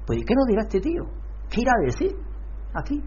Pues, 0.06 0.18
¿y 0.18 0.24
qué 0.24 0.32
nos 0.34 0.46
dirá 0.46 0.62
este 0.62 0.80
tío? 0.80 1.04
¿Qué 1.50 1.60
irá 1.60 1.72
a 1.76 1.84
decir 1.84 2.16
aquí? 2.72 3.02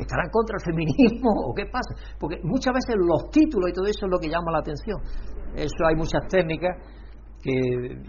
¿Estará 0.00 0.24
en 0.24 0.32
contra 0.32 0.56
del 0.56 0.64
feminismo 0.64 1.30
o 1.44 1.52
qué 1.52 1.66
pasa? 1.68 1.92
Porque 2.18 2.40
muchas 2.42 2.72
veces 2.72 2.96
los 2.96 3.28
títulos 3.30 3.68
y 3.68 3.72
todo 3.72 3.84
eso 3.84 4.06
es 4.06 4.10
lo 4.10 4.18
que 4.18 4.28
llama 4.32 4.50
la 4.50 4.64
atención. 4.64 4.96
Eso 5.54 5.80
hay 5.84 5.96
muchas 5.96 6.24
técnicas 6.28 6.76
que 7.42 7.52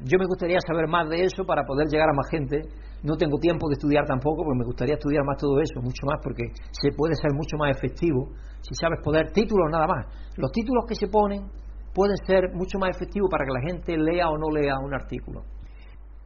yo 0.03 0.19
me 0.19 0.27
gustaría 0.27 0.59
saber 0.59 0.87
más 0.87 1.09
de 1.09 1.23
eso 1.23 1.43
para 1.43 1.63
poder 1.63 1.87
llegar 1.87 2.07
a 2.09 2.15
más 2.15 2.27
gente. 2.29 2.61
No 3.03 3.15
tengo 3.15 3.39
tiempo 3.39 3.67
de 3.67 3.73
estudiar 3.73 4.05
tampoco, 4.05 4.43
porque 4.43 4.59
me 4.59 4.65
gustaría 4.65 4.95
estudiar 4.95 5.23
más 5.25 5.37
todo 5.37 5.59
eso, 5.59 5.81
mucho 5.81 6.05
más, 6.05 6.19
porque 6.21 6.43
se 6.71 6.91
puede 6.95 7.15
ser 7.15 7.33
mucho 7.33 7.57
más 7.57 7.75
efectivo 7.75 8.29
si 8.61 8.75
sabes 8.75 8.99
poner 9.03 9.31
títulos 9.31 9.67
nada 9.71 9.87
más. 9.87 10.05
Los 10.37 10.51
títulos 10.51 10.85
que 10.87 10.95
se 10.95 11.07
ponen 11.07 11.49
pueden 11.93 12.15
ser 12.25 12.53
mucho 12.53 12.77
más 12.79 12.95
efectivos 12.95 13.29
para 13.29 13.45
que 13.45 13.51
la 13.51 13.61
gente 13.67 13.97
lea 13.97 14.29
o 14.29 14.37
no 14.37 14.49
lea 14.49 14.75
un 14.79 14.93
artículo. 14.93 15.43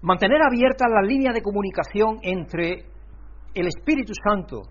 Mantener 0.01 0.41
abierta 0.41 0.85
la 0.89 1.01
línea 1.01 1.31
de 1.31 1.41
comunicación 1.41 2.19
entre 2.21 2.85
el 3.53 3.67
Espíritu 3.67 4.13
Santo, 4.21 4.61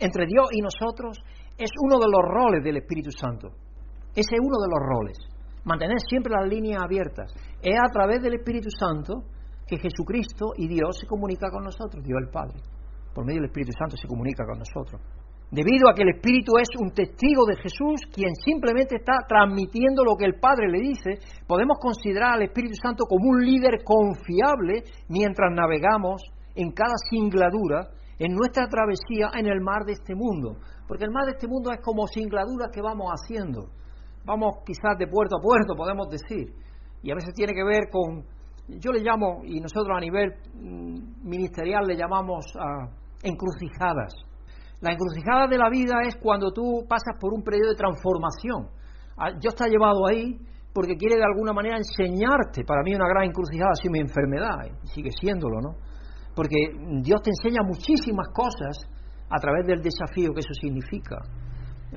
entre 0.00 0.26
Dios 0.26 0.48
y 0.52 0.60
nosotros, 0.60 1.18
es 1.56 1.70
uno 1.82 1.98
de 1.98 2.08
los 2.08 2.22
roles 2.24 2.64
del 2.64 2.78
Espíritu 2.78 3.10
Santo. 3.10 3.48
Ese 4.14 4.34
es 4.34 4.40
uno 4.40 4.58
de 4.58 4.68
los 4.68 4.80
roles. 4.80 5.18
Mantener 5.64 5.98
siempre 6.08 6.32
las 6.32 6.48
líneas 6.48 6.82
abiertas. 6.82 7.32
Es 7.62 7.78
a 7.78 7.92
través 7.92 8.22
del 8.22 8.34
Espíritu 8.34 8.70
Santo 8.70 9.22
que 9.66 9.78
Jesucristo 9.78 10.52
y 10.56 10.66
Dios 10.66 10.98
se 10.98 11.06
comunica 11.06 11.50
con 11.50 11.62
nosotros, 11.62 12.02
Dios 12.02 12.18
el 12.20 12.30
Padre. 12.30 12.58
Por 13.14 13.24
medio 13.24 13.40
del 13.40 13.50
Espíritu 13.50 13.72
Santo 13.78 13.96
se 13.96 14.08
comunica 14.08 14.44
con 14.44 14.58
nosotros. 14.58 15.00
Debido 15.50 15.90
a 15.90 15.94
que 15.94 16.02
el 16.02 16.14
Espíritu 16.14 16.52
es 16.58 16.68
un 16.78 16.90
testigo 16.90 17.44
de 17.44 17.56
Jesús, 17.56 18.06
quien 18.12 18.34
simplemente 18.36 18.96
está 18.96 19.18
transmitiendo 19.28 20.04
lo 20.04 20.14
que 20.16 20.24
el 20.24 20.38
Padre 20.38 20.70
le 20.70 20.80
dice, 20.80 21.18
podemos 21.46 21.76
considerar 21.80 22.34
al 22.34 22.42
Espíritu 22.42 22.74
Santo 22.80 23.04
como 23.04 23.30
un 23.30 23.44
líder 23.44 23.82
confiable 23.84 24.84
mientras 25.08 25.52
navegamos 25.52 26.22
en 26.54 26.70
cada 26.70 26.94
singladura 27.10 27.90
en 28.20 28.36
nuestra 28.36 28.68
travesía 28.68 29.30
en 29.34 29.48
el 29.48 29.60
mar 29.60 29.84
de 29.84 29.92
este 29.92 30.14
mundo. 30.14 30.56
Porque 30.86 31.04
el 31.04 31.10
mar 31.10 31.24
de 31.24 31.32
este 31.32 31.48
mundo 31.48 31.72
es 31.72 31.80
como 31.80 32.06
singladuras 32.06 32.70
que 32.72 32.80
vamos 32.80 33.10
haciendo. 33.10 33.66
Vamos 34.24 34.62
quizás 34.64 34.96
de 34.96 35.08
puerto 35.08 35.38
a 35.38 35.42
puerto, 35.42 35.74
podemos 35.74 36.08
decir. 36.08 36.54
Y 37.02 37.10
a 37.10 37.16
veces 37.16 37.34
tiene 37.34 37.52
que 37.52 37.64
ver 37.64 37.90
con, 37.90 38.22
yo 38.78 38.92
le 38.92 39.00
llamo, 39.00 39.42
y 39.44 39.58
nosotros 39.58 39.96
a 39.96 40.00
nivel 40.00 40.30
mm, 40.54 41.26
ministerial 41.28 41.84
le 41.86 41.96
llamamos 41.96 42.44
a 42.56 42.86
encrucijadas 43.22 44.14
la 44.80 44.92
encrucijada 44.92 45.46
de 45.46 45.58
la 45.58 45.68
vida 45.68 46.00
es 46.06 46.16
cuando 46.16 46.52
tú 46.52 46.86
pasas 46.88 47.14
por 47.20 47.34
un 47.34 47.42
periodo 47.42 47.70
de 47.70 47.76
transformación. 47.76 48.68
Ah, 49.16 49.30
Dios 49.38 49.54
te 49.54 49.64
ha 49.64 49.68
llevado 49.68 50.06
ahí 50.08 50.38
porque 50.72 50.96
quiere 50.96 51.16
de 51.16 51.24
alguna 51.24 51.52
manera 51.52 51.76
enseñarte. 51.76 52.64
Para 52.64 52.82
mí 52.82 52.94
una 52.94 53.08
gran 53.08 53.24
encrucijada 53.24 53.72
ha 53.72 53.74
sido 53.74 53.92
mi 53.92 54.00
enfermedad, 54.00 54.56
y 54.82 54.88
sigue 54.88 55.10
siéndolo, 55.10 55.60
¿no? 55.60 55.76
Porque 56.34 56.56
Dios 57.02 57.20
te 57.22 57.30
enseña 57.30 57.62
muchísimas 57.62 58.28
cosas 58.32 58.86
a 59.28 59.38
través 59.38 59.66
del 59.66 59.82
desafío 59.82 60.32
que 60.32 60.40
eso 60.40 60.54
significa. 60.54 61.16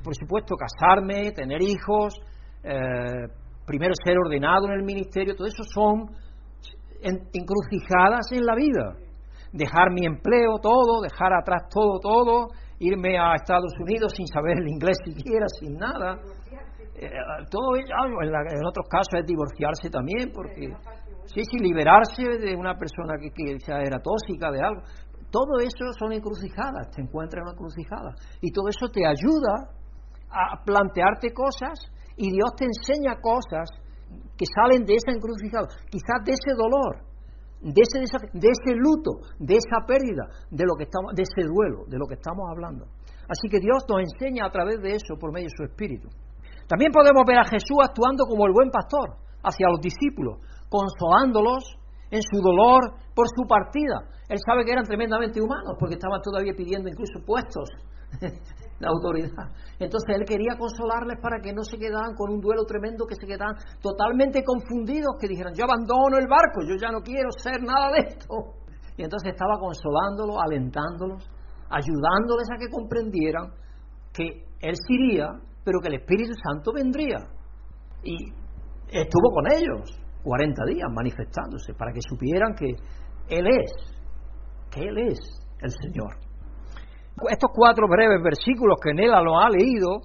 Por 0.02 0.14
supuesto, 0.14 0.56
casarme, 0.56 1.32
tener 1.32 1.62
hijos, 1.62 2.14
eh, 2.62 3.28
primero 3.66 3.92
ser 4.04 4.16
ordenado 4.18 4.66
en 4.66 4.72
el 4.72 4.82
ministerio, 4.84 5.34
todo 5.34 5.46
eso 5.46 5.62
son 5.62 6.10
encrucijadas 7.02 8.32
en 8.32 8.44
la 8.44 8.54
vida. 8.54 8.96
Dejar 9.52 9.92
mi 9.92 10.06
empleo, 10.06 10.58
todo, 10.60 11.00
dejar 11.02 11.32
atrás 11.32 11.68
todo, 11.72 12.00
todo, 12.00 12.48
irme 12.78 13.18
a 13.18 13.34
Estados 13.34 13.72
Unidos 13.80 14.12
sin 14.16 14.26
saber 14.26 14.58
el 14.58 14.68
inglés 14.68 14.96
siquiera, 15.04 15.46
sin 15.60 15.74
nada. 15.74 16.18
Eh, 16.96 17.10
todo 17.50 17.76
en, 17.76 18.66
otros 18.66 18.86
casos 18.88 19.20
es 19.20 19.26
divorciarse 19.26 19.90
también, 19.90 20.30
porque 20.32 20.72
sí, 21.26 21.44
sí, 21.44 21.58
liberarse 21.58 22.22
de 22.22 22.54
una 22.56 22.76
persona 22.76 23.14
que, 23.20 23.30
que 23.30 23.56
era 23.66 23.98
tóxica, 24.02 24.50
de 24.50 24.60
algo. 24.60 24.82
Todo 25.30 25.58
eso 25.60 25.90
son 25.98 26.12
encrucijadas, 26.12 26.90
te 26.94 27.02
encuentras 27.02 27.40
en 27.40 27.42
una 27.42 27.52
encrucijada. 27.52 28.14
Y 28.40 28.52
todo 28.52 28.68
eso 28.68 28.88
te 28.88 29.06
ayuda 29.06 29.70
a 30.30 30.62
plantearte 30.64 31.32
cosas 31.32 31.78
y 32.16 32.30
Dios 32.30 32.54
te 32.56 32.66
enseña 32.66 33.20
cosas 33.20 33.70
que 34.36 34.46
salen 34.46 34.84
de 34.84 34.94
esa 34.94 35.10
encrucijada, 35.10 35.66
quizás 35.90 36.22
de 36.24 36.32
ese 36.32 36.54
dolor, 36.54 37.02
de 37.60 37.80
ese, 37.80 37.98
de 38.32 38.48
ese 38.50 38.74
luto, 38.76 39.22
de 39.38 39.56
esa 39.56 39.86
pérdida, 39.86 40.28
de, 40.50 40.64
lo 40.66 40.74
que 40.76 40.84
estamos, 40.84 41.14
de 41.14 41.22
ese 41.22 41.48
duelo, 41.48 41.86
de 41.86 41.98
lo 41.98 42.06
que 42.06 42.14
estamos 42.14 42.46
hablando. 42.50 42.86
Así 43.28 43.48
que 43.48 43.58
Dios 43.58 43.84
nos 43.88 44.00
enseña 44.00 44.46
a 44.46 44.50
través 44.50 44.80
de 44.82 44.94
eso 44.94 45.16
por 45.18 45.32
medio 45.32 45.48
de 45.48 45.56
su 45.56 45.64
Espíritu. 45.64 46.08
También 46.68 46.92
podemos 46.92 47.24
ver 47.26 47.38
a 47.38 47.44
Jesús 47.44 47.78
actuando 47.80 48.24
como 48.26 48.46
el 48.46 48.52
buen 48.52 48.70
pastor 48.70 49.16
hacia 49.42 49.68
los 49.68 49.80
discípulos, 49.80 50.38
consolándolos 50.74 51.62
en 52.10 52.20
su 52.20 52.42
dolor 52.42 52.98
por 53.14 53.26
su 53.30 53.46
partida. 53.46 54.10
Él 54.28 54.38
sabe 54.44 54.64
que 54.64 54.72
eran 54.72 54.82
tremendamente 54.82 55.40
humanos 55.40 55.78
porque 55.78 55.94
estaban 55.94 56.20
todavía 56.20 56.52
pidiendo 56.56 56.88
incluso 56.88 57.22
puestos 57.24 57.70
la 58.80 58.88
autoridad. 58.90 59.54
Entonces 59.78 60.16
él 60.18 60.24
quería 60.26 60.58
consolarles 60.58 61.20
para 61.22 61.38
que 61.38 61.52
no 61.52 61.62
se 61.62 61.78
quedaran 61.78 62.14
con 62.18 62.32
un 62.32 62.40
duelo 62.40 62.64
tremendo, 62.64 63.06
que 63.06 63.14
se 63.14 63.26
quedaran 63.26 63.54
totalmente 63.80 64.42
confundidos, 64.42 65.14
que 65.20 65.28
dijeran, 65.28 65.54
yo 65.54 65.62
abandono 65.62 66.18
el 66.18 66.26
barco, 66.26 66.66
yo 66.66 66.74
ya 66.74 66.90
no 66.90 67.02
quiero 67.02 67.30
ser 67.38 67.62
nada 67.62 67.92
de 67.94 68.10
esto. 68.10 68.34
Y 68.96 69.04
entonces 69.04 69.30
estaba 69.30 69.54
consolándolos, 69.60 70.38
alentándolos, 70.42 71.22
ayudándoles 71.70 72.50
a 72.50 72.58
que 72.58 72.68
comprendieran 72.68 73.46
que 74.12 74.26
él 74.58 74.74
se 74.74 74.94
iría, 74.94 75.28
pero 75.64 75.78
que 75.78 75.88
el 75.88 76.02
Espíritu 76.02 76.34
Santo 76.42 76.72
vendría. 76.72 77.18
Y 78.02 78.16
estuvo 78.90 79.30
con 79.30 79.52
ellos 79.52 80.03
40 80.24 80.64
días 80.64 80.88
manifestándose 80.90 81.74
para 81.74 81.92
que 81.92 82.00
supieran 82.00 82.54
que 82.54 82.70
Él 83.28 83.46
es, 83.46 83.72
que 84.70 84.80
Él 84.80 84.98
es 84.98 85.20
el 85.60 85.70
Señor 85.70 86.24
estos 87.30 87.50
cuatro 87.54 87.86
breves 87.88 88.22
versículos 88.22 88.78
que 88.82 88.92
Nela 88.92 89.22
lo 89.22 89.38
ha 89.38 89.48
leído, 89.48 90.02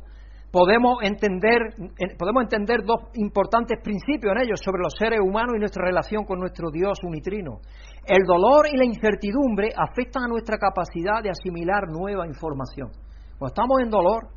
podemos 0.52 1.02
entender, 1.02 1.74
podemos 2.18 2.44
entender 2.44 2.86
dos 2.86 3.10
importantes 3.16 3.80
principios 3.84 4.34
en 4.36 4.44
ellos 4.46 4.60
sobre 4.64 4.82
los 4.82 4.94
seres 4.98 5.20
humanos 5.20 5.56
y 5.56 5.60
nuestra 5.60 5.86
relación 5.86 6.24
con 6.26 6.40
nuestro 6.40 6.70
Dios 6.72 7.00
unitrino. 7.04 7.60
El 8.06 8.24
dolor 8.26 8.68
y 8.72 8.78
la 8.78 8.86
incertidumbre 8.86 9.70
afectan 9.76 10.24
a 10.24 10.28
nuestra 10.28 10.58
capacidad 10.58 11.22
de 11.24 11.30
asimilar 11.30 11.90
nueva 11.90 12.28
información. 12.28 12.90
Cuando 13.38 13.54
estamos 13.54 13.78
en 13.82 13.90
dolor, 13.90 14.28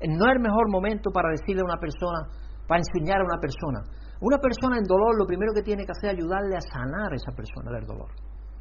no 0.00 0.26
es 0.26 0.32
el 0.34 0.40
mejor 0.40 0.70
momento 0.70 1.10
para 1.10 1.30
decirle 1.30 1.62
a 1.62 1.70
una 1.70 1.78
persona, 1.78 2.28
para 2.66 2.80
enseñar 2.80 3.20
a 3.20 3.24
una 3.24 3.38
persona. 3.38 3.82
Una 4.20 4.38
persona 4.38 4.78
en 4.78 4.84
dolor 4.84 5.16
lo 5.16 5.26
primero 5.26 5.52
que 5.54 5.62
tiene 5.62 5.84
que 5.84 5.92
hacer 5.92 6.10
es 6.10 6.18
ayudarle 6.18 6.56
a 6.56 6.60
sanar 6.60 7.12
a 7.12 7.16
esa 7.16 7.30
persona 7.32 7.70
del 7.70 7.86
dolor. 7.86 8.10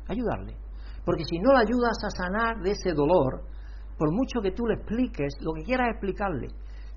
Ayudarle. 0.07 0.55
Porque 1.03 1.23
si 1.25 1.39
no 1.39 1.53
la 1.53 1.61
ayudas 1.61 1.97
a 2.05 2.09
sanar 2.11 2.61
de 2.61 2.71
ese 2.71 2.93
dolor, 2.93 3.41
por 3.97 4.13
mucho 4.13 4.41
que 4.41 4.51
tú 4.51 4.65
le 4.67 4.75
expliques 4.75 5.33
lo 5.41 5.53
que 5.53 5.63
quieras 5.63 5.87
explicarle, 5.89 6.47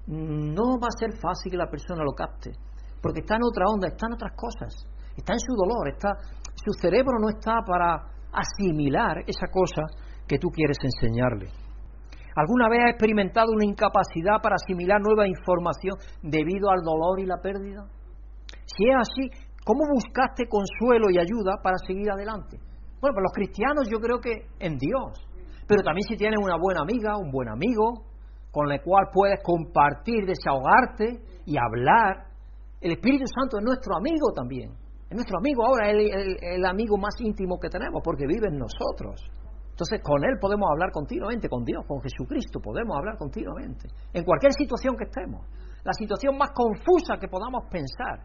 no 0.06 0.78
va 0.78 0.88
a 0.88 0.98
ser 0.98 1.16
fácil 1.16 1.52
que 1.52 1.56
la 1.56 1.70
persona 1.70 2.04
lo 2.04 2.12
capte. 2.12 2.52
Porque 3.00 3.20
está 3.20 3.36
en 3.36 3.44
otra 3.44 3.64
onda, 3.66 3.88
está 3.88 4.06
en 4.06 4.14
otras 4.14 4.32
cosas. 4.36 4.84
Está 5.16 5.32
en 5.32 5.40
su 5.40 5.54
dolor, 5.54 5.88
está, 5.88 6.12
su 6.54 6.72
cerebro 6.80 7.18
no 7.18 7.30
está 7.30 7.60
para 7.66 7.96
asimilar 8.32 9.24
esa 9.26 9.46
cosa 9.50 9.82
que 10.28 10.38
tú 10.38 10.48
quieres 10.48 10.76
enseñarle. 10.82 11.48
¿Alguna 12.36 12.68
vez 12.68 12.80
has 12.84 12.90
experimentado 12.90 13.52
una 13.52 13.64
incapacidad 13.64 14.40
para 14.42 14.54
asimilar 14.54 15.00
nueva 15.00 15.26
información 15.26 15.96
debido 16.22 16.70
al 16.70 16.82
dolor 16.84 17.20
y 17.20 17.26
la 17.26 17.38
pérdida? 17.42 17.88
Si 18.76 18.84
es 18.88 18.96
así, 18.96 19.30
¿cómo 19.64 19.84
buscaste 19.92 20.46
consuelo 20.48 21.10
y 21.10 21.18
ayuda 21.18 21.58
para 21.62 21.76
seguir 21.86 22.10
adelante? 22.10 22.58
Bueno, 23.00 23.14
para 23.14 23.24
los 23.24 23.32
cristianos 23.32 23.88
yo 23.90 23.98
creo 23.98 24.20
que 24.20 24.46
en 24.58 24.76
Dios. 24.78 25.26
Pero 25.66 25.82
también 25.82 26.06
si 26.08 26.16
tienes 26.16 26.38
una 26.42 26.56
buena 26.60 26.82
amiga, 26.82 27.16
un 27.16 27.30
buen 27.30 27.48
amigo, 27.48 28.04
con 28.50 28.70
el 28.70 28.80
cual 28.82 29.06
puedes 29.12 29.40
compartir, 29.42 30.26
desahogarte 30.26 31.20
y 31.46 31.56
hablar. 31.56 32.26
El 32.80 32.92
Espíritu 32.92 33.24
Santo 33.26 33.58
es 33.58 33.64
nuestro 33.64 33.96
amigo 33.96 34.32
también. 34.34 34.70
Es 35.08 35.14
nuestro 35.14 35.38
amigo 35.38 35.66
ahora, 35.66 35.90
es 35.90 35.96
el, 35.96 36.36
el, 36.40 36.64
amigo 36.64 36.96
más 36.96 37.14
íntimo 37.20 37.58
que 37.58 37.68
tenemos 37.68 38.00
porque 38.04 38.26
vive 38.26 38.48
en 38.48 38.58
nosotros. 38.58 39.20
Entonces 39.70 40.00
con 40.02 40.22
Él 40.24 40.38
podemos 40.40 40.68
hablar 40.70 40.90
continuamente, 40.92 41.48
con 41.48 41.64
Dios, 41.64 41.84
con 41.86 42.00
Jesucristo, 42.02 42.60
podemos 42.60 42.96
hablar 42.96 43.16
continuamente. 43.16 43.88
En 44.12 44.24
cualquier 44.24 44.52
situación 44.52 44.96
que 44.96 45.04
estemos. 45.04 45.46
La 45.82 45.92
situación 45.94 46.36
más 46.36 46.50
confusa 46.52 47.16
que 47.18 47.28
podamos 47.28 47.64
pensar. 47.70 48.20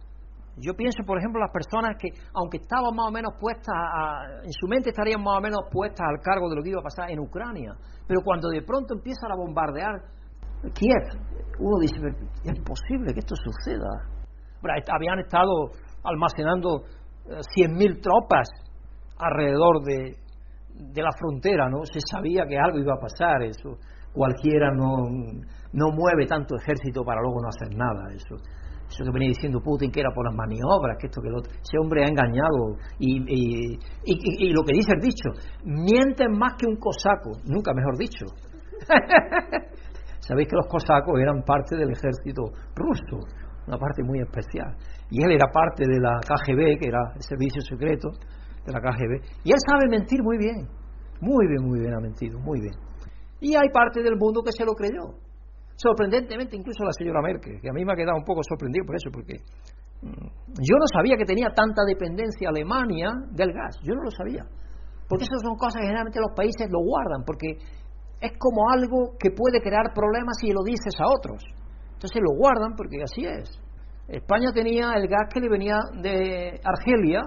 Yo 0.58 0.74
pienso, 0.74 1.04
por 1.06 1.18
ejemplo, 1.18 1.42
las 1.42 1.52
personas 1.52 1.98
que, 2.00 2.10
aunque 2.34 2.58
estaban 2.58 2.96
más 2.96 3.10
o 3.10 3.12
menos 3.12 3.34
puestas, 3.40 3.76
en 4.44 4.54
su 4.54 4.68
mente 4.68 4.90
estarían 4.90 5.22
más 5.22 5.40
o 5.40 5.42
menos 5.42 5.60
puestas 5.70 6.08
al 6.08 6.22
cargo 6.22 6.50
de 6.50 6.56
lo 6.56 6.64
que 6.64 6.70
iba 6.70 6.80
a 6.80 6.84
pasar 6.84 7.12
en 7.12 7.20
Ucrania, 7.20 7.76
pero 8.08 8.22
cuando 8.24 8.48
de 8.50 8.62
pronto 8.62 8.96
empiezan 8.96 9.32
a 9.32 9.36
bombardear 9.36 10.00
Kiev, 10.74 11.04
uno 11.60 11.78
dice, 11.80 11.96
es 12.44 12.60
posible 12.64 13.14
que 13.14 13.20
esto 13.20 13.36
suceda. 13.36 14.08
habían 14.92 15.20
estado 15.20 15.72
almacenando 16.04 16.84
100.000 17.28 17.98
eh, 17.98 18.00
tropas 18.02 18.48
alrededor 19.18 19.84
de, 19.84 20.16
de 20.74 21.02
la 21.02 21.12
frontera, 21.20 21.70
¿no? 21.70 21.84
Se 21.84 22.00
sabía 22.00 22.46
que 22.48 22.58
algo 22.58 22.80
iba 22.80 22.94
a 22.94 23.00
pasar, 23.00 23.44
eso. 23.44 23.78
Cualquiera 24.14 24.72
no, 24.72 25.10
no 25.74 25.92
mueve 25.92 26.26
tanto 26.26 26.56
ejército 26.56 27.04
para 27.04 27.22
luego 27.22 27.42
no 27.42 27.50
hacer 27.50 27.76
nada, 27.76 28.14
eso 28.14 28.36
eso 28.96 29.04
que 29.04 29.12
venía 29.12 29.30
diciendo 29.30 29.60
Putin 29.60 29.92
que 29.92 30.00
era 30.00 30.10
por 30.14 30.26
las 30.26 30.36
maniobras, 30.36 30.98
que 30.98 31.08
esto, 31.08 31.22
que 31.22 31.30
lo 31.30 31.40
otro. 31.40 31.52
Ese 31.52 31.78
hombre 31.78 32.04
ha 32.04 32.08
engañado. 32.08 32.80
Y, 33.00 33.20
y, 33.28 34.54
lo 34.54 34.64
que 34.64 34.74
dice 34.74 34.94
el 34.96 35.02
dicho, 35.02 35.30
mienten 35.66 36.32
más 36.38 36.54
que 36.58 36.66
un 36.66 36.78
cosaco, 36.78 37.32
nunca 37.46 37.74
mejor 37.74 37.98
dicho. 37.98 38.26
Sabéis 40.20 40.48
que 40.48 40.56
los 40.56 40.68
cosacos 40.68 41.20
eran 41.20 41.44
parte 41.44 41.76
del 41.76 41.92
ejército 41.92 42.44
ruso, 42.74 43.28
una 43.68 43.78
parte 43.78 44.02
muy 44.04 44.22
especial. 44.22 44.76
Y 45.10 45.24
él 45.24 45.32
era 45.32 45.52
parte 45.52 45.84
de 45.86 46.00
la 46.00 46.20
KGB, 46.22 46.80
que 46.80 46.88
era 46.88 47.12
el 47.16 47.22
servicio 47.22 47.62
secreto 47.62 48.10
de 48.66 48.72
la 48.72 48.80
KGB. 48.80 49.44
Y 49.44 49.52
él 49.52 49.60
sabe 49.68 49.90
mentir 49.90 50.24
muy 50.24 50.38
bien, 50.38 50.68
muy 51.20 51.48
bien, 51.48 51.64
muy 51.68 51.80
bien 51.80 51.94
ha 51.94 52.00
mentido, 52.00 52.40
muy 52.40 52.62
bien. 52.62 52.74
Y 53.42 53.56
hay 53.56 53.70
parte 53.70 54.02
del 54.02 54.16
mundo 54.16 54.42
que 54.42 54.52
se 54.52 54.66
lo 54.66 54.74
creyó. 54.74 55.25
Sorprendentemente, 55.76 56.56
incluso 56.56 56.84
la 56.84 56.92
señora 56.92 57.22
Merkel, 57.22 57.60
que 57.62 57.70
a 57.70 57.74
mí 57.74 57.84
me 57.84 57.94
ha 57.94 57.96
quedado 57.96 58.18
un 58.18 58.24
poco 58.24 58.42
sorprendido 58.44 58.86
por 58.86 58.96
eso, 58.96 59.10
porque 59.12 59.44
mm, 60.02 60.28
yo 60.64 60.76
no 60.80 60.88
sabía 60.94 61.18
que 61.18 61.26
tenía 61.26 61.50
tanta 61.54 61.84
dependencia 61.86 62.50
Alemania 62.50 63.12
del 63.32 63.52
gas, 63.52 63.76
yo 63.84 63.94
no 63.96 64.04
lo 64.04 64.12
sabía. 64.12 64.46
Porque 65.08 65.26
esas 65.26 65.42
son 65.44 65.56
cosas 65.58 65.82
que 65.82 65.88
generalmente 65.88 66.20
los 66.20 66.36
países 66.36 66.68
lo 66.72 66.80
guardan, 66.80 67.24
porque 67.26 67.60
es 68.22 68.32
como 68.40 68.70
algo 68.72 69.16
que 69.20 69.32
puede 69.32 69.62
crear 69.62 69.94
problemas 69.94 70.38
si 70.40 70.52
lo 70.52 70.64
dices 70.64 70.96
a 71.00 71.12
otros. 71.12 71.44
Entonces 71.94 72.22
lo 72.22 72.36
guardan 72.38 72.76
porque 72.76 73.04
así 73.04 73.26
es. 73.26 73.62
España 74.08 74.52
tenía 74.54 74.94
el 74.94 75.08
gas 75.08 75.30
que 75.34 75.40
le 75.40 75.50
venía 75.50 75.78
de 76.02 76.60
Argelia, 76.64 77.22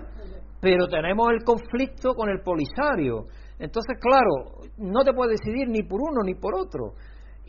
pero 0.60 0.86
tenemos 0.88 1.30
el 1.30 1.44
conflicto 1.44 2.14
con 2.14 2.30
el 2.30 2.40
Polisario. 2.40 3.26
Entonces, 3.58 3.96
claro, 4.00 4.62
no 4.76 5.02
te 5.04 5.12
puedes 5.12 5.40
decidir 5.40 5.68
ni 5.68 5.82
por 5.82 6.00
uno 6.00 6.22
ni 6.24 6.34
por 6.34 6.54
otro. 6.54 6.94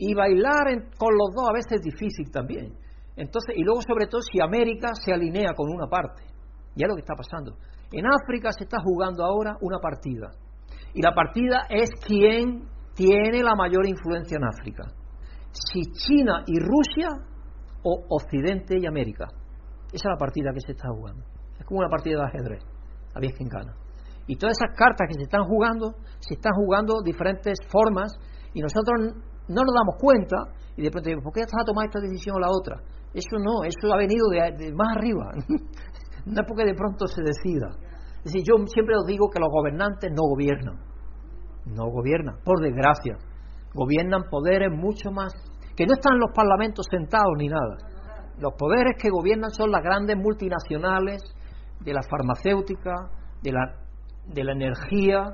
Y 0.02 0.14
bailar 0.14 0.64
con 0.96 1.12
los 1.12 1.34
dos 1.36 1.44
a 1.50 1.52
veces 1.52 1.72
es 1.72 1.82
difícil 1.82 2.30
también. 2.32 2.72
Entonces, 3.16 3.54
y 3.54 3.62
luego 3.62 3.82
sobre 3.82 4.06
todo 4.06 4.22
si 4.22 4.40
América 4.40 4.94
se 4.94 5.12
alinea 5.12 5.52
con 5.54 5.68
una 5.68 5.88
parte. 5.88 6.22
Ya 6.74 6.86
es 6.86 6.88
lo 6.88 6.94
que 6.94 7.02
está 7.02 7.14
pasando. 7.14 7.58
En 7.92 8.06
África 8.06 8.50
se 8.50 8.64
está 8.64 8.78
jugando 8.82 9.22
ahora 9.22 9.58
una 9.60 9.78
partida. 9.78 10.30
Y 10.94 11.02
la 11.02 11.12
partida 11.12 11.66
es 11.68 11.90
quién 12.06 12.64
tiene 12.94 13.42
la 13.42 13.54
mayor 13.54 13.86
influencia 13.86 14.38
en 14.38 14.44
África. 14.44 14.84
Si 15.52 15.82
China 15.92 16.44
y 16.46 16.58
Rusia 16.58 17.08
o 17.82 18.06
Occidente 18.08 18.78
y 18.80 18.86
América. 18.86 19.26
Esa 19.92 20.08
es 20.08 20.12
la 20.12 20.16
partida 20.16 20.50
que 20.54 20.60
se 20.60 20.72
está 20.72 20.88
jugando. 20.88 21.22
Es 21.58 21.66
como 21.66 21.80
una 21.80 21.90
partida 21.90 22.20
de 22.20 22.26
ajedrez. 22.26 22.64
A 23.14 23.20
quién 23.20 23.48
gana. 23.48 23.74
Y 24.26 24.36
todas 24.36 24.56
esas 24.56 24.74
cartas 24.74 25.08
que 25.08 25.14
se 25.14 25.24
están 25.24 25.44
jugando, 25.44 25.94
se 26.20 26.34
están 26.34 26.52
jugando 26.54 27.02
diferentes 27.04 27.58
formas 27.68 28.12
y 28.54 28.60
nosotros 28.60 29.14
no 29.50 29.62
nos 29.62 29.74
damos 29.74 29.96
cuenta 29.98 30.36
y 30.76 30.82
de 30.82 30.90
pronto 30.90 31.10
¿por 31.22 31.32
qué 31.32 31.40
estás 31.40 31.60
a 31.62 31.64
tomar 31.64 31.86
esta 31.86 32.00
decisión 32.00 32.36
o 32.36 32.40
la 32.40 32.50
otra? 32.50 32.80
Eso 33.12 33.36
no, 33.38 33.64
eso 33.64 33.92
ha 33.92 33.96
venido 33.96 34.28
de, 34.28 34.72
más 34.72 34.96
arriba. 34.96 35.32
no 36.26 36.40
es 36.40 36.46
porque 36.46 36.64
de 36.64 36.74
pronto 36.74 37.06
se 37.06 37.22
decida. 37.22 37.68
Es 38.18 38.32
decir, 38.32 38.42
yo 38.46 38.54
siempre 38.66 38.94
os 38.96 39.04
digo 39.06 39.28
que 39.28 39.40
los 39.40 39.50
gobernantes 39.50 40.10
no 40.12 40.22
gobiernan. 40.22 40.78
No 41.66 41.90
gobiernan, 41.90 42.36
por 42.44 42.60
desgracia. 42.60 43.18
Gobiernan 43.74 44.24
poderes 44.30 44.70
mucho 44.70 45.10
más 45.10 45.32
que 45.76 45.86
no 45.86 45.94
están 45.94 46.18
los 46.18 46.30
parlamentos 46.34 46.86
sentados 46.90 47.32
ni 47.38 47.48
nada. 47.48 47.76
Los 48.38 48.54
poderes 48.54 48.96
que 49.00 49.10
gobiernan 49.10 49.50
son 49.50 49.70
las 49.70 49.82
grandes 49.82 50.16
multinacionales 50.16 51.22
de 51.80 51.92
la 51.92 52.02
farmacéutica, 52.02 52.94
de 53.42 53.52
la, 53.52 53.74
de 54.26 54.44
la 54.44 54.52
energía, 54.52 55.24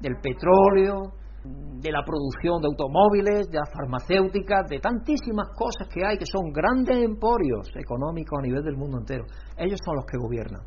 del 0.00 0.16
petróleo, 0.20 1.12
de 1.44 1.92
la 1.92 2.02
producción 2.04 2.62
de 2.62 2.68
automóviles, 2.68 3.50
de 3.50 3.58
las 3.58 3.70
farmacéuticas, 3.70 4.66
de 4.68 4.78
tantísimas 4.80 5.48
cosas 5.54 5.86
que 5.92 6.00
hay 6.04 6.16
que 6.16 6.24
son 6.24 6.50
grandes 6.52 6.96
emporios 7.04 7.68
económicos 7.76 8.38
a 8.38 8.42
nivel 8.42 8.62
del 8.64 8.76
mundo 8.76 8.98
entero. 8.98 9.24
Ellos 9.56 9.78
son 9.84 9.96
los 9.96 10.06
que 10.06 10.16
gobiernan. 10.16 10.62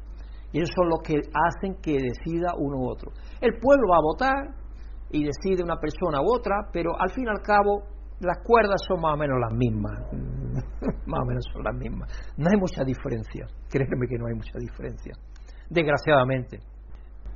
Y 0.52 0.60
ellos 0.60 0.70
son 0.76 0.88
los 0.90 1.00
que 1.02 1.16
hacen 1.18 1.76
que 1.82 1.94
decida 1.94 2.54
uno 2.58 2.78
u 2.78 2.90
otro. 2.90 3.12
El 3.42 3.58
pueblo 3.60 3.90
va 3.92 3.98
a 3.98 4.02
votar 4.02 4.56
y 5.10 5.24
decide 5.24 5.64
una 5.64 5.78
persona 5.78 6.22
u 6.22 6.32
otra, 6.32 6.70
pero 6.72 6.92
al 7.00 7.10
fin 7.12 7.26
y 7.26 7.30
al 7.30 7.42
cabo 7.42 7.84
las 8.20 8.38
cuerdas 8.44 8.82
son 8.88 9.02
más 9.02 9.16
o 9.16 9.18
menos 9.18 9.38
las 9.40 9.54
mismas. 9.54 10.00
más 11.06 11.22
o 11.22 11.26
menos 11.26 11.46
son 11.52 11.64
las 11.64 11.76
mismas. 11.76 12.10
No 12.38 12.46
hay 12.50 12.60
mucha 12.60 12.84
diferencia. 12.84 13.48
Créeme 13.70 14.08
que 14.08 14.18
no 14.18 14.28
hay 14.28 14.36
mucha 14.36 14.58
diferencia. 14.60 15.14
Desgraciadamente. 15.70 16.60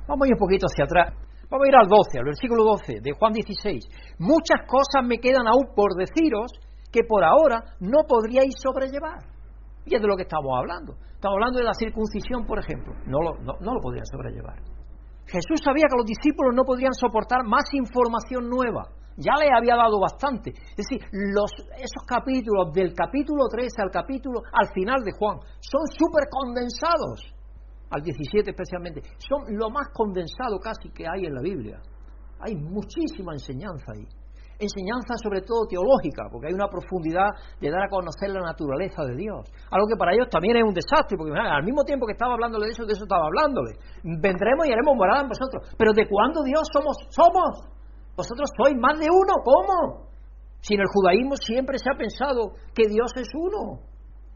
Vamos 0.06 0.24
a 0.24 0.28
ir 0.28 0.34
un 0.34 0.38
poquito 0.38 0.66
hacia 0.66 0.84
atrás. 0.84 1.14
Vamos 1.52 1.66
a 1.66 1.68
ir 1.68 1.76
al 1.76 1.86
12, 1.86 2.16
al 2.16 2.24
versículo 2.24 2.64
12 2.64 3.04
de 3.04 3.12
Juan 3.12 3.34
16. 3.34 4.16
Muchas 4.24 4.64
cosas 4.64 5.04
me 5.04 5.20
quedan 5.20 5.44
aún 5.46 5.68
por 5.76 5.92
deciros 5.92 6.48
que 6.88 7.04
por 7.04 7.22
ahora 7.22 7.76
no 7.78 8.08
podríais 8.08 8.56
sobrellevar. 8.56 9.20
Y 9.84 9.94
es 9.94 10.00
de 10.00 10.08
lo 10.08 10.16
que 10.16 10.22
estamos 10.22 10.48
hablando. 10.56 10.96
Estamos 11.12 11.36
hablando 11.36 11.58
de 11.58 11.68
la 11.68 11.74
circuncisión, 11.74 12.46
por 12.46 12.58
ejemplo. 12.58 12.94
No 13.04 13.20
lo, 13.20 13.36
no, 13.44 13.52
lo 13.60 13.80
podrían 13.82 14.06
sobrellevar. 14.06 14.64
Jesús 15.28 15.60
sabía 15.62 15.84
que 15.92 16.00
los 16.00 16.06
discípulos 16.06 16.56
no 16.56 16.64
podrían 16.64 16.94
soportar 16.94 17.44
más 17.44 17.68
información 17.74 18.48
nueva 18.48 18.88
ya 19.18 19.36
le 19.36 19.52
había 19.52 19.76
dado 19.76 20.00
bastante. 20.00 20.56
Es 20.56 20.88
decir, 20.88 21.04
los, 21.12 21.52
esos 21.76 22.02
capítulos, 22.08 22.72
del 22.72 22.94
capítulo 22.94 23.44
13 23.44 23.82
al 23.84 23.90
capítulo, 23.90 24.40
al 24.40 24.72
final 24.72 25.04
de 25.04 25.12
Juan, 25.12 25.36
son 25.60 25.84
súper 25.92 26.32
condensados, 26.32 27.20
al 27.92 28.02
17 28.02 28.50
especialmente, 28.50 29.02
son 29.18 29.44
lo 29.56 29.68
más 29.68 29.88
condensado 29.92 30.58
casi 30.58 30.88
que 30.90 31.04
hay 31.06 31.26
en 31.26 31.34
la 31.34 31.42
Biblia. 31.42 31.78
Hay 32.40 32.56
muchísima 32.56 33.34
enseñanza 33.34 33.92
ahí. 33.92 34.08
Enseñanza 34.58 35.14
sobre 35.20 35.42
todo 35.42 35.66
teológica, 35.66 36.24
porque 36.30 36.48
hay 36.48 36.54
una 36.54 36.68
profundidad 36.68 37.28
de 37.60 37.70
dar 37.70 37.84
a 37.84 37.88
conocer 37.88 38.30
la 38.30 38.40
naturaleza 38.40 39.04
de 39.04 39.16
Dios. 39.16 39.44
Algo 39.70 39.86
que 39.88 39.96
para 39.96 40.14
ellos 40.14 40.28
también 40.30 40.56
es 40.56 40.64
un 40.64 40.72
desastre, 40.72 41.18
porque 41.18 41.34
al 41.36 41.64
mismo 41.64 41.84
tiempo 41.84 42.06
que 42.06 42.12
estaba 42.12 42.34
hablándole 42.34 42.66
de 42.66 42.72
eso, 42.72 42.86
de 42.86 42.92
eso 42.92 43.04
estaba 43.04 43.26
hablándole. 43.26 43.74
Vendremos 44.02 44.66
y 44.66 44.72
haremos 44.72 44.96
morada 44.96 45.22
en 45.22 45.28
vosotros. 45.28 45.68
Pero 45.76 45.92
¿de 45.92 46.08
cuándo 46.08 46.42
Dios 46.42 46.62
somos? 46.72 46.96
Somos. 47.10 47.68
Vosotros 48.16 48.48
sois 48.56 48.76
más 48.78 48.98
de 48.98 49.08
uno, 49.10 49.34
¿cómo? 49.42 50.08
Si 50.60 50.74
en 50.74 50.80
el 50.80 50.86
judaísmo 50.94 51.34
siempre 51.36 51.78
se 51.78 51.90
ha 51.90 51.98
pensado 51.98 52.54
que 52.74 52.86
Dios 52.88 53.10
es 53.16 53.28
uno. 53.34 53.82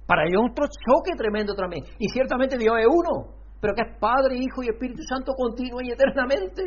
Para 0.06 0.26
ellos 0.26 0.42
otro 0.50 0.66
choque 0.66 1.14
tremendo 1.16 1.54
también. 1.54 1.84
Y 1.98 2.08
ciertamente 2.08 2.58
Dios 2.58 2.74
es 2.78 2.86
uno, 2.86 3.34
pero 3.60 3.74
que 3.74 3.82
es 3.82 3.98
Padre, 3.98 4.36
Hijo 4.36 4.62
y 4.62 4.68
Espíritu 4.68 5.02
Santo 5.08 5.32
continuo 5.34 5.80
y 5.82 5.90
eternamente. 5.90 6.62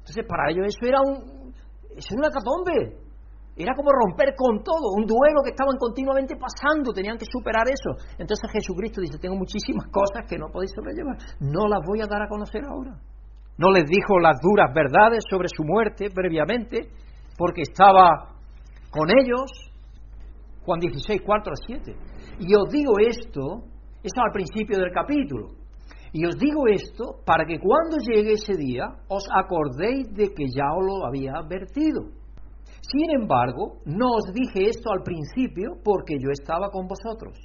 Entonces 0.00 0.24
para 0.26 0.50
ellos 0.50 0.66
eso 0.66 0.86
era 0.86 1.00
un, 1.00 1.52
eso 1.96 2.08
era 2.12 2.20
una 2.26 2.30
catombe. 2.30 3.08
Era 3.58 3.74
como 3.74 3.90
romper 3.90 4.36
con 4.36 4.62
todo, 4.62 4.94
un 4.94 5.04
duelo 5.04 5.42
que 5.42 5.50
estaban 5.50 5.76
continuamente 5.78 6.36
pasando, 6.36 6.92
tenían 6.92 7.18
que 7.18 7.26
superar 7.26 7.66
eso. 7.66 7.90
Entonces 8.16 8.48
Jesucristo 8.52 9.00
dice, 9.00 9.18
tengo 9.18 9.34
muchísimas 9.34 9.86
cosas 9.90 10.24
que 10.28 10.38
no 10.38 10.46
podéis 10.52 10.70
sobrellevar, 10.74 11.18
no 11.40 11.66
las 11.66 11.80
voy 11.84 12.00
a 12.00 12.06
dar 12.06 12.22
a 12.22 12.28
conocer 12.28 12.62
ahora 12.64 12.98
no 13.58 13.72
les 13.72 13.84
dijo 13.86 14.18
las 14.20 14.38
duras 14.40 14.72
verdades 14.72 15.24
sobre 15.28 15.48
su 15.48 15.64
muerte 15.64 16.10
previamente, 16.14 16.90
porque 17.36 17.62
estaba 17.62 18.34
con 18.90 19.10
ellos. 19.10 19.50
Juan 20.64 20.80
16, 20.80 21.22
4 21.24 21.52
a 21.52 21.56
7. 21.66 21.96
Y 22.40 22.54
os 22.54 22.70
digo 22.70 22.92
esto, 23.00 23.64
esto 24.02 24.20
al 24.20 24.32
principio 24.32 24.78
del 24.78 24.92
capítulo, 24.92 25.48
y 26.12 26.24
os 26.24 26.36
digo 26.36 26.66
esto 26.68 27.20
para 27.24 27.44
que 27.44 27.58
cuando 27.58 27.98
llegue 27.98 28.32
ese 28.32 28.54
día 28.54 28.84
os 29.08 29.24
acordéis 29.32 30.08
de 30.14 30.32
que 30.34 30.46
ya 30.54 30.72
os 30.76 30.84
lo 30.84 31.06
había 31.06 31.32
advertido. 31.36 32.02
Sin 32.80 33.10
embargo, 33.10 33.80
no 33.84 34.06
os 34.16 34.32
dije 34.32 34.68
esto 34.70 34.90
al 34.90 35.02
principio 35.02 35.72
porque 35.84 36.16
yo 36.18 36.30
estaba 36.30 36.70
con 36.70 36.86
vosotros. 36.86 37.36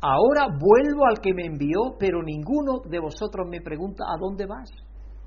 Ahora 0.00 0.48
vuelvo 0.48 1.06
al 1.06 1.20
que 1.20 1.32
me 1.32 1.46
envió, 1.46 1.96
pero 1.98 2.22
ninguno 2.22 2.80
de 2.84 2.98
vosotros 2.98 3.46
me 3.48 3.60
pregunta 3.60 4.04
a 4.04 4.18
dónde 4.18 4.46
vas. 4.46 4.68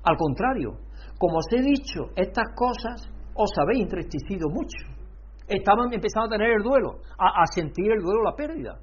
Al 0.04 0.16
contrario, 0.16 0.78
como 1.18 1.38
os 1.38 1.46
he 1.50 1.62
dicho 1.62 2.12
estas 2.14 2.54
cosas, 2.54 3.08
os 3.34 3.50
habéis 3.58 3.84
entristecido 3.84 4.48
mucho. 4.50 4.86
Estaban 5.48 5.92
empezando 5.92 6.26
a 6.26 6.38
tener 6.38 6.56
el 6.56 6.62
duelo, 6.62 6.98
a, 7.18 7.46
sentir 7.52 7.90
el 7.90 8.02
duelo, 8.02 8.22
la 8.22 8.36
pérdida. 8.36 8.78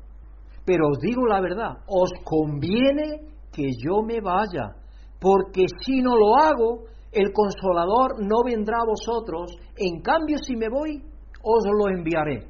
Pero 0.65 0.87
os 0.89 0.99
digo 0.99 1.25
la 1.27 1.41
verdad, 1.41 1.77
os 1.87 2.09
conviene 2.23 3.27
que 3.53 3.69
yo 3.77 4.01
me 4.01 4.19
vaya, 4.19 4.75
porque 5.19 5.65
si 5.85 6.01
no 6.01 6.17
lo 6.17 6.35
hago, 6.35 6.85
el 7.11 7.31
consolador 7.31 8.19
no 8.19 8.43
vendrá 8.43 8.77
a 8.81 8.87
vosotros, 8.87 9.55
en 9.77 10.01
cambio 10.01 10.37
si 10.39 10.55
me 10.55 10.67
voy, 10.67 11.01
os 11.43 11.63
lo 11.65 11.89
enviaré. 11.89 12.47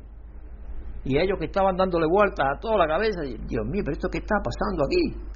Y 1.05 1.17
ellos 1.17 1.37
que 1.37 1.45
estaban 1.45 1.75
dándole 1.75 2.07
vueltas 2.07 2.47
a 2.55 2.59
toda 2.59 2.77
la 2.77 2.87
cabeza, 2.87 3.21
Dios 3.21 3.65
mío, 3.67 3.83
pero 3.83 3.91
esto 3.91 4.07
qué 4.09 4.19
está 4.19 4.37
pasando 4.41 4.85
aquí. 4.85 5.33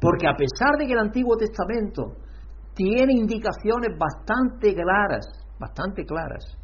Porque 0.00 0.26
a 0.26 0.34
pesar 0.34 0.76
de 0.78 0.86
que 0.86 0.92
el 0.92 0.98
Antiguo 0.98 1.36
Testamento 1.36 2.16
tiene 2.74 3.12
indicaciones 3.12 3.96
bastante 3.96 4.74
claras, 4.74 5.24
bastante 5.60 6.04
claras. 6.04 6.58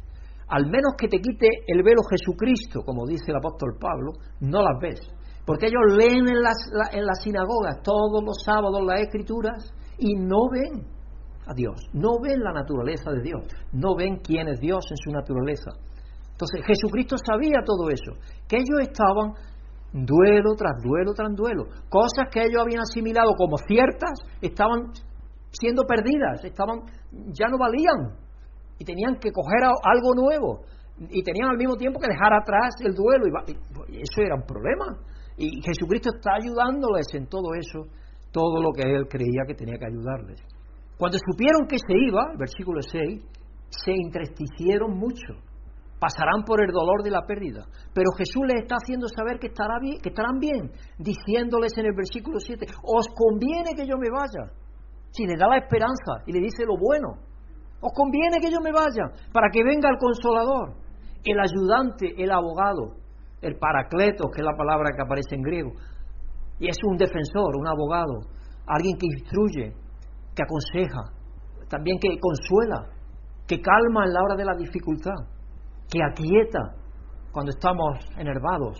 Al 0.49 0.65
menos 0.65 0.95
que 0.97 1.07
te 1.07 1.19
quite 1.19 1.47
el 1.67 1.83
velo 1.83 2.01
Jesucristo, 2.09 2.81
como 2.83 3.05
dice 3.05 3.31
el 3.31 3.37
apóstol 3.37 3.77
Pablo, 3.79 4.13
no 4.41 4.61
las 4.63 4.79
ves. 4.81 4.99
Porque 5.49 5.65
ellos 5.65 5.97
leen 5.97 6.29
en 6.29 6.43
las, 6.43 6.57
en 6.91 7.07
las 7.07 7.23
sinagogas 7.23 7.81
todos 7.81 8.23
los 8.23 8.37
sábados 8.45 8.85
las 8.85 9.01
escrituras 9.01 9.73
y 9.97 10.13
no 10.13 10.47
ven 10.47 10.85
a 11.47 11.55
Dios, 11.55 11.89
no 11.91 12.21
ven 12.21 12.39
la 12.43 12.53
naturaleza 12.53 13.09
de 13.09 13.23
Dios, 13.23 13.41
no 13.71 13.95
ven 13.95 14.17
quién 14.17 14.47
es 14.47 14.59
Dios 14.59 14.85
en 14.91 14.97
su 14.97 15.09
naturaleza. 15.09 15.71
Entonces 16.33 16.63
Jesucristo 16.63 17.15
sabía 17.17 17.65
todo 17.65 17.89
eso, 17.89 18.11
que 18.47 18.57
ellos 18.57 18.77
estaban 18.79 19.33
duelo 19.91 20.53
tras 20.55 20.83
duelo 20.83 21.13
tras 21.15 21.35
duelo, 21.35 21.63
cosas 21.89 22.29
que 22.31 22.41
ellos 22.41 22.61
habían 22.61 22.81
asimilado 22.81 23.33
como 23.35 23.57
ciertas, 23.57 24.19
estaban 24.43 24.91
siendo 25.49 25.81
perdidas, 25.81 26.45
estaban, 26.45 26.81
ya 27.33 27.47
no 27.49 27.57
valían. 27.57 28.13
Y 28.77 28.85
tenían 28.85 29.15
que 29.15 29.31
coger 29.31 29.63
algo 29.65 30.13
nuevo. 30.13 30.61
Y 31.09 31.23
tenían 31.23 31.49
al 31.49 31.57
mismo 31.57 31.75
tiempo 31.75 31.99
que 31.99 32.07
dejar 32.07 32.33
atrás 32.33 32.75
el 32.81 32.93
duelo. 32.93 33.25
Y, 33.25 33.97
eso 33.97 34.21
era 34.21 34.35
un 34.35 34.43
problema 34.43 34.95
y 35.39 35.61
Jesucristo 35.63 36.09
está 36.15 36.35
ayudándoles 36.35 37.07
en 37.13 37.27
todo 37.27 37.53
eso, 37.55 37.87
todo 38.31 38.61
lo 38.61 38.71
que 38.71 38.83
él 38.83 39.07
creía 39.07 39.47
que 39.47 39.55
tenía 39.55 39.79
que 39.79 39.87
ayudarles. 39.87 40.41
Cuando 40.97 41.17
supieron 41.17 41.65
que 41.65 41.77
se 41.79 41.95
iba, 41.95 42.35
versículo 42.37 42.81
6, 42.81 43.23
se 43.69 43.91
entristecieron 43.91 44.97
mucho, 44.97 45.39
pasarán 45.97 46.43
por 46.43 46.61
el 46.61 46.71
dolor 46.71 47.03
de 47.03 47.11
la 47.11 47.25
pérdida, 47.25 47.65
pero 47.93 48.11
Jesús 48.17 48.43
les 48.47 48.63
está 48.63 48.75
haciendo 48.75 49.07
saber 49.07 49.39
que, 49.39 49.47
estará 49.47 49.79
bien, 49.79 50.01
que 50.01 50.09
estarán 50.09 50.39
bien, 50.39 50.71
diciéndoles 50.97 51.71
en 51.77 51.85
el 51.85 51.95
versículo 51.95 52.39
7, 52.39 52.67
os 52.83 53.07
conviene 53.15 53.75
que 53.75 53.87
yo 53.87 53.95
me 53.97 54.09
vaya, 54.11 54.51
si 55.11 55.25
le 55.25 55.37
da 55.37 55.47
la 55.47 55.57
esperanza 55.57 56.23
y 56.27 56.33
le 56.33 56.39
dice 56.39 56.65
lo 56.65 56.77
bueno, 56.77 57.17
Os 57.81 57.93
conviene 57.93 58.41
que 58.41 58.51
yo 58.51 58.59
me 58.59 58.73
vaya 58.73 59.07
para 59.31 59.47
que 59.49 59.63
venga 59.63 59.89
el 59.89 59.97
consolador, 59.97 60.75
el 61.23 61.39
ayudante, 61.39 62.11
el 62.21 62.29
abogado, 62.29 62.99
el 63.41 63.57
paracleto, 63.57 64.29
que 64.29 64.41
es 64.41 64.45
la 64.45 64.55
palabra 64.55 64.91
que 64.95 65.01
aparece 65.01 65.35
en 65.35 65.41
griego. 65.41 65.71
Y 66.59 66.67
es 66.67 66.77
un 66.83 66.97
defensor, 66.97 67.55
un 67.55 67.67
abogado, 67.67 68.19
alguien 68.67 68.97
que 68.97 69.07
instruye, 69.07 69.73
que 70.35 70.43
aconseja, 70.43 71.19
también 71.69 71.97
que 71.99 72.19
consuela, 72.19 72.89
que 73.47 73.61
calma 73.61 74.05
en 74.05 74.13
la 74.13 74.21
hora 74.23 74.35
de 74.35 74.45
la 74.45 74.55
dificultad, 74.55 75.15
que 75.89 75.99
aquieta 76.03 76.75
cuando 77.31 77.51
estamos 77.51 77.97
enervados. 78.17 78.77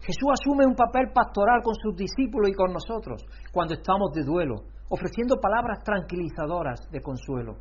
Jesús 0.00 0.28
asume 0.32 0.66
un 0.66 0.74
papel 0.74 1.12
pastoral 1.14 1.62
con 1.62 1.74
sus 1.76 1.94
discípulos 1.94 2.50
y 2.50 2.54
con 2.54 2.72
nosotros 2.72 3.22
cuando 3.52 3.74
estamos 3.74 4.10
de 4.14 4.24
duelo, 4.24 4.56
ofreciendo 4.88 5.36
palabras 5.40 5.78
tranquilizadoras 5.84 6.80
de 6.90 7.00
consuelo. 7.00 7.56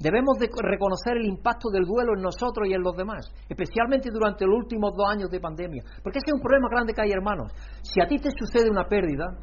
Debemos 0.00 0.38
de 0.38 0.48
reconocer 0.48 1.18
el 1.18 1.26
impacto 1.26 1.68
del 1.68 1.84
duelo 1.84 2.16
en 2.16 2.22
nosotros 2.22 2.66
y 2.66 2.72
en 2.72 2.80
los 2.80 2.96
demás, 2.96 3.20
especialmente 3.46 4.08
durante 4.10 4.46
los 4.46 4.56
últimos 4.56 4.96
dos 4.96 5.06
años 5.06 5.28
de 5.28 5.38
pandemia. 5.38 5.82
Porque 6.02 6.20
ese 6.20 6.32
es 6.32 6.32
un 6.32 6.40
problema 6.40 6.70
grande 6.70 6.94
que 6.94 7.02
hay, 7.02 7.10
hermanos. 7.12 7.52
Si 7.82 8.00
a 8.00 8.08
ti 8.08 8.16
te 8.16 8.30
sucede 8.30 8.70
una 8.70 8.88
pérdida, 8.88 9.36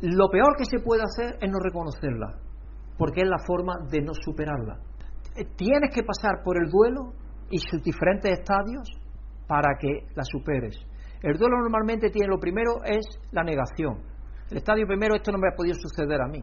lo 0.00 0.28
peor 0.28 0.56
que 0.58 0.64
se 0.64 0.80
puede 0.82 1.02
hacer 1.02 1.38
es 1.40 1.48
no 1.48 1.60
reconocerla, 1.62 2.34
porque 2.98 3.20
es 3.22 3.28
la 3.28 3.38
forma 3.46 3.74
de 3.88 4.02
no 4.02 4.12
superarla. 4.12 4.80
Eh, 5.36 5.46
tienes 5.54 5.94
que 5.94 6.02
pasar 6.02 6.42
por 6.42 6.58
el 6.60 6.68
duelo 6.68 7.14
y 7.48 7.58
sus 7.58 7.80
diferentes 7.80 8.40
estadios 8.40 8.90
para 9.46 9.78
que 9.78 10.08
la 10.16 10.24
superes. 10.24 10.74
El 11.22 11.38
duelo 11.38 11.58
normalmente 11.62 12.10
tiene 12.10 12.26
lo 12.26 12.40
primero 12.40 12.82
es 12.84 13.06
la 13.30 13.44
negación. 13.44 14.02
El 14.50 14.56
estadio 14.56 14.84
primero, 14.84 15.14
esto 15.14 15.30
no 15.30 15.38
me 15.38 15.46
ha 15.46 15.56
podido 15.56 15.76
suceder 15.76 16.20
a 16.20 16.26
mí 16.26 16.42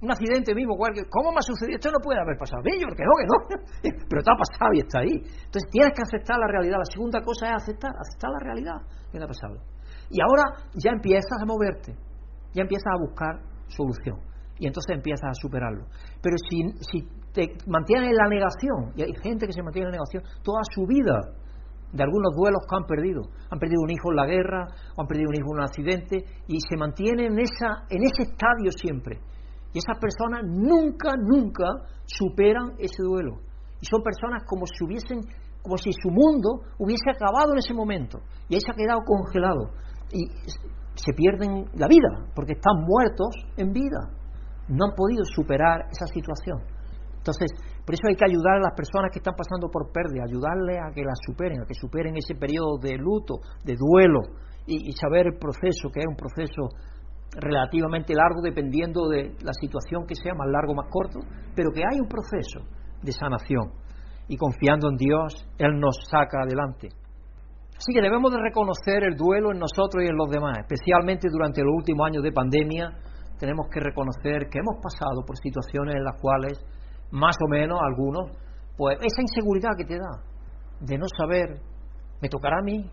un 0.00 0.10
accidente 0.10 0.54
mismo, 0.54 0.76
¿cómo 0.76 1.32
me 1.32 1.38
ha 1.38 1.44
sucedido? 1.44 1.76
Esto 1.76 1.92
no 1.92 2.00
puede 2.00 2.20
haber 2.20 2.36
pasado. 2.38 2.62
Yo 2.64 2.88
que 2.88 3.04
no, 3.04 3.14
que 3.20 3.28
no. 3.28 3.36
Pero 4.08 4.22
te 4.22 4.30
ha 4.32 4.36
pasado 4.36 4.72
y 4.72 4.80
está 4.80 5.00
ahí. 5.00 5.12
Entonces 5.12 5.68
tienes 5.70 5.92
que 5.92 6.02
aceptar 6.02 6.38
la 6.40 6.48
realidad. 6.48 6.78
La 6.80 6.88
segunda 6.88 7.20
cosa 7.20 7.52
es 7.52 7.62
aceptar, 7.62 7.92
aceptar 7.92 8.30
la 8.32 8.40
realidad 8.40 8.78
que 9.12 9.18
te 9.18 9.24
ha 9.24 9.28
pasado. 9.28 9.60
Y 10.08 10.18
ahora 10.24 10.64
ya 10.74 10.92
empiezas 10.92 11.36
a 11.40 11.44
moverte, 11.44 11.94
ya 12.54 12.62
empiezas 12.62 12.88
a 12.88 12.98
buscar 12.98 13.34
solución. 13.68 14.18
Y 14.58 14.66
entonces 14.66 14.96
empiezas 14.96 15.30
a 15.30 15.34
superarlo. 15.34 15.84
Pero 16.20 16.36
si, 16.48 16.64
si 16.80 17.08
te 17.32 17.56
mantienes 17.66 18.10
en 18.10 18.16
la 18.16 18.28
negación, 18.28 18.92
y 18.96 19.02
hay 19.02 19.12
gente 19.22 19.46
que 19.46 19.52
se 19.52 19.62
mantiene 19.62 19.88
en 19.88 19.92
la 19.92 19.98
negación 20.00 20.24
toda 20.42 20.60
su 20.72 20.86
vida, 20.86 21.16
de 21.92 22.02
algunos 22.02 22.34
duelos 22.36 22.62
que 22.68 22.76
han 22.76 22.86
perdido. 22.86 23.22
Han 23.50 23.58
perdido 23.58 23.82
un 23.82 23.90
hijo 23.90 24.10
en 24.10 24.16
la 24.16 24.26
guerra, 24.26 24.66
o 24.96 25.02
han 25.02 25.06
perdido 25.06 25.28
un 25.28 25.34
hijo 25.34 25.48
en 25.50 25.58
un 25.58 25.64
accidente, 25.64 26.24
y 26.46 26.58
se 26.60 26.76
mantienen 26.76 27.32
en, 27.32 27.38
esa, 27.40 27.84
en 27.88 28.02
ese 28.02 28.30
estadio 28.30 28.70
siempre. 28.70 29.18
Y 29.72 29.78
esas 29.78 29.98
personas 29.98 30.42
nunca, 30.44 31.14
nunca 31.16 31.64
superan 32.04 32.74
ese 32.78 33.02
duelo. 33.02 33.38
Y 33.80 33.86
son 33.86 34.02
personas 34.02 34.42
como 34.46 34.66
si 34.66 34.84
hubiesen, 34.84 35.20
como 35.62 35.76
si 35.78 35.90
su 35.92 36.10
mundo 36.10 36.62
hubiese 36.78 37.10
acabado 37.10 37.52
en 37.52 37.58
ese 37.58 37.74
momento. 37.74 38.18
Y 38.48 38.54
ahí 38.54 38.60
se 38.60 38.72
ha 38.72 38.74
quedado 38.74 39.00
congelado. 39.06 39.70
Y 40.12 40.26
se 40.94 41.12
pierden 41.14 41.66
la 41.74 41.86
vida, 41.86 42.26
porque 42.34 42.52
están 42.52 42.82
muertos 42.84 43.30
en 43.56 43.72
vida. 43.72 44.10
No 44.68 44.86
han 44.86 44.94
podido 44.94 45.24
superar 45.24 45.86
esa 45.90 46.06
situación. 46.06 46.58
Entonces, 47.16 47.50
por 47.84 47.94
eso 47.94 48.08
hay 48.08 48.16
que 48.16 48.24
ayudar 48.24 48.56
a 48.56 48.70
las 48.70 48.74
personas 48.74 49.10
que 49.12 49.18
están 49.18 49.34
pasando 49.36 49.68
por 49.70 49.92
pérdida, 49.92 50.24
ayudarles 50.24 50.78
a 50.78 50.92
que 50.92 51.02
la 51.02 51.14
superen, 51.14 51.60
a 51.62 51.66
que 51.66 51.74
superen 51.74 52.16
ese 52.16 52.34
periodo 52.34 52.78
de 52.80 52.96
luto, 52.96 53.40
de 53.64 53.76
duelo, 53.76 54.20
y, 54.66 54.88
y 54.88 54.92
saber 54.92 55.26
el 55.26 55.38
proceso, 55.38 55.90
que 55.92 56.00
es 56.00 56.06
un 56.08 56.16
proceso 56.16 56.68
relativamente 57.36 58.14
largo 58.14 58.40
dependiendo 58.42 59.08
de 59.08 59.34
la 59.42 59.52
situación 59.52 60.06
que 60.06 60.14
sea, 60.14 60.34
más 60.34 60.48
largo 60.48 60.74
más 60.74 60.86
corto, 60.90 61.20
pero 61.54 61.70
que 61.70 61.82
hay 61.88 62.00
un 62.00 62.08
proceso 62.08 62.66
de 63.02 63.12
sanación 63.12 63.70
y 64.28 64.36
confiando 64.36 64.88
en 64.88 64.96
Dios, 64.96 65.46
Él 65.58 65.78
nos 65.78 65.96
saca 66.08 66.42
adelante. 66.42 66.88
Así 67.76 67.92
que 67.94 68.02
debemos 68.02 68.30
de 68.30 68.38
reconocer 68.38 69.04
el 69.04 69.16
duelo 69.16 69.52
en 69.52 69.58
nosotros 69.58 70.04
y 70.04 70.08
en 70.08 70.16
los 70.16 70.30
demás, 70.30 70.58
especialmente 70.58 71.28
durante 71.30 71.62
los 71.62 71.74
últimos 71.74 72.06
años 72.06 72.22
de 72.22 72.30
pandemia, 72.30 72.92
tenemos 73.38 73.66
que 73.72 73.80
reconocer 73.80 74.48
que 74.50 74.58
hemos 74.58 74.76
pasado 74.82 75.24
por 75.26 75.36
situaciones 75.38 75.96
en 75.96 76.04
las 76.04 76.20
cuales, 76.20 76.62
más 77.10 77.36
o 77.42 77.48
menos 77.48 77.78
algunos, 77.82 78.36
pues 78.76 78.98
esa 79.00 79.22
inseguridad 79.22 79.70
que 79.78 79.86
te 79.86 79.96
da 79.96 80.22
de 80.80 80.98
no 80.98 81.06
saber, 81.16 81.60
¿me 82.20 82.28
tocará 82.28 82.58
a 82.58 82.62
mí? 82.62 82.84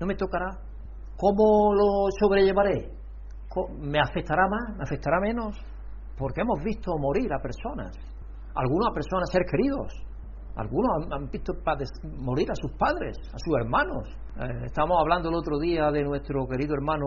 ¿No 0.00 0.06
me 0.06 0.14
tocará? 0.14 0.50
¿Cómo 1.16 1.74
lo 1.74 2.08
sobrellevaré? 2.20 2.97
¿Me 3.78 3.98
afectará 3.98 4.46
más? 4.48 4.76
¿Me 4.76 4.82
afectará 4.84 5.20
menos? 5.20 5.56
Porque 6.16 6.42
hemos 6.42 6.62
visto 6.62 6.92
morir 6.98 7.32
a 7.32 7.40
personas, 7.40 7.96
algunos 8.54 8.88
a 8.90 8.92
personas 8.92 9.30
ser 9.30 9.42
queridos, 9.50 9.92
algunos 10.56 11.06
han, 11.12 11.30
visto 11.30 11.52
morir 12.20 12.50
a 12.50 12.54
sus 12.54 12.72
padres, 12.72 13.16
a 13.32 13.38
sus 13.38 13.54
hermanos. 13.60 14.08
Eh, 14.36 14.64
estamos 14.66 14.98
hablando 15.00 15.28
el 15.28 15.36
otro 15.36 15.58
día 15.58 15.90
de 15.90 16.02
nuestro 16.02 16.46
querido 16.48 16.74
hermano 16.74 17.06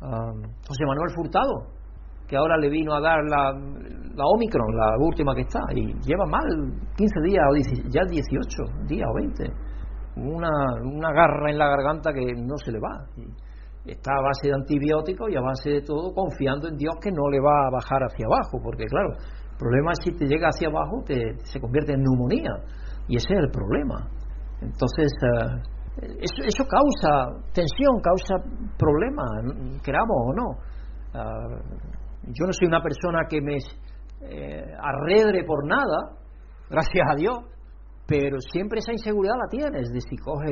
um, 0.00 0.42
José 0.66 0.84
Manuel 0.86 1.10
Furtado, 1.14 1.68
que 2.26 2.36
ahora 2.36 2.56
le 2.56 2.70
vino 2.70 2.94
a 2.94 3.00
dar 3.00 3.18
la, 3.28 3.50
Omicron, 4.24 4.74
la 4.74 4.96
última 4.98 5.34
que 5.34 5.42
está, 5.42 5.60
y 5.74 5.92
lleva 6.00 6.24
mal 6.24 6.44
15 6.96 7.20
días, 7.24 7.44
o 7.46 7.90
ya 7.90 8.04
18 8.08 8.86
días 8.88 9.08
o 9.08 9.14
20. 9.14 9.44
Una, 10.16 10.48
una 10.82 11.12
garra 11.12 11.50
en 11.50 11.58
la 11.58 11.68
garganta 11.68 12.12
que 12.12 12.24
no 12.36 12.56
se 12.56 12.72
le 12.72 12.78
va 12.80 13.06
está 13.84 14.12
a 14.14 14.22
base 14.22 14.48
de 14.48 14.54
antibióticos 14.54 15.30
y 15.30 15.36
a 15.36 15.40
base 15.40 15.70
de 15.70 15.82
todo 15.82 16.14
confiando 16.14 16.68
en 16.68 16.76
Dios 16.76 16.94
que 17.02 17.10
no 17.10 17.28
le 17.30 17.40
va 17.40 17.66
a 17.66 17.70
bajar 17.70 18.02
hacia 18.02 18.26
abajo, 18.26 18.60
porque 18.62 18.84
claro, 18.86 19.10
el 19.10 19.58
problema 19.58 19.92
es 19.92 19.98
si 20.04 20.12
te 20.12 20.26
llega 20.26 20.48
hacia 20.48 20.68
abajo 20.68 21.02
te, 21.04 21.36
se 21.44 21.60
convierte 21.60 21.94
en 21.94 22.02
neumonía 22.02 22.50
y 23.08 23.16
ese 23.16 23.34
es 23.34 23.40
el 23.40 23.50
problema. 23.50 24.08
Entonces, 24.60 25.12
eh, 26.00 26.16
eso, 26.20 26.64
causa 26.64 27.42
tensión, 27.52 28.00
causa 28.00 28.36
problemas, 28.78 29.82
queramos 29.84 30.16
o 30.16 30.32
no. 30.32 30.48
Ah, 31.14 31.60
yo 32.24 32.46
no 32.46 32.52
soy 32.52 32.68
una 32.68 32.80
persona 32.80 33.26
que 33.28 33.40
me 33.40 33.56
eh, 34.22 34.64
arredre 34.80 35.44
por 35.44 35.66
nada, 35.66 36.16
gracias 36.70 37.04
a 37.10 37.16
Dios, 37.16 37.38
pero 38.06 38.38
siempre 38.52 38.78
esa 38.78 38.92
inseguridad 38.92 39.34
la 39.34 39.48
tienes, 39.50 39.90
de 39.92 40.00
si 40.00 40.16
coges, 40.16 40.50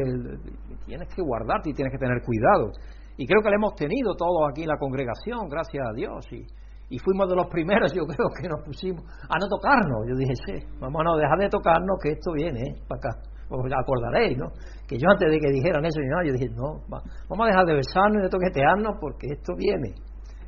tienes 0.86 1.08
que 1.14 1.22
guardarte 1.22 1.70
y 1.70 1.74
tienes 1.74 1.92
que 1.92 1.98
tener 1.98 2.20
cuidado. 2.22 2.72
Y 3.20 3.26
creo 3.26 3.42
que 3.44 3.50
lo 3.50 3.56
hemos 3.56 3.74
tenido 3.74 4.16
todos 4.16 4.48
aquí 4.48 4.62
en 4.62 4.72
la 4.72 4.80
congregación, 4.80 5.44
gracias 5.44 5.84
a 5.84 5.92
Dios. 5.92 6.24
Y, 6.32 6.40
y 6.88 6.98
fuimos 7.04 7.28
de 7.28 7.36
los 7.36 7.48
primeros, 7.52 7.92
yo 7.94 8.08
creo 8.08 8.32
que 8.32 8.48
nos 8.48 8.64
pusimos 8.64 9.04
a 9.28 9.36
no 9.36 9.44
tocarnos. 9.44 10.08
Yo 10.08 10.16
dije, 10.16 10.32
sí, 10.40 10.56
vamos 10.80 11.02
a 11.02 11.04
no 11.04 11.16
dejar 11.20 11.36
de 11.36 11.50
tocarnos, 11.50 12.00
que 12.00 12.16
esto 12.16 12.32
viene 12.32 12.64
¿eh? 12.64 12.74
para 12.88 12.96
acá. 12.96 13.12
Os 13.52 13.60
acordaréis, 13.60 14.38
¿no? 14.38 14.48
Que 14.88 14.96
yo 14.96 15.04
antes 15.10 15.28
de 15.28 15.36
que 15.36 15.52
dijeran 15.52 15.84
eso, 15.84 16.00
yo 16.00 16.32
dije, 16.32 16.48
no, 16.56 16.80
vamos 16.88 17.44
a 17.44 17.48
dejar 17.52 17.66
de 17.66 17.74
besarnos 17.74 18.20
y 18.20 18.22
de 18.24 18.30
toquetearnos 18.30 18.96
porque 18.98 19.26
esto 19.36 19.52
viene. 19.52 20.00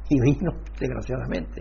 Y 0.08 0.16
vino, 0.22 0.56
desgraciadamente. 0.80 1.60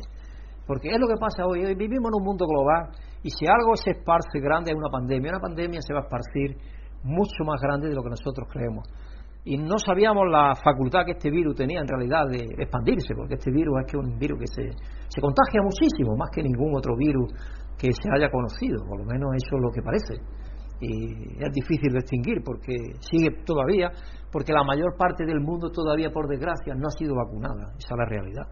Porque 0.66 0.96
es 0.96 1.00
lo 1.02 1.12
que 1.12 1.20
pasa 1.20 1.44
hoy. 1.44 1.66
Hoy 1.66 1.76
vivimos 1.76 2.08
en 2.08 2.22
un 2.22 2.24
mundo 2.24 2.48
global 2.48 2.88
y 3.22 3.30
si 3.32 3.44
algo 3.52 3.76
se 3.76 4.00
esparce 4.00 4.40
grande 4.40 4.72
es 4.72 4.78
una 4.78 4.88
pandemia, 4.88 5.32
una 5.36 5.44
pandemia 5.44 5.82
se 5.82 5.92
va 5.92 6.00
a 6.00 6.04
esparcir 6.08 6.56
mucho 7.04 7.44
más 7.44 7.60
grande 7.60 7.90
de 7.90 7.96
lo 7.96 8.04
que 8.04 8.16
nosotros 8.16 8.48
creemos 8.48 8.88
y 9.44 9.58
no 9.58 9.78
sabíamos 9.80 10.28
la 10.30 10.54
facultad 10.56 11.06
que 11.06 11.14
este 11.14 11.32
virus 11.32 11.56
tenía 11.56 11.82
en 11.82 11.88
realidad 11.88 12.28
de 12.30 12.46
expandirse, 12.62 13.16
porque 13.16 13.36
este 13.36 13.52
virus 13.52 13.80
es 13.82 13.92
que 13.92 13.98
un 13.98 14.18
virus 14.20 14.40
que 14.40 14.48
se, 14.48 14.70
se 15.08 15.22
contagia 15.22 15.62
muchísimo, 15.64 16.16
más 16.16 16.30
que 16.30 16.44
ningún 16.44 16.76
otro 16.76 16.96
virus 16.96 17.34
que 17.78 17.92
se 17.92 18.10
haya 18.14 18.30
conocido, 18.30 18.86
por 18.88 19.00
lo 19.00 19.06
menos 19.06 19.32
eso 19.36 19.56
es 19.56 19.62
lo 19.62 19.72
que 19.72 19.82
parece. 19.82 20.22
Y 20.80 21.44
es 21.44 21.52
difícil 21.54 21.92
de 21.92 22.00
extinguir 22.00 22.42
porque 22.44 22.74
sigue 23.00 23.44
todavía, 23.46 23.90
porque 24.32 24.54
la 24.54 24.64
mayor 24.64 24.96
parte 24.98 25.26
del 25.26 25.40
mundo 25.40 25.70
todavía, 25.72 26.12
por 26.12 26.28
desgracia, 26.28 26.76
no 26.76 26.88
ha 26.88 26.98
sido 26.98 27.16
vacunada, 27.16 27.74
esa 27.78 27.94
es 27.94 27.98
la 27.98 28.06
realidad. 28.06 28.46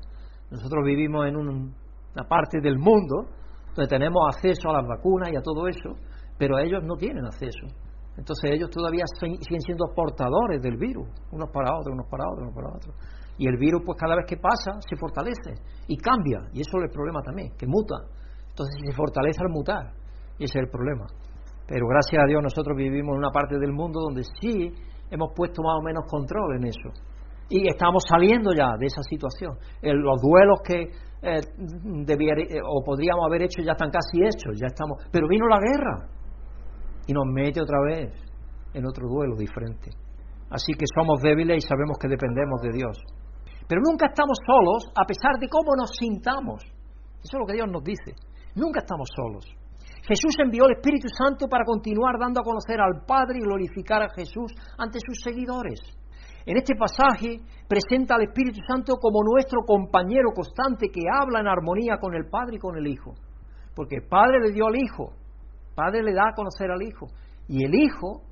Nosotros 0.50 0.84
vivimos 0.84 1.28
en 1.28 1.38
una 1.38 2.24
parte 2.28 2.60
del 2.62 2.80
mundo 2.80 3.30
donde 3.76 3.88
tenemos 3.88 4.22
acceso 4.34 4.70
a 4.70 4.82
las 4.82 4.88
vacunas 4.88 5.30
y 5.32 5.36
a 5.36 5.42
todo 5.42 5.68
eso, 5.68 5.94
pero 6.38 6.58
ellos 6.58 6.84
no 6.84 6.96
tienen 6.96 7.26
acceso. 7.26 7.68
Entonces 8.20 8.52
ellos 8.52 8.70
todavía 8.70 9.06
siguen 9.18 9.62
siendo 9.62 9.86
portadores 9.96 10.62
del 10.62 10.76
virus, 10.76 11.08
unos 11.32 11.50
para 11.54 11.72
otros, 11.72 11.94
unos 11.96 12.08
para 12.12 12.28
otros, 12.28 12.44
unos 12.44 12.54
para 12.54 12.68
otros. 12.76 12.96
Y 13.38 13.48
el 13.48 13.56
virus, 13.56 13.82
pues 13.86 13.98
cada 13.98 14.18
vez 14.18 14.26
que 14.28 14.36
pasa, 14.36 14.76
se 14.84 14.98
fortalece 14.98 15.56
y 15.88 15.96
cambia. 15.96 16.44
Y 16.52 16.60
eso 16.60 16.78
es 16.80 16.84
el 16.84 16.92
problema 16.92 17.22
también, 17.22 17.56
que 17.58 17.66
muta. 17.66 17.96
Entonces 18.50 18.76
se 18.86 18.92
fortalece 18.92 19.40
al 19.40 19.50
mutar. 19.50 19.96
Y 20.38 20.44
ese 20.44 20.60
es 20.60 20.66
el 20.66 20.70
problema. 20.70 21.08
Pero 21.66 21.88
gracias 21.88 22.22
a 22.22 22.28
Dios 22.28 22.44
nosotros 22.44 22.76
vivimos 22.76 23.14
en 23.14 23.20
una 23.20 23.32
parte 23.32 23.58
del 23.58 23.72
mundo 23.72 24.02
donde 24.02 24.24
sí 24.24 24.76
hemos 25.10 25.32
puesto 25.34 25.64
más 25.64 25.80
o 25.80 25.82
menos 25.82 26.04
control 26.12 26.58
en 26.58 26.68
eso. 26.68 26.92
Y 27.48 27.70
estamos 27.70 28.04
saliendo 28.04 28.52
ya 28.52 28.76
de 28.78 28.86
esa 28.86 29.02
situación. 29.02 29.56
los 29.82 30.22
duelos 30.22 30.60
que 30.62 30.92
eh, 31.22 31.40
eh, 31.40 32.60
o 32.68 32.84
podríamos 32.84 33.26
haber 33.26 33.44
hecho 33.44 33.62
ya 33.64 33.72
están 33.72 33.90
casi 33.90 34.20
hechos, 34.20 34.60
ya 34.60 34.68
estamos. 34.68 35.08
Pero 35.10 35.28
vino 35.30 35.48
la 35.48 35.60
guerra 35.60 36.19
y 37.10 37.12
nos 37.12 37.26
mete 37.26 37.60
otra 37.60 37.82
vez 37.82 38.14
en 38.72 38.86
otro 38.86 39.10
duelo 39.10 39.36
diferente. 39.36 39.90
Así 40.52 40.74
que 40.78 40.86
somos 40.94 41.20
débiles 41.22 41.58
y 41.58 41.68
sabemos 41.68 41.98
que 41.98 42.08
dependemos 42.08 42.62
de 42.62 42.70
Dios. 42.70 43.02
Pero 43.68 43.82
nunca 43.82 44.14
estamos 44.14 44.38
solos 44.46 44.94
a 44.94 45.06
pesar 45.10 45.42
de 45.42 45.50
cómo 45.50 45.74
nos 45.76 45.90
sintamos. 45.98 46.62
Eso 47.18 47.34
es 47.34 47.40
lo 47.40 47.48
que 47.48 47.58
Dios 47.58 47.66
nos 47.66 47.84
dice. 47.84 48.14
Nunca 48.54 48.82
estamos 48.86 49.10
solos. 49.10 49.44
Jesús 50.06 50.38
envió 50.38 50.66
el 50.70 50.78
Espíritu 50.78 51.10
Santo 51.10 51.48
para 51.50 51.66
continuar 51.66 52.14
dando 52.20 52.42
a 52.42 52.44
conocer 52.44 52.80
al 52.80 53.02
Padre 53.06 53.42
y 53.42 53.42
glorificar 53.42 54.04
a 54.04 54.14
Jesús 54.14 54.54
ante 54.78 55.00
sus 55.02 55.18
seguidores. 55.24 55.82
En 56.46 56.58
este 56.58 56.76
pasaje 56.78 57.42
presenta 57.68 58.16
al 58.16 58.30
Espíritu 58.30 58.62
Santo 58.70 58.98
como 59.02 59.24
nuestro 59.24 59.66
compañero 59.66 60.30
constante 60.30 60.90
que 60.94 61.10
habla 61.10 61.42
en 61.42 61.48
armonía 61.48 61.98
con 61.98 62.14
el 62.14 62.30
Padre 62.30 62.58
y 62.58 62.60
con 62.60 62.78
el 62.78 62.86
Hijo. 62.86 63.16
Porque 63.76 63.98
el 63.98 64.08
Padre 64.08 64.42
le 64.42 64.54
dio 64.54 64.68
al 64.68 64.78
Hijo, 64.78 65.14
Padre 65.80 66.04
le 66.04 66.14
da 66.14 66.30
a 66.30 66.36
conocer 66.36 66.70
al 66.70 66.82
Hijo, 66.82 67.08
y 67.48 67.64
el 67.64 67.74
Hijo 67.74 68.24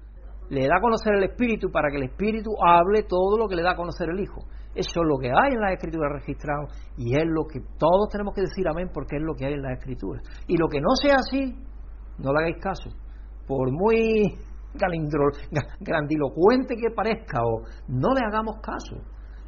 le 0.50 0.68
da 0.68 0.78
a 0.78 0.82
conocer 0.82 1.14
el 1.16 1.24
Espíritu 1.24 1.72
para 1.72 1.90
que 1.90 1.96
el 1.96 2.04
Espíritu 2.04 2.52
hable 2.62 3.04
todo 3.04 3.38
lo 3.38 3.48
que 3.48 3.56
le 3.56 3.64
da 3.64 3.72
a 3.72 3.76
conocer 3.76 4.10
el 4.10 4.20
Hijo. 4.20 4.42
Eso 4.76 5.02
es 5.02 5.08
lo 5.08 5.18
que 5.18 5.30
hay 5.30 5.54
en 5.54 5.62
la 5.62 5.72
Escritura 5.72 6.10
registrado 6.12 6.68
y 6.98 7.16
es 7.16 7.26
lo 7.26 7.48
que 7.48 7.62
todos 7.80 8.10
tenemos 8.12 8.34
que 8.36 8.42
decir 8.42 8.68
amén 8.68 8.90
porque 8.94 9.16
es 9.16 9.24
lo 9.24 9.34
que 9.34 9.46
hay 9.46 9.54
en 9.54 9.62
la 9.62 9.74
Escritura. 9.74 10.20
Y 10.48 10.58
lo 10.58 10.68
que 10.68 10.82
no 10.82 10.94
sea 11.02 11.16
así, 11.16 11.56
no 12.20 12.34
le 12.34 12.40
hagáis 12.40 12.62
caso. 12.62 12.90
Por 13.48 13.72
muy 13.72 14.38
grandilocuente 15.80 16.76
que 16.76 16.92
parezca 16.94 17.40
o 17.44 17.64
no 17.88 18.14
le 18.14 18.26
hagamos 18.28 18.58
caso. 18.62 18.98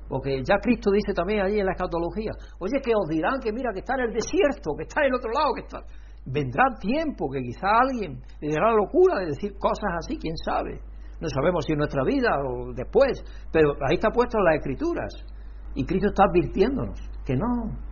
Porque 0.08 0.42
ya 0.44 0.56
Cristo 0.62 0.90
dice 0.90 1.14
también 1.14 1.42
allí 1.42 1.60
en 1.60 1.66
la 1.66 1.74
escatología, 1.74 2.32
oye, 2.60 2.80
que 2.82 2.94
os 2.96 3.08
dirán 3.10 3.40
que 3.44 3.52
mira, 3.52 3.72
que 3.74 3.80
está 3.80 3.94
en 3.96 4.10
el 4.10 4.14
desierto, 4.14 4.74
que 4.76 4.84
está 4.84 5.02
en 5.02 5.08
el 5.08 5.16
otro 5.16 5.32
lado, 5.32 5.54
que 5.54 5.62
está... 5.62 5.84
Vendrá 6.32 6.64
tiempo 6.80 7.30
que 7.32 7.42
quizá 7.42 7.68
alguien 7.82 8.22
le 8.40 8.54
dará 8.54 8.72
locura 8.74 9.20
de 9.20 9.28
decir 9.28 9.58
cosas 9.58 9.90
así, 9.98 10.18
quién 10.18 10.36
sabe. 10.38 10.80
No 11.20 11.28
sabemos 11.28 11.66
si 11.66 11.74
en 11.74 11.80
nuestra 11.80 12.04
vida 12.04 12.30
o 12.46 12.72
después, 12.74 13.24
pero 13.52 13.74
ahí 13.88 13.96
está 13.96 14.10
puesto 14.10 14.38
en 14.38 14.46
las 14.46 14.56
escrituras. 14.56 15.14
Y 15.76 15.86
Cristo 15.86 16.08
está 16.08 16.24
advirtiéndonos 16.30 17.00
que 17.26 17.36
no, 17.36 17.48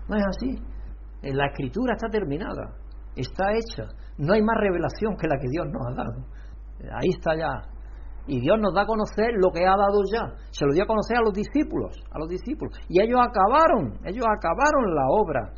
no 0.07 0.15
es 0.15 0.23
así. 0.27 0.55
La 1.23 1.47
escritura 1.47 1.93
está 1.95 2.07
terminada, 2.09 2.75
está 3.15 3.45
hecha. 3.53 3.83
No 4.17 4.33
hay 4.33 4.41
más 4.41 4.57
revelación 4.59 5.15
que 5.17 5.27
la 5.27 5.37
que 5.39 5.49
Dios 5.49 5.65
nos 5.71 5.87
ha 5.87 5.95
dado. 5.95 6.25
Ahí 6.93 7.09
está 7.09 7.35
ya. 7.35 7.77
Y 8.27 8.41
Dios 8.41 8.57
nos 8.59 8.73
da 8.73 8.83
a 8.83 8.85
conocer 8.85 9.31
lo 9.37 9.51
que 9.51 9.65
ha 9.65 9.75
dado 9.75 10.03
ya. 10.11 10.35
Se 10.51 10.65
lo 10.65 10.73
dio 10.73 10.83
a 10.83 10.87
conocer 10.87 11.17
a 11.17 11.21
los 11.21 11.33
discípulos, 11.33 11.95
a 12.11 12.19
los 12.19 12.27
discípulos. 12.27 12.77
Y 12.89 13.01
ellos 13.01 13.19
acabaron, 13.19 13.97
ellos 14.05 14.25
acabaron 14.27 14.93
la 14.93 15.07
obra. 15.09 15.53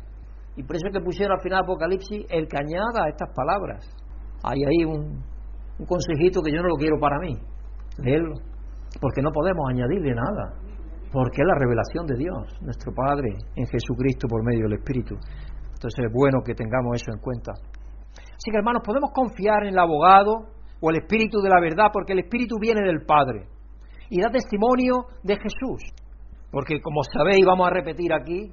Y 0.56 0.62
por 0.62 0.76
eso 0.76 0.88
es 0.88 0.92
que 0.92 1.00
pusieron 1.00 1.36
al 1.36 1.42
final 1.42 1.62
Apocalipsis 1.62 2.26
el 2.28 2.48
que 2.48 2.56
añada 2.58 3.04
a 3.06 3.08
estas 3.08 3.28
palabras. 3.34 3.88
Hay 4.42 4.58
ahí 4.58 4.84
un, 4.84 5.22
un 5.78 5.86
consejito 5.86 6.42
que 6.42 6.52
yo 6.52 6.62
no 6.62 6.68
lo 6.68 6.76
quiero 6.76 6.98
para 7.00 7.18
mí 7.18 7.36
leerlo, 7.98 8.34
porque 9.00 9.22
no 9.22 9.30
podemos 9.30 9.68
añadirle 9.68 10.14
nada, 10.14 10.54
porque 11.12 11.42
es 11.42 11.46
la 11.46 11.58
revelación 11.58 12.06
de 12.06 12.16
Dios, 12.16 12.62
nuestro 12.62 12.92
Padre, 12.94 13.36
en 13.56 13.66
Jesucristo 13.66 14.28
por 14.28 14.44
medio 14.44 14.64
del 14.64 14.78
Espíritu. 14.78 15.16
Entonces 15.74 16.04
es 16.06 16.12
bueno 16.12 16.40
que 16.44 16.54
tengamos 16.54 16.96
eso 16.96 17.12
en 17.12 17.20
cuenta. 17.20 17.52
Así 17.52 18.50
que 18.50 18.56
hermanos, 18.56 18.82
podemos 18.84 19.10
confiar 19.12 19.64
en 19.64 19.70
el 19.70 19.78
abogado 19.78 20.48
o 20.80 20.90
el 20.90 20.96
Espíritu 20.96 21.40
de 21.40 21.48
la 21.48 21.60
verdad, 21.60 21.88
porque 21.92 22.12
el 22.12 22.20
Espíritu 22.20 22.56
viene 22.60 22.80
del 22.82 23.04
Padre 23.04 23.46
y 24.08 24.20
da 24.20 24.30
testimonio 24.30 25.06
de 25.22 25.36
Jesús. 25.36 25.82
Porque 26.50 26.80
como 26.80 27.02
sabéis, 27.04 27.44
vamos 27.46 27.66
a 27.66 27.70
repetir 27.70 28.12
aquí, 28.12 28.52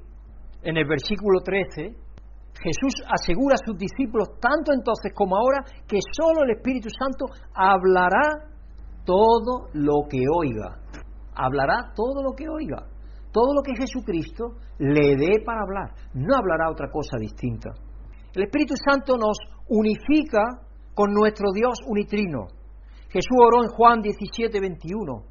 en 0.62 0.76
el 0.76 0.86
versículo 0.86 1.40
13, 1.40 1.94
Jesús 2.60 2.94
asegura 3.06 3.54
a 3.54 3.64
sus 3.64 3.78
discípulos, 3.78 4.28
tanto 4.40 4.72
entonces 4.72 5.12
como 5.14 5.36
ahora, 5.36 5.62
que 5.86 5.98
solo 6.12 6.42
el 6.42 6.56
Espíritu 6.56 6.88
Santo 6.90 7.26
hablará 7.54 8.50
todo 9.04 9.68
lo 9.74 10.08
que 10.08 10.24
oiga. 10.28 10.78
Hablará 11.34 11.92
todo 11.94 12.22
lo 12.22 12.32
que 12.32 12.48
oiga. 12.48 12.84
Todo 13.30 13.54
lo 13.54 13.62
que 13.62 13.76
Jesucristo 13.78 14.56
le 14.78 15.16
dé 15.16 15.44
para 15.44 15.62
hablar. 15.62 15.94
No 16.14 16.34
hablará 16.36 16.70
otra 16.70 16.90
cosa 16.90 17.16
distinta. 17.18 17.70
El 18.34 18.44
Espíritu 18.44 18.74
Santo 18.76 19.16
nos 19.16 19.38
unifica 19.68 20.42
con 20.94 21.12
nuestro 21.12 21.52
Dios 21.54 21.78
unitrino. 21.86 22.48
Jesús 23.08 23.38
oró 23.38 23.62
en 23.62 23.70
Juan 23.70 24.02
17, 24.02 24.60
21, 24.60 25.22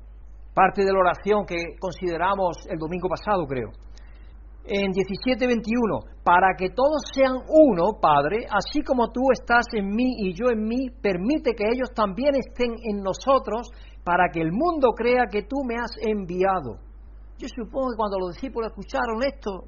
parte 0.53 0.83
de 0.83 0.91
la 0.91 0.99
oración 0.99 1.45
que 1.45 1.77
consideramos 1.79 2.65
el 2.69 2.79
domingo 2.79 3.09
pasado, 3.09 3.45
creo 3.45 3.71
en 4.67 4.91
17:21, 4.91 6.23
para 6.23 6.55
que 6.57 6.69
todos 6.69 7.01
sean 7.13 7.35
uno, 7.47 7.99
Padre, 8.01 8.45
así 8.51 8.81
como 8.81 9.11
tú 9.11 9.21
estás 9.31 9.65
en 9.73 9.87
mí 9.87 10.15
y 10.19 10.33
yo 10.33 10.49
en 10.51 10.63
mí, 10.63 10.89
permite 11.01 11.55
que 11.55 11.63
ellos 11.71 11.93
también 11.95 12.35
estén 12.35 12.75
en 12.83 13.01
nosotros, 13.01 13.69
para 14.03 14.29
que 14.31 14.41
el 14.41 14.51
mundo 14.51 14.91
crea 14.91 15.27
que 15.31 15.43
tú 15.43 15.63
me 15.65 15.75
has 15.75 15.91
enviado. 16.01 16.79
Yo 17.37 17.47
supongo 17.47 17.91
que 17.91 17.97
cuando 17.97 18.19
los 18.19 18.33
discípulos 18.33 18.71
escucharon 18.71 19.23
esto, 19.23 19.63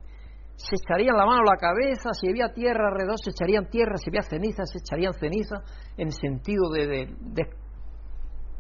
se 0.56 0.76
echarían 0.76 1.16
la 1.16 1.26
mano 1.26 1.44
a 1.48 1.54
la 1.54 1.58
cabeza, 1.58 2.12
si 2.12 2.28
había 2.28 2.52
tierra 2.52 2.90
alrededor, 2.90 3.16
se 3.24 3.30
echarían 3.32 3.70
tierra, 3.70 3.96
si 3.96 4.10
había 4.10 4.24
ceniza, 4.24 4.66
se 4.66 4.80
echarían 4.80 5.14
ceniza, 5.14 5.64
en 5.96 6.12
sentido 6.12 6.70
de, 6.72 6.88
de, 6.88 7.44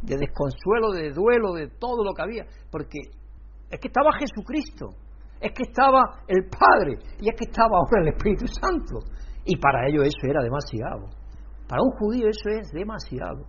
de 0.04 0.16
desconsuelo, 0.18 0.92
de 0.92 1.12
duelo, 1.12 1.52
de 1.54 1.68
todo 1.68 2.06
lo 2.06 2.14
que 2.14 2.22
había, 2.22 2.46
porque 2.72 3.00
es 3.70 3.80
que 3.80 3.88
estaba 3.90 4.12
Jesucristo 4.18 4.96
es 5.40 5.52
que 5.54 5.64
estaba 5.64 6.22
el 6.28 6.50
Padre 6.50 6.98
y 7.20 7.30
es 7.30 7.36
que 7.36 7.46
estaba 7.46 7.78
ahora 7.78 8.02
el 8.02 8.10
Espíritu 8.10 8.46
Santo. 8.48 9.00
Y 9.46 9.58
para 9.58 9.88
ellos 9.88 10.06
eso 10.06 10.28
era 10.28 10.44
demasiado. 10.44 11.08
Para 11.68 11.82
un 11.82 11.92
judío 11.92 12.28
eso 12.28 12.50
es 12.50 12.72
demasiado. 12.72 13.46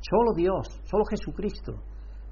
Solo 0.00 0.32
Dios, 0.36 0.80
solo 0.84 1.04
Jesucristo 1.04 1.74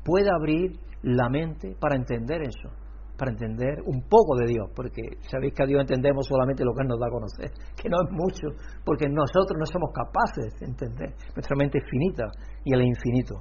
puede 0.04 0.30
abrir 0.30 0.72
la 1.02 1.28
mente 1.28 1.76
para 1.78 1.96
entender 1.96 2.42
eso, 2.42 2.70
para 3.16 3.30
entender 3.30 3.82
un 3.84 4.02
poco 4.08 4.36
de 4.36 4.46
Dios, 4.46 4.70
porque 4.74 5.02
sabéis 5.30 5.52
que 5.54 5.62
a 5.62 5.66
Dios 5.66 5.80
entendemos 5.80 6.26
solamente 6.26 6.64
lo 6.64 6.72
que 6.72 6.82
Él 6.82 6.88
nos 6.88 6.98
da 6.98 7.06
a 7.06 7.10
conocer, 7.10 7.50
que 7.76 7.88
no 7.88 7.98
es 8.02 8.10
mucho, 8.10 8.48
porque 8.84 9.08
nosotros 9.08 9.56
no 9.58 9.66
somos 9.66 9.90
capaces 9.92 10.58
de 10.58 10.66
entender, 10.66 11.14
nuestra 11.34 11.56
mente 11.56 11.78
es 11.78 11.84
finita 11.90 12.24
y 12.64 12.74
el 12.74 12.82
infinito. 12.82 13.36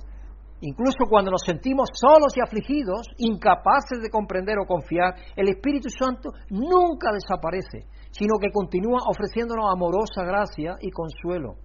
Incluso 0.61 1.05
cuando 1.07 1.29
nos 1.29 1.41
sentimos 1.45 1.89
solos 1.93 2.33
y 2.35 2.41
afligidos, 2.41 3.07
incapaces 3.17 4.01
de 4.01 4.09
comprender 4.09 4.57
o 4.57 4.65
confiar, 4.65 5.13
el 5.35 5.49
Espíritu 5.49 5.87
Santo 5.89 6.31
nunca 6.49 7.11
desaparece, 7.13 7.85
sino 8.09 8.39
que 8.41 8.51
continúa 8.51 8.99
ofreciéndonos 9.07 9.65
amorosa 9.71 10.23
gracia 10.23 10.75
y 10.81 10.89
consuelo, 10.89 11.55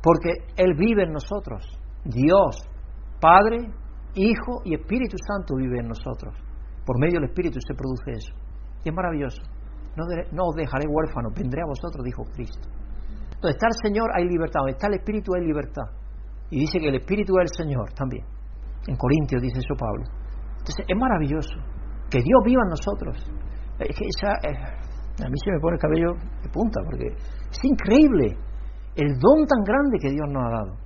porque 0.00 0.30
Él 0.56 0.74
vive 0.76 1.02
en 1.04 1.12
nosotros. 1.12 1.66
Dios, 2.04 2.62
Padre, 3.20 3.68
Hijo 4.14 4.62
y 4.64 4.74
Espíritu 4.74 5.16
Santo 5.26 5.54
vive 5.56 5.80
en 5.80 5.88
nosotros. 5.88 6.34
Por 6.86 6.98
medio 6.98 7.20
del 7.20 7.30
Espíritu 7.30 7.58
se 7.60 7.74
produce 7.74 8.12
eso. 8.12 8.34
Y 8.84 8.88
es 8.88 8.94
maravilloso. 8.94 9.42
No, 9.96 10.44
os 10.46 10.54
dejaré 10.54 10.86
huérfanos, 10.88 11.32
vendré 11.34 11.62
a 11.62 11.66
vosotros, 11.66 12.04
dijo 12.04 12.24
Cristo. 12.32 12.68
Donde 13.40 13.50
está 13.50 13.66
el 13.66 13.90
Señor 13.90 14.10
hay 14.14 14.24
libertad, 14.24 14.60
donde 14.60 14.72
está 14.72 14.86
el 14.86 14.94
Espíritu 14.94 15.34
hay 15.34 15.46
libertad. 15.46 15.99
Y 16.50 16.60
dice 16.60 16.78
que 16.80 16.88
el 16.88 16.96
Espíritu 16.96 17.34
del 17.34 17.48
Señor 17.48 17.92
también. 17.94 18.24
En 18.86 18.96
Corintios 18.96 19.40
dice 19.40 19.58
eso 19.58 19.74
Pablo. 19.78 20.04
Entonces 20.58 20.84
es 20.86 20.96
maravilloso 20.96 21.54
que 22.10 22.18
Dios 22.18 22.40
viva 22.44 22.62
en 22.64 22.70
nosotros. 22.70 23.16
Es 23.78 23.96
que 23.96 24.04
eh, 24.04 25.24
a 25.24 25.28
mí 25.28 25.36
se 25.44 25.52
me 25.52 25.60
pone 25.60 25.76
el 25.76 25.80
cabello 25.80 26.12
de 26.42 26.48
punta 26.50 26.80
porque 26.84 27.06
es 27.06 27.64
increíble 27.64 28.36
el 28.96 29.18
don 29.18 29.46
tan 29.46 29.62
grande 29.62 29.98
que 30.00 30.10
Dios 30.10 30.26
nos 30.28 30.44
ha 30.44 30.50
dado. 30.50 30.76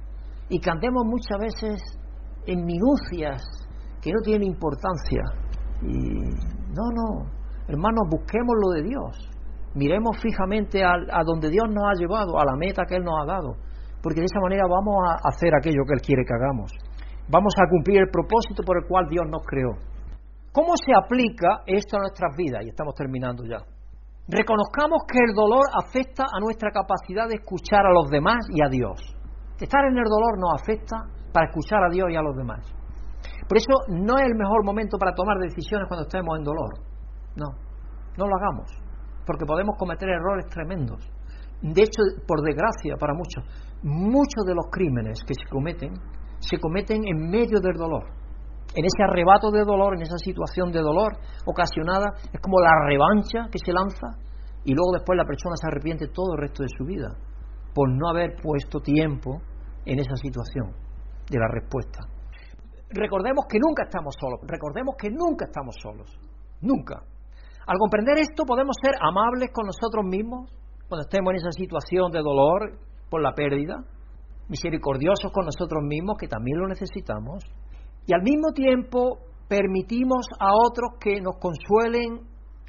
Y 0.50 0.60
cantemos 0.60 1.04
muchas 1.06 1.38
veces 1.40 1.80
en 2.46 2.64
minucias 2.64 3.42
que 4.02 4.12
no 4.12 4.20
tienen 4.20 4.48
importancia. 4.48 5.22
Y 5.82 6.20
no, 6.76 6.84
no, 6.92 7.30
hermanos, 7.68 8.04
busquemos 8.10 8.54
lo 8.62 8.70
de 8.72 8.82
Dios. 8.82 9.30
Miremos 9.74 10.18
fijamente 10.20 10.84
a, 10.84 10.92
a 10.92 11.24
donde 11.24 11.48
Dios 11.48 11.64
nos 11.70 11.84
ha 11.84 11.94
llevado, 11.98 12.38
a 12.38 12.44
la 12.44 12.54
meta 12.56 12.84
que 12.86 12.96
Él 12.96 13.02
nos 13.02 13.14
ha 13.22 13.26
dado 13.26 13.56
porque 14.05 14.20
de 14.20 14.28
esa 14.28 14.44
manera 14.44 14.68
vamos 14.68 15.00
a 15.00 15.16
hacer 15.32 15.48
aquello 15.57 15.80
que 15.88 15.96
Él 15.96 16.05
quiere 16.05 16.28
que 16.28 16.36
hagamos. 16.36 16.68
Vamos 17.32 17.57
a 17.57 17.64
cumplir 17.72 18.05
el 18.05 18.12
propósito 18.12 18.61
por 18.61 18.76
el 18.76 18.84
cual 18.84 19.09
Dios 19.09 19.24
nos 19.32 19.40
creó. 19.48 19.80
¿Cómo 20.52 20.76
se 20.76 20.92
aplica 20.92 21.64
esto 21.64 21.96
a 21.96 22.05
nuestras 22.05 22.36
vidas? 22.36 22.61
Y 22.64 22.68
estamos 22.68 22.94
terminando 22.94 23.48
ya. 23.48 23.64
Reconozcamos 24.28 25.09
que 25.09 25.24
el 25.24 25.32
dolor 25.32 25.64
afecta 25.72 26.24
a 26.28 26.38
nuestra 26.38 26.68
capacidad 26.70 27.32
de 27.32 27.40
escuchar 27.40 27.88
a 27.88 27.96
los 27.96 28.12
demás 28.12 28.44
y 28.52 28.61
a 28.61 28.68
Dios. 28.68 29.00
Estar 29.57 29.84
en 29.88 29.96
el 29.96 30.05
dolor 30.05 30.36
nos 30.36 30.61
afecta 30.61 31.00
para 31.32 31.48
escuchar 31.48 31.80
a 31.82 31.88
Dios 31.88 32.09
y 32.12 32.16
a 32.16 32.20
los 32.20 32.36
demás. 32.36 32.61
Por 33.48 33.57
eso 33.57 33.72
no 33.88 34.20
es 34.20 34.26
el 34.28 34.36
mejor 34.36 34.64
momento 34.64 34.98
para 35.00 35.16
tomar 35.16 35.38
decisiones 35.40 35.88
cuando 35.88 36.05
estemos 36.05 36.36
en 36.36 36.44
dolor. 36.44 36.76
No, 37.36 37.57
no 38.20 38.28
lo 38.28 38.36
hagamos, 38.36 38.68
porque 39.24 39.48
podemos 39.48 39.76
cometer 39.78 40.11
errores 40.11 40.44
tremendos. 40.52 41.00
De 41.64 41.82
hecho, 41.82 42.02
por 42.28 42.42
desgracia 42.42 42.96
para 43.00 43.14
muchos, 43.14 43.44
muchos 43.85 44.45
de 44.47 44.55
los 44.55 44.66
crímenes 44.70 45.20
que 45.26 45.35
se 45.35 45.49
cometen 45.49 45.93
se 46.41 46.59
cometen 46.59 47.07
en 47.07 47.30
medio 47.30 47.61
del 47.61 47.76
dolor. 47.76 48.05
En 48.74 48.85
ese 48.85 49.05
arrebato 49.05 49.51
de 49.51 49.64
dolor, 49.64 49.95
en 49.95 50.03
esa 50.03 50.18
situación 50.18 50.72
de 50.72 50.80
dolor 50.80 51.12
ocasionada, 51.47 52.12
es 52.32 52.41
como 52.41 52.61
la 52.61 52.72
revancha 52.87 53.49
que 53.51 53.59
se 53.64 53.72
lanza 53.72 54.18
y 54.64 54.74
luego 54.74 54.93
después 54.93 55.16
la 55.16 55.24
persona 55.24 55.55
se 55.57 55.68
arrepiente 55.68 56.09
todo 56.09 56.35
el 56.35 56.41
resto 56.41 56.62
de 56.62 56.68
su 56.76 56.85
vida 56.85 57.14
por 57.74 57.89
no 57.91 58.09
haber 58.09 58.37
puesto 58.43 58.80
tiempo 58.80 59.41
en 59.85 59.99
esa 59.99 60.16
situación 60.16 60.72
de 61.30 61.39
la 61.39 61.49
respuesta. 61.49 62.01
Recordemos 62.91 63.45
que 63.49 63.59
nunca 63.59 63.85
estamos 63.85 64.14
solos, 64.18 64.41
recordemos 64.47 64.95
que 64.97 65.11
nunca 65.11 65.47
estamos 65.47 65.74
solos, 65.80 66.11
nunca. 66.61 67.03
Al 67.66 67.78
comprender 67.78 68.18
esto 68.18 68.45
podemos 68.45 68.76
ser 68.82 68.95
amables 69.01 69.51
con 69.53 69.66
nosotros 69.66 70.05
mismos 70.05 70.51
cuando 70.89 71.03
estemos 71.03 71.30
en 71.32 71.37
esa 71.37 71.51
situación 71.51 72.12
de 72.12 72.20
dolor 72.20 72.78
la 73.22 73.32
pérdida, 73.32 73.84
misericordiosos 74.48 75.32
con 75.32 75.46
nosotros 75.46 75.82
mismos, 75.82 76.16
que 76.18 76.28
también 76.28 76.58
lo 76.58 76.68
necesitamos, 76.68 77.44
y 78.06 78.14
al 78.14 78.22
mismo 78.22 78.52
tiempo 78.52 79.18
permitimos 79.48 80.26
a 80.38 80.54
otros 80.54 80.98
que 81.00 81.20
nos 81.20 81.36
consuelen 81.38 82.20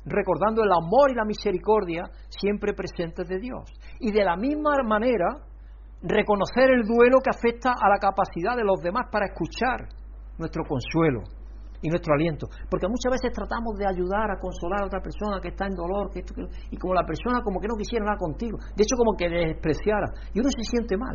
recordando 0.05 0.63
el 0.63 0.71
amor 0.71 1.11
y 1.11 1.15
la 1.15 1.25
misericordia 1.25 2.03
siempre 2.29 2.73
presentes 2.73 3.27
de 3.27 3.39
Dios. 3.39 3.71
Y 3.99 4.11
de 4.11 4.23
la 4.23 4.35
misma 4.35 4.71
manera, 4.85 5.41
reconocer 6.01 6.69
el 6.71 6.83
duelo 6.83 7.17
que 7.23 7.31
afecta 7.31 7.71
a 7.71 7.89
la 7.89 7.97
capacidad 7.97 8.55
de 8.55 8.63
los 8.63 8.81
demás 8.81 9.07
para 9.11 9.25
escuchar 9.25 9.89
nuestro 10.37 10.63
consuelo 10.67 11.23
y 11.85 11.89
nuestro 11.89 12.15
aliento. 12.15 12.49
Porque 12.69 12.87
muchas 12.89 13.13
veces 13.13 13.29
tratamos 13.29 13.77
de 13.77 13.85
ayudar 13.85 14.31
a 14.33 14.39
consolar 14.41 14.81
a 14.81 14.85
otra 14.89 15.01
persona 15.01 15.37
que 15.39 15.49
está 15.49 15.67
en 15.67 15.77
dolor, 15.77 16.09
que 16.09 16.25
y 16.71 16.77
como 16.77 16.95
la 16.95 17.05
persona 17.05 17.45
como 17.45 17.61
que 17.61 17.67
no 17.67 17.77
quisiera 17.77 18.05
nada 18.05 18.17
contigo, 18.17 18.57
de 18.57 18.81
hecho 18.81 18.97
como 18.97 19.13
que 19.13 19.29
despreciara, 19.29 20.09
y 20.33 20.39
uno 20.39 20.49
se 20.49 20.65
siente 20.65 20.97
mal. 20.97 21.13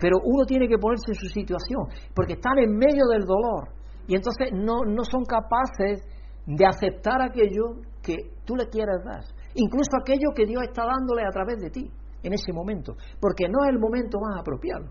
Pero 0.00 0.18
uno 0.24 0.42
tiene 0.44 0.66
que 0.66 0.76
ponerse 0.76 1.14
en 1.14 1.14
su 1.14 1.28
situación, 1.30 1.86
porque 2.14 2.34
están 2.34 2.58
en 2.58 2.74
medio 2.74 3.06
del 3.14 3.22
dolor, 3.22 3.70
y 4.08 4.16
entonces 4.16 4.50
no, 4.50 4.82
no 4.82 5.04
son 5.04 5.22
capaces 5.22 6.02
de 6.46 6.66
aceptar 6.66 7.22
aquello 7.22 7.78
que 8.02 8.16
tú 8.44 8.56
le 8.56 8.66
quieres 8.66 8.98
dar, 9.06 9.22
incluso 9.54 9.94
aquello 10.02 10.34
que 10.34 10.46
Dios 10.46 10.66
está 10.66 10.82
dándole 10.82 11.22
a 11.22 11.30
través 11.30 11.62
de 11.62 11.70
ti 11.70 11.86
en 12.24 12.32
ese 12.32 12.52
momento, 12.52 12.96
porque 13.20 13.46
no 13.46 13.62
es 13.62 13.70
el 13.70 13.78
momento 13.78 14.18
más 14.18 14.40
apropiado. 14.40 14.90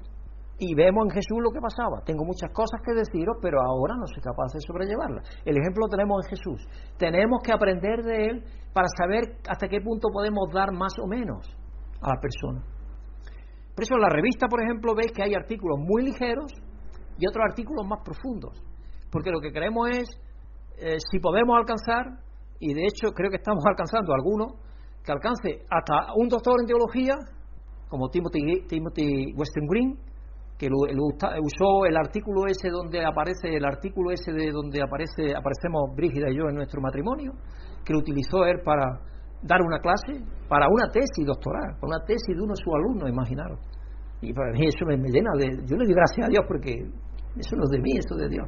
Y 0.62 0.76
vemos 0.76 1.10
en 1.10 1.18
Jesús 1.18 1.42
lo 1.42 1.50
que 1.50 1.60
pasaba. 1.60 2.06
Tengo 2.06 2.24
muchas 2.24 2.54
cosas 2.54 2.86
que 2.86 2.94
deciros, 2.94 3.36
pero 3.42 3.58
ahora 3.66 3.98
no 3.98 4.06
soy 4.06 4.22
capaz 4.22 4.54
de 4.54 4.62
sobrellevarlas. 4.62 5.26
El 5.44 5.58
ejemplo 5.58 5.88
lo 5.88 5.90
tenemos 5.90 6.22
en 6.22 6.30
Jesús. 6.30 6.62
Tenemos 7.00 7.42
que 7.42 7.52
aprender 7.52 8.06
de 8.06 8.30
Él 8.30 8.44
para 8.72 8.86
saber 8.94 9.42
hasta 9.50 9.68
qué 9.68 9.82
punto 9.82 10.10
podemos 10.14 10.54
dar 10.54 10.72
más 10.72 10.94
o 11.02 11.08
menos 11.08 11.50
a 12.00 12.14
la 12.14 12.22
persona. 12.22 12.62
Por 13.74 13.82
eso 13.82 13.96
en 13.96 14.02
la 14.02 14.14
revista, 14.14 14.46
por 14.48 14.62
ejemplo, 14.62 14.94
veis 14.94 15.12
que 15.12 15.24
hay 15.24 15.34
artículos 15.34 15.80
muy 15.82 16.04
ligeros 16.06 16.54
y 17.18 17.26
otros 17.26 17.44
artículos 17.50 17.82
más 17.90 18.06
profundos. 18.06 18.62
Porque 19.10 19.32
lo 19.32 19.42
que 19.42 19.52
queremos 19.52 19.90
es, 19.90 20.06
eh, 20.78 21.02
si 21.10 21.18
podemos 21.18 21.58
alcanzar, 21.58 22.22
y 22.60 22.72
de 22.76 22.86
hecho 22.86 23.10
creo 23.18 23.32
que 23.32 23.42
estamos 23.42 23.66
alcanzando 23.68 24.14
algunos, 24.14 24.62
que 25.04 25.12
alcance 25.12 25.66
hasta 25.72 26.14
un 26.18 26.30
doctor 26.30 26.62
en 26.62 26.68
teología, 26.68 27.18
como 27.90 28.10
Timothy, 28.10 28.68
Timothy 28.70 29.34
Weston 29.34 29.66
Green, 29.66 30.11
que 30.62 30.70
lo, 30.70 30.78
usó 30.78 31.90
el 31.90 31.98
artículo 31.98 32.46
ese 32.46 32.70
donde 32.70 33.04
aparece 33.04 33.50
el 33.50 33.66
artículo 33.66 34.12
ese 34.12 34.32
de 34.32 34.52
donde 34.52 34.78
aparece 34.78 35.34
aparecemos 35.34 35.90
Brígida 35.98 36.30
y 36.30 36.38
yo 36.38 36.46
en 36.50 36.54
nuestro 36.54 36.80
matrimonio, 36.80 37.34
que 37.84 37.94
lo 37.94 37.98
utilizó 37.98 38.46
él 38.46 38.62
para 38.64 38.86
dar 39.42 39.58
una 39.58 39.80
clase, 39.82 40.22
para 40.48 40.70
una 40.70 40.86
tesis 40.94 41.26
doctoral, 41.26 41.82
para 41.82 41.98
una 41.98 42.06
tesis 42.06 42.38
de 42.38 42.44
uno 42.46 42.54
de 42.54 42.62
sus 42.62 42.74
alumnos, 42.78 43.10
imaginaros. 43.10 43.58
Y 44.22 44.32
para 44.34 44.54
mí 44.54 44.62
eso 44.70 44.86
me, 44.86 45.02
llena 45.10 45.34
de... 45.34 45.66
Yo 45.66 45.74
le 45.82 45.90
doy 45.90 45.98
gracias 45.98 46.28
a 46.28 46.30
Dios 46.30 46.46
porque 46.48 46.78
eso 46.78 47.56
no 47.58 47.64
es 47.66 47.72
de 47.74 47.82
mí, 47.82 47.98
eso 47.98 48.14
es 48.14 48.22
de 48.22 48.30
Dios. 48.30 48.46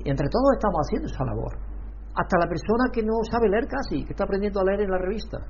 Y 0.00 0.08
entre 0.08 0.24
todos 0.32 0.48
estamos 0.56 0.80
haciendo 0.80 1.12
esa 1.12 1.28
labor. 1.28 1.52
Hasta 2.16 2.40
la 2.40 2.48
persona 2.48 2.88
que 2.88 3.04
no 3.04 3.20
sabe 3.28 3.52
leer 3.52 3.68
casi, 3.68 4.00
que 4.00 4.16
está 4.16 4.24
aprendiendo 4.24 4.60
a 4.60 4.64
leer 4.64 4.80
en 4.80 4.90
la 4.96 4.96
revista. 4.96 5.44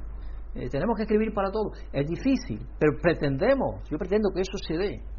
Eh, 0.58 0.66
tenemos 0.70 0.96
que 0.96 1.06
escribir 1.06 1.32
para 1.32 1.54
todo. 1.54 1.70
Es 1.92 2.02
difícil, 2.02 2.66
pero 2.82 2.98
pretendemos, 3.00 3.86
yo 3.88 3.96
pretendo 3.96 4.34
que 4.34 4.42
eso 4.42 4.58
se 4.58 4.74
dé. 4.74 5.14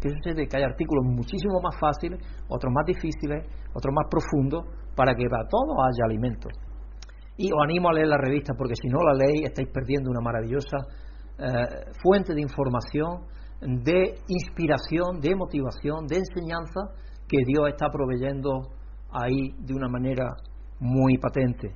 Se 0.00 0.34
dé, 0.34 0.46
que 0.46 0.56
haya 0.56 0.66
artículos 0.66 1.04
muchísimo 1.04 1.60
más 1.62 1.78
fáciles, 1.80 2.20
otros 2.48 2.72
más 2.72 2.84
difíciles, 2.86 3.46
otros 3.72 3.94
más 3.94 4.06
profundos, 4.10 4.64
para 4.94 5.14
que 5.14 5.28
para 5.28 5.48
todos 5.48 5.76
haya 5.78 6.04
alimento. 6.04 6.48
Y 7.36 7.50
os 7.52 7.58
animo 7.62 7.88
a 7.88 7.94
leer 7.94 8.08
la 8.08 8.18
revista, 8.18 8.52
porque 8.56 8.74
si 8.74 8.88
no 8.88 9.00
la 9.02 9.14
leéis 9.14 9.48
estáis 9.48 9.68
perdiendo 9.72 10.10
una 10.10 10.20
maravillosa 10.20 10.76
eh, 11.38 11.90
fuente 12.02 12.34
de 12.34 12.42
información, 12.42 13.24
de 13.60 14.14
inspiración, 14.28 15.20
de 15.20 15.34
motivación, 15.34 16.06
de 16.06 16.16
enseñanza 16.16 16.92
que 17.26 17.38
Dios 17.46 17.68
está 17.68 17.88
proveyendo 17.90 18.68
ahí 19.10 19.54
de 19.58 19.74
una 19.74 19.88
manera 19.88 20.34
muy 20.78 21.16
patente 21.18 21.72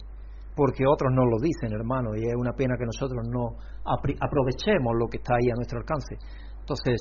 porque 0.58 0.82
otros 0.84 1.14
no 1.14 1.24
lo 1.24 1.38
dicen, 1.38 1.72
hermano, 1.72 2.16
y 2.16 2.26
es 2.26 2.34
una 2.34 2.50
pena 2.52 2.74
que 2.76 2.84
nosotros 2.84 3.22
no 3.30 3.54
aprovechemos 3.86 4.90
lo 4.98 5.06
que 5.06 5.18
está 5.18 5.34
ahí 5.38 5.48
a 5.52 5.54
nuestro 5.54 5.78
alcance. 5.78 6.18
Entonces, 6.58 6.98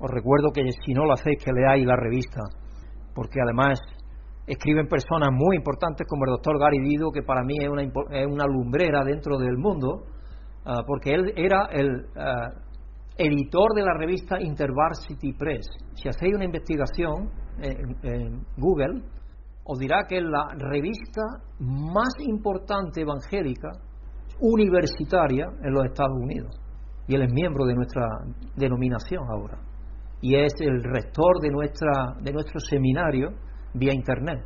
os 0.00 0.10
recuerdo 0.10 0.50
que 0.52 0.62
si 0.84 0.92
no 0.92 1.04
lo 1.04 1.12
hacéis, 1.12 1.42
que 1.42 1.52
leáis 1.52 1.84
la 1.84 1.96
revista, 1.96 2.40
porque 3.14 3.40
además 3.42 3.80
escriben 4.46 4.86
personas 4.86 5.30
muy 5.32 5.56
importantes 5.56 6.06
como 6.08 6.24
el 6.24 6.32
doctor 6.32 6.58
Gary 6.58 6.80
Dido, 6.80 7.10
que 7.10 7.22
para 7.22 7.42
mí 7.42 7.54
es 7.60 7.68
una, 7.68 7.82
es 7.82 8.26
una 8.26 8.46
lumbrera 8.46 9.04
dentro 9.04 9.38
del 9.38 9.58
mundo, 9.58 10.04
ah, 10.64 10.82
porque 10.86 11.14
él 11.14 11.32
era 11.36 11.66
el 11.72 12.06
ah, 12.16 12.50
editor 13.16 13.74
de 13.74 13.82
la 13.82 13.94
revista 13.94 14.40
InterVarsity 14.40 15.32
Press. 15.32 15.66
Si 15.94 16.08
hacéis 16.08 16.34
una 16.34 16.44
investigación 16.44 17.30
en 17.60 18.46
Google, 18.56 19.02
os 19.64 19.78
dirá 19.78 20.04
que 20.08 20.18
es 20.18 20.22
la 20.22 20.54
revista 20.56 21.22
más 21.58 22.14
importante 22.20 23.02
evangélica 23.02 23.68
universitaria 24.40 25.46
en 25.62 25.74
los 25.74 25.84
Estados 25.84 26.16
Unidos. 26.16 26.58
Y 27.08 27.16
él 27.16 27.22
es 27.22 27.32
miembro 27.32 27.66
de 27.66 27.74
nuestra 27.74 28.06
denominación 28.56 29.24
ahora. 29.28 29.67
Y 30.20 30.34
es 30.34 30.52
el 30.60 30.82
rector 30.82 31.40
de, 31.40 31.50
nuestra, 31.50 32.14
de 32.20 32.32
nuestro 32.32 32.58
seminario 32.60 33.30
vía 33.74 33.94
Internet. 33.94 34.40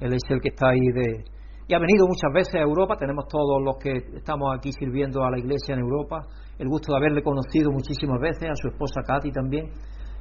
Él 0.00 0.12
es 0.14 0.22
el 0.30 0.40
que 0.40 0.48
está 0.48 0.70
ahí 0.70 0.86
de... 0.94 1.24
Y 1.68 1.74
ha 1.74 1.78
venido 1.78 2.06
muchas 2.06 2.32
veces 2.34 2.54
a 2.56 2.60
Europa, 2.60 2.96
tenemos 2.96 3.26
todos 3.28 3.62
los 3.62 3.76
que 3.76 3.92
estamos 4.16 4.52
aquí 4.56 4.72
sirviendo 4.72 5.22
a 5.22 5.30
la 5.30 5.38
iglesia 5.38 5.74
en 5.74 5.80
Europa, 5.80 6.20
el 6.58 6.68
gusto 6.68 6.92
de 6.92 6.98
haberle 6.98 7.22
conocido 7.22 7.70
muchísimas 7.70 8.20
veces, 8.20 8.50
a 8.50 8.56
su 8.56 8.68
esposa 8.68 9.00
Katy 9.06 9.30
también, 9.30 9.70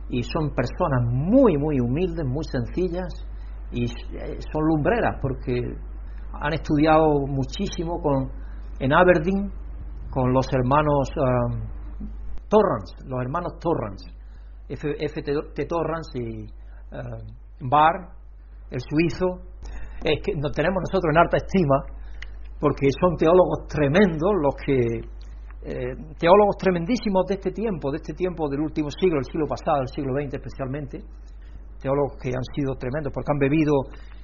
y 0.10 0.24
son 0.24 0.54
personas 0.54 1.04
muy, 1.10 1.58
muy 1.58 1.80
humildes, 1.80 2.26
muy 2.26 2.44
sencillas, 2.46 3.26
y 3.72 3.86
eh, 3.86 4.38
son 4.52 4.64
lumbreras 4.68 5.18
porque 5.22 5.60
han 6.34 6.54
estudiado 6.54 7.26
muchísimo 7.28 8.00
con, 8.02 8.30
en 8.80 8.94
Aberdeen 8.94 9.52
con 10.10 10.34
los 10.34 10.46
hermanos 10.54 11.10
um, 11.16 11.62
Torrance, 12.50 12.96
los 13.08 13.22
hermanos 13.22 13.54
Torrance, 13.60 14.10
F. 14.74 15.22
T. 15.22 15.65
Torrance 15.65 16.19
y 16.19 16.45
uh, 16.45 17.69
Barr, 17.69 18.09
el 18.69 18.80
suizo, 18.80 19.41
es 20.03 20.19
que 20.24 20.34
nos 20.36 20.51
tenemos 20.51 20.82
nosotros 20.82 21.11
en 21.13 21.17
alta 21.17 21.38
estima 21.38 22.01
porque 22.59 22.88
son 22.99 23.15
teólogos 23.17 23.67
tremendos 23.67 24.32
los 24.41 24.55
que 24.55 25.01
eh, 25.63 25.93
teólogos 26.17 26.57
tremendísimos 26.57 27.26
de 27.28 27.36
este 27.36 27.51
tiempo, 27.51 27.91
de 27.91 27.97
este 27.97 28.13
tiempo 28.13 28.49
del 28.49 28.61
último 28.61 28.89
siglo, 28.89 29.19
el 29.19 29.26
siglo 29.26 29.45
pasado, 29.45 29.82
el 29.82 29.89
siglo 29.89 30.13
XX 30.13 30.34
especialmente, 30.34 30.99
teólogos 31.80 32.17
que 32.22 32.30
han 32.30 32.43
sido 32.55 32.74
tremendos, 32.76 33.13
porque 33.13 33.32
han 33.32 33.38
bebido 33.38 33.74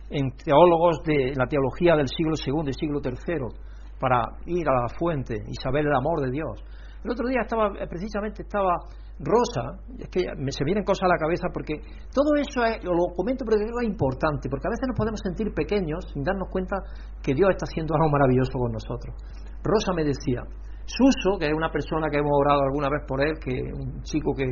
en 0.10 0.32
teólogos 0.38 0.98
de 1.06 1.34
la 1.36 1.46
teología 1.46 1.96
del 1.96 2.08
siglo 2.08 2.34
II 2.34 2.70
y 2.70 2.74
siglo 2.74 3.02
III 3.04 3.54
para 4.00 4.22
ir 4.46 4.68
a 4.70 4.82
la 4.82 4.90
fuente 4.98 5.36
y 5.36 5.54
saber 5.62 5.86
el 5.86 5.94
amor 5.94 6.22
de 6.22 6.32
Dios. 6.32 6.64
El 7.04 7.12
otro 7.12 7.28
día 7.28 7.42
estaba, 7.42 7.70
precisamente 7.88 8.42
estaba 8.42 8.74
Rosa, 9.20 9.82
es 9.98 10.10
que 10.10 10.26
me 10.38 10.52
se 10.52 10.64
vienen 10.64 10.84
cosas 10.84 11.04
a 11.06 11.14
la 11.14 11.18
cabeza 11.18 11.48
porque 11.52 11.74
todo 12.14 12.36
eso 12.36 12.64
es, 12.66 12.84
lo 12.84 12.94
comento 13.16 13.46
porque 13.46 13.64
es 13.64 13.84
importante, 13.84 14.50
porque 14.50 14.68
a 14.68 14.72
veces 14.72 14.88
nos 14.88 14.98
podemos 14.98 15.20
sentir 15.22 15.54
pequeños 15.54 16.06
sin 16.14 16.24
darnos 16.24 16.50
cuenta 16.50 16.78
que 17.24 17.34
Dios 17.34 17.50
está 17.50 17.66
haciendo 17.66 17.96
algo 17.96 18.10
maravilloso 18.10 18.54
con 18.60 18.72
nosotros. 18.72 19.16
Rosa 19.64 19.94
me 19.94 20.04
decía, 20.04 20.44
Suso, 20.88 21.38
que 21.38 21.48
es 21.48 21.54
una 21.54 21.70
persona 21.70 22.08
que 22.10 22.18
hemos 22.18 22.32
orado 22.32 22.62
alguna 22.62 22.88
vez 22.90 23.04
por 23.06 23.22
él, 23.22 23.34
que 23.44 23.52
un 23.74 24.02
chico 24.04 24.34
que 24.34 24.46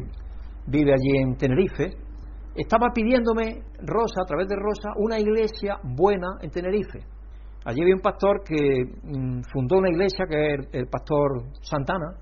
vive 0.67 0.91
allí 0.91 1.17
en 1.17 1.37
Tenerife, 1.37 1.91
estaba 2.55 2.87
pidiéndome 2.93 3.63
Rosa, 3.79 4.21
a 4.21 4.27
través 4.27 4.47
de 4.47 4.55
Rosa, 4.55 4.89
una 4.97 5.19
iglesia 5.19 5.77
buena 5.83 6.27
en 6.41 6.49
Tenerife. 6.49 6.99
Allí 7.65 7.81
había 7.81 7.95
un 7.95 8.01
pastor 8.01 8.43
que 8.43 8.55
mm, 9.03 9.41
fundó 9.51 9.77
una 9.77 9.89
iglesia, 9.89 10.25
que 10.29 10.53
es 10.53 10.67
el, 10.73 10.87
pastor 10.87 11.51
Santana, 11.61 12.15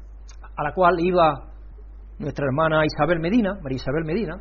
a 0.56 0.64
la 0.64 0.74
cual 0.74 1.00
iba 1.00 1.53
nuestra 2.24 2.46
hermana 2.46 2.86
Isabel 2.86 3.20
Medina, 3.20 3.54
María 3.62 3.76
Isabel 3.76 4.06
Medina, 4.06 4.40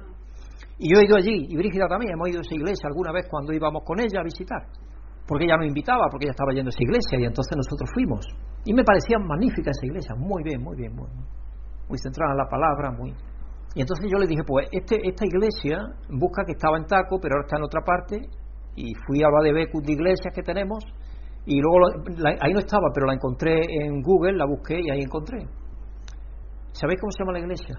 y 0.78 0.93
yo 0.93 0.99
he 0.99 1.05
ido 1.05 1.16
allí, 1.16 1.47
y 1.51 1.57
Brígida 1.57 1.87
también, 1.89 2.12
hemos 2.14 2.28
ido 2.28 2.39
a 2.39 2.43
esa 2.43 2.55
iglesia 2.55 2.89
alguna 2.89 3.12
vez 3.12 3.26
cuando 3.28 3.53
íbamos 3.53 3.83
con 3.85 4.01
ella 4.01 4.20
a 4.20 4.24
visitar, 4.24 4.62
porque 5.26 5.45
ella 5.45 5.57
nos 5.57 5.66
invitaba, 5.66 6.09
porque 6.11 6.26
ella 6.26 6.33
estaba 6.33 6.53
yendo 6.53 6.68
a 6.68 6.74
esa 6.74 6.83
iglesia, 6.83 7.20
y 7.20 7.24
entonces 7.24 7.57
nosotros 7.57 7.91
fuimos. 7.93 8.26
Y 8.64 8.72
me 8.72 8.85
parecía 8.85 9.18
magnífica 9.18 9.70
esa 9.70 9.87
iglesia, 9.87 10.14
muy 10.16 10.43
bien, 10.43 10.62
muy 10.62 10.76
bien, 10.76 10.95
muy, 10.95 11.09
muy 11.89 11.99
centrada 11.99 12.33
en 12.33 12.39
la 12.39 12.49
palabra, 12.49 12.91
muy, 12.91 13.14
y 13.74 13.80
entonces 13.80 14.07
yo 14.11 14.18
le 14.18 14.26
dije, 14.26 14.43
pues 14.47 14.68
este, 14.70 14.97
esta 15.03 15.24
iglesia 15.24 15.78
busca 16.11 16.45
que 16.45 16.53
estaba 16.53 16.76
en 16.76 16.85
Taco, 16.85 17.18
pero 17.20 17.37
ahora 17.37 17.47
está 17.47 17.57
en 17.57 17.64
otra 17.64 17.80
parte, 17.80 18.16
y 18.76 18.95
fui 19.07 19.22
a 19.22 19.28
la 19.28 19.43
de 19.43 19.68
iglesias 19.93 20.33
que 20.35 20.43
tenemos, 20.43 20.85
y 21.45 21.61
luego 21.61 21.78
ahí 22.41 22.53
no 22.53 22.61
estaba, 22.61 22.89
pero 22.95 23.07
la 23.07 23.14
encontré 23.14 23.61
en 23.61 24.01
Google, 24.03 24.37
la 24.37 24.47
busqué 24.47 24.80
y 24.80 24.91
ahí 24.91 25.01
encontré. 25.01 25.39
¿Sabéis 26.73 27.01
cómo 27.01 27.11
se 27.12 27.23
llama 27.23 27.33
la 27.33 27.41
iglesia? 27.41 27.77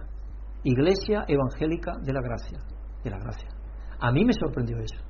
Iglesia 0.64 1.26
Evangélica 1.28 1.94
de 2.02 2.14
la 2.14 2.22
Gracia. 2.22 2.60
De 3.04 3.10
la 3.10 3.18
Gracia. 3.18 3.50
A 4.00 4.12
mí 4.12 4.24
me 4.24 4.34
sorprendió 4.34 4.78
eso, 4.78 5.02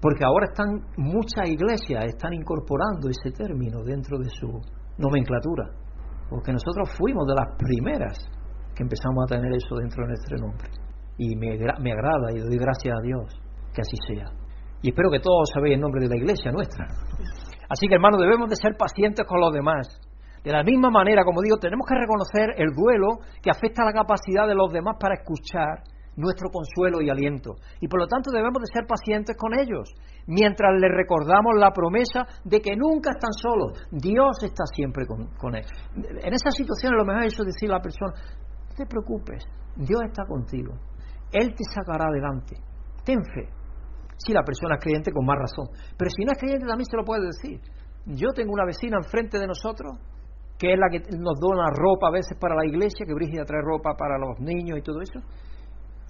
porque 0.00 0.24
ahora 0.24 0.46
están 0.46 0.80
muchas 0.96 1.48
iglesias 1.48 2.04
están 2.06 2.32
incorporando 2.34 3.08
ese 3.08 3.30
término 3.30 3.82
dentro 3.82 4.18
de 4.18 4.28
su 4.30 4.48
nomenclatura, 4.98 5.70
porque 6.28 6.52
nosotros 6.52 6.90
fuimos 6.96 7.26
de 7.26 7.34
las 7.34 7.56
primeras 7.56 8.18
que 8.74 8.82
empezamos 8.82 9.24
a 9.24 9.34
tener 9.34 9.52
eso 9.52 9.76
dentro 9.76 10.02
de 10.02 10.08
nuestro 10.08 10.36
nombre. 10.38 10.68
Y 11.16 11.34
me, 11.36 11.58
me 11.80 11.92
agrada 11.92 12.32
y 12.32 12.38
doy 12.38 12.58
gracias 12.58 12.94
a 12.96 13.02
Dios 13.02 13.40
que 13.74 13.82
así 13.82 13.96
sea. 14.06 14.30
Y 14.82 14.90
espero 14.90 15.10
que 15.10 15.20
todos 15.20 15.50
sabéis 15.52 15.74
el 15.74 15.80
nombre 15.80 16.02
de 16.02 16.08
la 16.08 16.16
iglesia 16.16 16.52
nuestra. 16.52 16.86
Así 17.68 17.86
que 17.88 17.94
hermanos, 17.94 18.20
debemos 18.20 18.48
de 18.48 18.56
ser 18.56 18.76
pacientes 18.78 19.26
con 19.26 19.40
los 19.40 19.52
demás. 19.52 20.00
De 20.48 20.54
la 20.54 20.64
misma 20.64 20.88
manera, 20.88 21.24
como 21.26 21.42
digo, 21.42 21.58
tenemos 21.58 21.86
que 21.86 21.94
reconocer 21.94 22.54
el 22.56 22.72
duelo 22.72 23.20
que 23.42 23.50
afecta 23.50 23.82
a 23.82 23.84
la 23.84 23.92
capacidad 23.92 24.48
de 24.48 24.54
los 24.54 24.72
demás 24.72 24.96
para 24.98 25.16
escuchar 25.16 25.84
nuestro 26.16 26.48
consuelo 26.48 27.02
y 27.02 27.10
aliento. 27.10 27.56
Y 27.82 27.86
por 27.86 28.00
lo 28.00 28.06
tanto 28.06 28.30
debemos 28.30 28.62
de 28.62 28.72
ser 28.72 28.86
pacientes 28.86 29.36
con 29.36 29.52
ellos, 29.52 29.92
mientras 30.26 30.72
les 30.80 30.90
recordamos 30.90 31.52
la 31.54 31.70
promesa 31.70 32.24
de 32.44 32.62
que 32.62 32.74
nunca 32.76 33.10
están 33.10 33.34
solos. 33.34 33.76
Dios 33.92 34.42
está 34.42 34.64
siempre 34.72 35.04
con, 35.04 35.28
con 35.36 35.54
él. 35.54 35.66
En 36.00 36.32
esas 36.32 36.56
situaciones 36.56 36.96
lo 36.96 37.04
mejor 37.04 37.24
es 37.24 37.34
eso 37.34 37.44
decirle 37.44 37.74
a 37.74 37.76
la 37.76 37.84
persona, 37.84 38.14
no 38.16 38.74
te 38.74 38.86
preocupes, 38.86 39.44
Dios 39.76 40.00
está 40.08 40.24
contigo. 40.24 40.72
Él 41.30 41.52
te 41.54 41.64
sacará 41.76 42.06
adelante. 42.08 42.56
Ten 43.04 43.20
fe. 43.20 43.52
Si 44.16 44.32
la 44.32 44.44
persona 44.44 44.76
es 44.76 44.82
creyente, 44.82 45.12
con 45.12 45.26
más 45.26 45.36
razón. 45.36 45.68
Pero 45.98 46.08
si 46.08 46.24
no 46.24 46.32
es 46.32 46.38
creyente, 46.38 46.64
también 46.64 46.88
se 46.88 46.96
lo 46.96 47.04
puede 47.04 47.26
decir. 47.26 47.60
Yo 48.06 48.32
tengo 48.32 48.54
una 48.54 48.64
vecina 48.64 48.96
enfrente 48.96 49.38
de 49.38 49.46
nosotros, 49.46 49.92
que 50.58 50.72
es 50.72 50.78
la 50.78 50.90
que 50.90 50.98
nos 51.16 51.38
dona 51.38 51.70
ropa 51.70 52.08
a 52.08 52.10
veces 52.10 52.36
para 52.40 52.56
la 52.56 52.66
iglesia, 52.66 53.06
que 53.06 53.14
Brígida 53.14 53.44
trae 53.44 53.62
ropa 53.62 53.94
para 53.96 54.18
los 54.18 54.40
niños 54.40 54.78
y 54.78 54.82
todo 54.82 55.00
eso. 55.00 55.20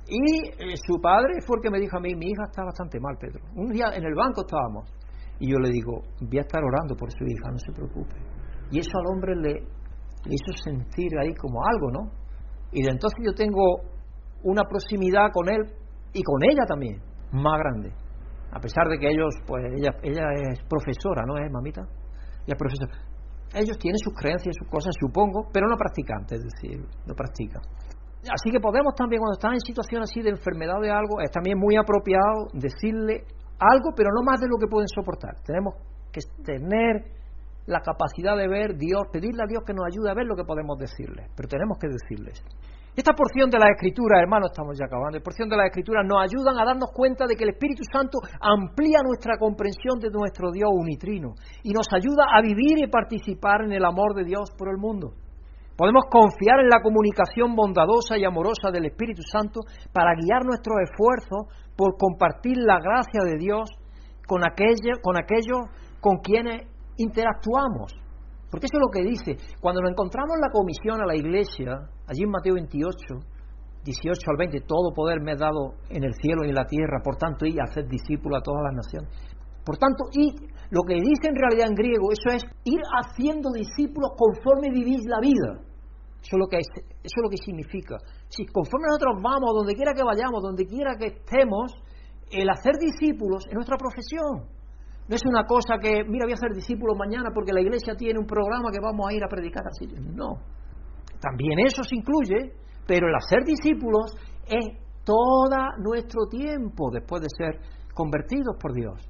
Y 0.09 0.49
eh, 0.57 0.75
su 0.87 0.99
padre 1.01 1.35
fue 1.47 1.59
el 1.59 1.63
que 1.63 1.71
me 1.71 1.79
dijo 1.79 1.99
a 1.99 2.01
mí, 2.01 2.15
mi 2.15 2.31
hija 2.31 2.45
está 2.49 2.65
bastante 2.65 2.99
mal, 2.99 3.17
Pedro. 3.21 3.45
Un 3.55 3.69
día 3.69 3.93
en 3.95 4.05
el 4.05 4.15
banco 4.15 4.41
estábamos 4.41 4.89
y 5.39 5.53
yo 5.53 5.59
le 5.59 5.69
digo, 5.69 6.01
voy 6.21 6.39
a 6.39 6.41
estar 6.41 6.65
orando 6.65 6.97
por 6.97 7.13
su 7.13 7.25
hija, 7.25 7.51
no 7.53 7.59
se 7.59 7.73
preocupe. 7.73 8.17
Y 8.71 8.81
eso 8.81 8.91
al 8.99 9.07
hombre 9.13 9.37
le, 9.37 9.53
le 9.53 10.35
hizo 10.35 10.53
sentir 10.65 11.13
ahí 11.21 11.35
como 11.35 11.61
algo, 11.63 11.91
¿no? 11.93 12.11
Y 12.73 12.83
de 12.83 12.91
entonces 12.91 13.19
yo 13.25 13.35
tengo 13.35 13.81
una 14.45 14.63
proximidad 14.65 15.29
con 15.33 15.49
él 15.49 15.61
y 16.15 16.23
con 16.23 16.43
ella 16.43 16.65
también, 16.67 17.01
más 17.33 17.59
grande. 17.59 17.93
A 18.51 18.61
pesar 18.61 18.89
de 18.89 18.99
que 18.99 19.11
ellos, 19.11 19.35
pues 19.47 19.63
ella, 19.77 19.91
ella 20.03 20.25
es 20.51 20.59
profesora, 20.69 21.23
¿no 21.27 21.37
es, 21.37 21.53
mamita? 21.53 21.83
Ella 22.47 22.55
es 22.55 22.59
profesora. 22.59 23.08
Ellos 23.55 23.79
tienen 23.79 23.99
sus 23.99 24.15
creencias, 24.15 24.57
sus 24.59 24.69
cosas, 24.69 24.95
supongo, 25.01 25.49
pero 25.53 25.67
no 25.69 25.77
practicantes, 25.77 26.39
es 26.39 26.45
decir, 26.45 26.85
no 27.07 27.15
practican. 27.15 27.63
Así 28.29 28.51
que 28.51 28.61
podemos 28.61 28.95
también, 28.95 29.21
cuando 29.21 29.39
están 29.39 29.55
en 29.55 29.61
situación 29.61 30.03
así 30.03 30.21
de 30.21 30.31
enfermedad 30.31 30.81
de 30.83 30.91
algo, 30.91 31.21
es 31.21 31.31
también 31.31 31.59
muy 31.59 31.77
apropiado 31.77 32.49
decirle 32.53 33.25
algo, 33.59 33.91
pero 33.97 34.11
no 34.13 34.23
más 34.23 34.41
de 34.41 34.49
lo 34.49 34.59
que 34.59 34.67
pueden 34.67 34.89
soportar. 34.89 35.41
Tenemos 35.45 35.75
que 36.13 36.21
tener 36.45 37.19
la 37.67 37.81
capacidad 37.81 38.37
de 38.37 38.49
ver 38.49 38.77
Dios, 38.77 39.03
pedirle 39.13 39.43
a 39.43 39.47
Dios 39.47 39.63
que 39.65 39.75
nos 39.75 39.87
ayude 39.87 40.11
a 40.11 40.15
ver 40.15 40.27
lo 40.27 40.37
que 40.37 40.45
podemos 40.45 40.79
decirles, 40.79 41.29
pero 41.37 41.49
tenemos 41.49 41.79
que 41.79 41.89
decirles. 41.89 42.43
Esta 42.99 43.13
porción 43.13 43.49
de 43.49 43.61
la 43.61 43.71
Escritura, 43.71 44.19
hermanos, 44.19 44.51
estamos 44.51 44.77
ya 44.77 44.87
acabando, 44.87 45.17
esta 45.17 45.23
porción 45.23 45.49
de 45.49 45.57
la 45.57 45.67
Escritura 45.71 46.03
nos 46.03 46.19
ayudan 46.19 46.59
a 46.59 46.65
darnos 46.67 46.91
cuenta 46.91 47.29
de 47.29 47.37
que 47.37 47.45
el 47.45 47.51
Espíritu 47.51 47.85
Santo 47.87 48.19
amplía 48.43 48.99
nuestra 49.07 49.39
comprensión 49.39 50.01
de 50.01 50.11
nuestro 50.11 50.51
Dios 50.51 50.69
unitrino 50.75 51.35
y 51.63 51.71
nos 51.71 51.87
ayuda 51.95 52.27
a 52.27 52.43
vivir 52.43 52.83
y 52.83 52.91
participar 52.91 53.63
en 53.63 53.71
el 53.71 53.85
amor 53.85 54.17
de 54.17 54.25
Dios 54.25 54.51
por 54.59 54.69
el 54.69 54.79
mundo. 54.79 55.15
Podemos 55.77 56.11
confiar 56.11 56.59
en 56.59 56.67
la 56.67 56.83
comunicación 56.83 57.55
bondadosa 57.55 58.19
y 58.19 58.25
amorosa 58.25 58.73
del 58.73 58.87
Espíritu 58.87 59.23
Santo 59.23 59.61
para 59.93 60.19
guiar 60.19 60.43
nuestros 60.45 60.75
esfuerzos 60.83 61.55
por 61.77 61.95
compartir 61.97 62.57
la 62.59 62.81
gracia 62.83 63.23
de 63.23 63.39
Dios 63.39 63.71
con, 64.27 64.43
aquellos 64.43 64.99
con 65.01 65.15
aquellos 65.17 65.71
con 66.01 66.19
quienes 66.19 66.67
interactuamos. 66.97 67.95
Porque 68.51 68.67
eso 68.67 68.79
es 68.79 68.85
lo 68.85 68.91
que 68.91 69.03
dice. 69.03 69.37
Cuando 69.61 69.83
nos 69.83 69.93
encontramos 69.93 70.35
en 70.37 70.41
la 70.41 70.51
comisión 70.51 71.01
a 71.01 71.07
la 71.07 71.17
iglesia, 71.17 71.89
allí 72.07 72.23
en 72.25 72.31
Mateo 72.31 72.55
28, 72.55 72.89
18 73.85 74.31
al 74.31 74.37
20, 74.39 74.61
todo 74.67 74.93
poder 74.95 75.21
me 75.21 75.33
ha 75.33 75.37
dado 75.37 75.75
en 75.91 76.05
el 76.05 76.15
cielo 76.15 76.45
y 76.45 76.49
en 76.49 76.55
la 76.55 76.67
tierra, 76.67 77.01
por 77.05 77.17
tanto, 77.17 77.47
y 77.47 77.57
hacer 77.61 77.87
discípulos 77.89 78.41
a 78.41 78.43
todas 78.43 78.63
las 78.65 78.75
naciones. 78.75 79.11
Por 79.65 79.77
tanto, 79.77 80.09
y 80.13 80.33
lo 80.71 80.81
que 80.83 80.95
dice 80.95 81.29
en 81.29 81.37
realidad 81.37 81.69
en 81.69 81.75
griego, 81.75 82.09
eso 82.11 82.35
es 82.35 82.45
ir 82.65 82.81
haciendo 82.89 83.51
discípulos 83.53 84.13
conforme 84.17 84.71
vivís 84.71 85.05
la 85.05 85.21
vida. 85.21 85.61
Eso 86.23 86.37
es 86.37 86.39
lo 86.39 86.49
que, 86.49 86.57
es, 86.59 86.69
eso 86.73 87.17
es 87.17 87.23
lo 87.23 87.29
que 87.29 87.37
significa. 87.37 87.97
Si 88.29 88.47
conforme 88.47 88.89
nosotros 88.89 89.21
vamos, 89.23 89.51
donde 89.55 89.75
quiera 89.75 89.93
que 89.93 90.03
vayamos, 90.03 90.43
donde 90.43 90.67
quiera 90.67 90.97
que 90.97 91.07
estemos, 91.07 91.73
el 92.31 92.49
hacer 92.51 92.77
discípulos 92.81 93.45
es 93.47 93.55
nuestra 93.55 93.77
profesión. 93.77 94.58
No 95.09 95.17
es 95.17 95.23
una 95.25 95.45
cosa 95.45 95.79
que, 95.81 96.05
mira, 96.05 96.27
voy 96.27 96.33
a 96.33 96.35
hacer 96.35 96.53
discípulos 96.55 96.97
mañana 96.99 97.31
porque 97.35 97.53
la 97.53 97.61
iglesia 97.61 97.95
tiene 97.97 98.19
un 98.19 98.27
programa 98.27 98.71
que 98.71 98.79
vamos 98.81 99.09
a 99.09 99.15
ir 99.15 99.25
a 99.25 99.29
predicar 99.29 99.65
así. 99.67 99.87
No. 100.15 100.37
También 101.21 101.59
eso 101.61 101.83
se 101.83 101.97
incluye, 101.97 102.53
pero 102.87 103.09
el 103.09 103.15
hacer 103.15 103.43
discípulos 103.45 104.15
es 104.47 104.65
todo 105.05 105.57
nuestro 105.79 106.27
tiempo 106.29 106.91
después 106.93 107.23
de 107.23 107.29
ser 107.37 107.61
convertidos 107.95 108.57
por 108.61 108.75
Dios. 108.75 109.01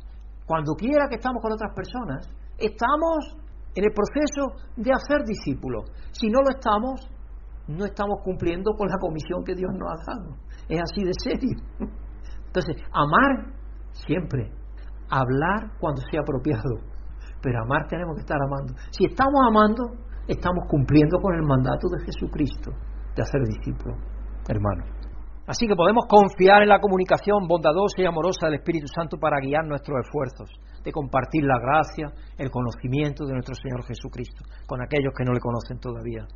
Cuando 0.46 0.74
quiera 0.74 1.08
que 1.08 1.16
estamos 1.16 1.42
con 1.42 1.52
otras 1.52 1.74
personas, 1.74 2.30
estamos 2.56 3.36
en 3.74 3.84
el 3.84 3.92
proceso 3.92 4.70
de 4.76 4.92
hacer 4.92 5.24
discípulos. 5.26 5.84
Si 6.12 6.28
no 6.28 6.40
lo 6.40 6.50
estamos, 6.50 7.10
no 7.66 7.84
estamos 7.84 8.20
cumpliendo 8.24 8.72
con 8.78 8.88
la 8.88 8.96
comisión 8.98 9.44
que 9.44 9.54
Dios 9.54 9.70
nos 9.74 9.90
ha 9.90 10.14
dado. 10.14 10.36
Es 10.68 10.80
así 10.80 11.04
de 11.04 11.12
serio. 11.12 11.58
Entonces, 12.46 12.76
amar 12.92 13.52
siempre, 13.92 14.50
hablar 15.10 15.72
cuando 15.80 16.02
sea 16.10 16.20
apropiado, 16.20 16.80
pero 17.42 17.62
amar 17.62 17.86
tenemos 17.88 18.16
que 18.16 18.22
estar 18.22 18.38
amando. 18.40 18.74
Si 18.90 19.04
estamos 19.04 19.40
amando, 19.48 19.82
estamos 20.26 20.64
cumpliendo 20.68 21.18
con 21.20 21.34
el 21.34 21.42
mandato 21.42 21.88
de 21.88 22.04
Jesucristo 22.04 22.70
de 23.16 23.22
hacer 23.22 23.42
discípulos, 23.42 23.98
hermanos. 24.48 24.98
Así 25.48 25.66
que 25.66 25.74
podemos 25.74 26.04
confiar 26.06 26.62
en 26.62 26.68
la 26.68 26.78
comunicación 26.78 27.48
bondadosa 27.48 28.02
y 28.02 28.04
amorosa 28.04 28.46
del 28.46 28.56
Espíritu 28.56 28.86
Santo 28.86 29.16
para 29.16 29.40
guiar 29.40 29.64
nuestros 29.64 29.96
esfuerzos 30.04 30.50
de 30.84 30.92
compartir 30.92 31.42
la 31.42 31.58
gracia, 31.58 32.12
el 32.36 32.50
conocimiento 32.50 33.24
de 33.24 33.32
nuestro 33.32 33.54
Señor 33.54 33.82
Jesucristo 33.86 34.44
con 34.66 34.82
aquellos 34.82 35.14
que 35.16 35.24
no 35.24 35.32
le 35.32 35.40
conocen 35.40 35.80
todavía. 35.80 36.28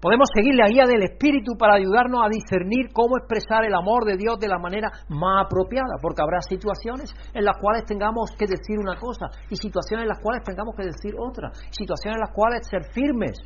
Podemos 0.00 0.32
seguir 0.32 0.54
la 0.56 0.66
guía 0.66 0.86
del 0.88 1.02
Espíritu 1.04 1.60
para 1.60 1.74
ayudarnos 1.74 2.24
a 2.24 2.32
discernir 2.32 2.88
cómo 2.90 3.18
expresar 3.18 3.64
el 3.68 3.74
amor 3.74 4.08
de 4.08 4.16
Dios 4.16 4.40
de 4.40 4.48
la 4.48 4.58
manera 4.58 4.88
más 5.10 5.44
apropiada, 5.44 6.00
porque 6.00 6.22
habrá 6.22 6.40
situaciones 6.40 7.12
en 7.34 7.44
las 7.44 7.60
cuales 7.60 7.84
tengamos 7.84 8.32
que 8.32 8.46
decir 8.48 8.80
una 8.80 8.96
cosa 8.96 9.28
y 9.50 9.56
situaciones 9.56 10.04
en 10.04 10.08
las 10.08 10.20
cuales 10.24 10.42
tengamos 10.42 10.74
que 10.74 10.88
decir 10.88 11.12
otra, 11.20 11.52
situaciones 11.68 12.16
en 12.16 12.24
las 12.24 12.32
cuales 12.32 12.64
ser 12.64 12.88
firmes, 12.96 13.36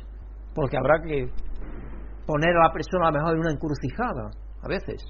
porque 0.55 0.77
habrá 0.77 1.03
que 1.03 1.27
poner 2.25 2.55
a 2.55 2.67
la 2.67 2.71
persona 2.71 3.07
a 3.07 3.11
lo 3.11 3.19
mejor 3.19 3.35
en 3.35 3.39
una 3.43 3.51
encrucijada, 3.51 4.31
a 4.63 4.67
veces, 4.69 5.03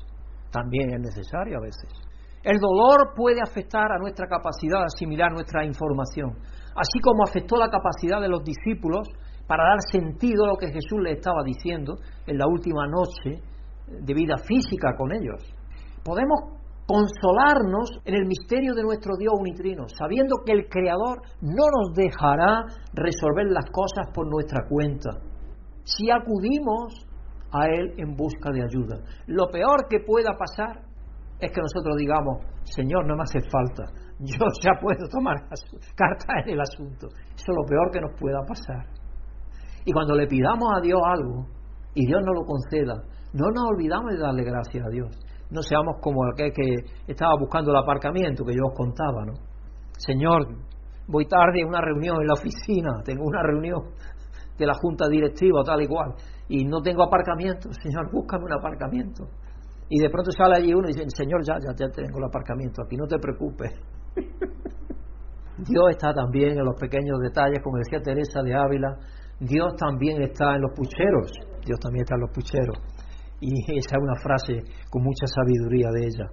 también 0.50 0.98
es 0.98 1.02
necesario 1.14 1.60
a 1.60 1.62
veces. 1.62 1.94
El 2.42 2.58
dolor 2.58 3.14
puede 3.16 3.42
afectar 3.42 3.92
a 3.92 4.00
nuestra 4.00 4.26
capacidad 4.26 4.82
de 4.82 4.90
asimilar 4.90 5.32
nuestra 5.32 5.64
información, 5.64 6.34
así 6.74 6.98
como 7.06 7.24
afectó 7.24 7.58
la 7.58 7.70
capacidad 7.70 8.20
de 8.20 8.30
los 8.30 8.44
discípulos 8.44 9.08
para 9.48 9.64
dar 9.64 9.80
sentido 9.92 10.46
a 10.46 10.50
lo 10.50 10.58
que 10.58 10.68
Jesús 10.68 11.00
les 11.02 11.18
estaba 11.18 11.44
diciendo 11.44 11.96
en 12.26 12.38
la 12.38 12.48
última 12.48 12.88
noche 12.88 13.42
de 13.88 14.14
vida 14.14 14.38
física 14.38 14.96
con 14.98 15.12
ellos. 15.14 15.44
Podemos 16.04 16.56
consolarnos 16.88 17.90
en 18.06 18.16
el 18.16 18.26
misterio 18.26 18.74
de 18.74 18.84
nuestro 18.84 19.16
Dios 19.18 19.34
unitrino, 19.40 19.88
sabiendo 19.88 20.38
que 20.46 20.54
el 20.54 20.68
Creador 20.70 21.22
no 21.42 21.66
nos 21.66 21.96
dejará 21.96 22.64
resolver 22.94 23.48
las 23.50 23.66
cosas 23.72 24.12
por 24.14 24.28
nuestra 24.28 24.68
cuenta, 24.70 25.10
si 25.84 26.10
acudimos 26.12 27.08
a 27.52 27.68
Él 27.68 27.94
en 27.98 28.16
busca 28.16 28.52
de 28.52 28.64
ayuda. 28.64 28.98
Lo 29.28 29.48
peor 29.48 29.88
que 29.90 30.00
pueda 30.00 30.32
pasar 30.38 30.82
es 31.40 31.52
que 31.52 31.62
nosotros 31.62 31.96
digamos, 31.98 32.44
Señor, 32.64 33.08
no 33.08 33.16
me 33.16 33.24
hace 33.24 33.40
falta, 33.50 33.86
yo 34.20 34.46
ya 34.62 34.80
puedo 34.80 35.08
tomar 35.10 35.36
carta 35.96 36.34
en 36.46 36.54
el 36.54 36.62
asunto. 36.62 37.08
Eso 37.08 37.52
es 37.52 37.56
lo 37.56 37.66
peor 37.66 37.92
que 37.92 38.00
nos 38.00 38.20
pueda 38.20 38.40
pasar. 38.48 39.05
Y 39.86 39.92
cuando 39.94 40.16
le 40.16 40.28
pidamos 40.28 40.68
a 40.76 40.82
Dios 40.82 41.00
algo 41.06 41.46
y 41.94 42.06
Dios 42.06 42.22
nos 42.26 42.36
lo 42.36 42.46
conceda, 42.46 42.96
no 43.34 43.46
nos 43.54 43.66
olvidamos 43.70 44.12
de 44.14 44.20
darle 44.20 44.44
gracias 44.44 44.86
a 44.86 44.90
Dios. 44.90 45.10
No 45.52 45.62
seamos 45.62 45.98
como 46.02 46.26
aquel 46.34 46.52
que 46.52 46.74
estaba 47.08 47.34
buscando 47.40 47.72
el 47.72 47.78
aparcamiento 47.78 48.44
que 48.44 48.54
yo 48.54 48.66
os 48.66 48.76
contaba, 48.76 49.26
¿no? 49.26 49.34
Señor, 49.98 50.48
voy 51.08 51.26
tarde 51.28 51.62
a 51.64 51.68
una 51.68 51.82
reunión 51.82 52.18
en 52.20 52.28
la 52.28 52.34
oficina, 52.34 53.04
tengo 53.06 53.24
una 53.26 53.44
reunión 53.44 53.80
de 54.58 54.66
la 54.66 54.74
junta 54.74 55.08
directiva 55.08 55.64
tal 55.64 55.82
y 55.84 55.88
cual, 55.88 56.16
y 56.48 56.66
no 56.66 56.82
tengo 56.82 57.04
aparcamiento, 57.04 57.70
Señor, 57.82 58.12
búscame 58.12 58.46
un 58.46 58.54
aparcamiento. 58.54 59.28
Y 59.88 60.00
de 60.00 60.10
pronto 60.10 60.32
sale 60.32 60.56
allí 60.58 60.74
uno 60.74 60.90
y 60.90 60.94
dice, 60.94 61.06
Señor, 61.16 61.42
ya, 61.46 61.56
ya, 61.62 61.76
ya 61.78 61.92
tengo 61.92 62.18
el 62.18 62.26
aparcamiento 62.26 62.82
aquí, 62.82 62.98
no 62.98 63.06
te 63.06 63.20
preocupes. 63.20 63.72
Dios 65.58 65.86
está 65.90 66.14
también 66.14 66.58
en 66.58 66.66
los 66.66 66.76
pequeños 66.80 67.20
detalles, 67.22 67.62
como 67.64 67.78
decía 67.78 68.02
Teresa 68.02 68.42
de 68.44 68.56
Ávila, 68.56 68.98
Dios 69.40 69.76
también 69.78 70.22
está 70.22 70.56
en 70.56 70.62
los 70.62 70.72
pucheros. 70.76 71.32
Dios 71.66 71.80
también 71.80 72.04
está 72.04 72.16
en 72.16 72.22
los 72.22 72.32
pucheros. 72.32 72.78
Y 73.42 73.52
esa 73.78 73.98
es 73.98 74.02
una 74.02 74.16
frase 74.16 74.64
con 74.90 75.04
mucha 75.04 75.28
sabiduría 75.28 75.90
de 75.92 76.02
ella. 76.08 76.28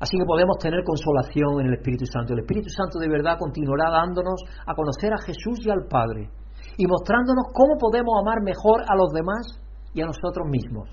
Así 0.00 0.16
que 0.16 0.24
podemos 0.24 0.56
tener 0.58 0.82
consolación 0.82 1.60
en 1.60 1.66
el 1.66 1.74
Espíritu 1.74 2.06
Santo. 2.06 2.32
El 2.32 2.40
Espíritu 2.40 2.70
Santo 2.70 2.98
de 2.98 3.08
verdad 3.08 3.36
continuará 3.38 3.90
dándonos 3.90 4.40
a 4.66 4.74
conocer 4.74 5.12
a 5.12 5.20
Jesús 5.20 5.60
y 5.64 5.70
al 5.70 5.86
Padre 5.90 6.30
y 6.76 6.86
mostrándonos 6.86 7.44
cómo 7.52 7.76
podemos 7.78 8.14
amar 8.22 8.42
mejor 8.42 8.82
a 8.88 8.96
los 8.96 9.10
demás 9.12 9.60
y 9.92 10.00
a 10.00 10.06
nosotros 10.06 10.46
mismos. 10.48 10.88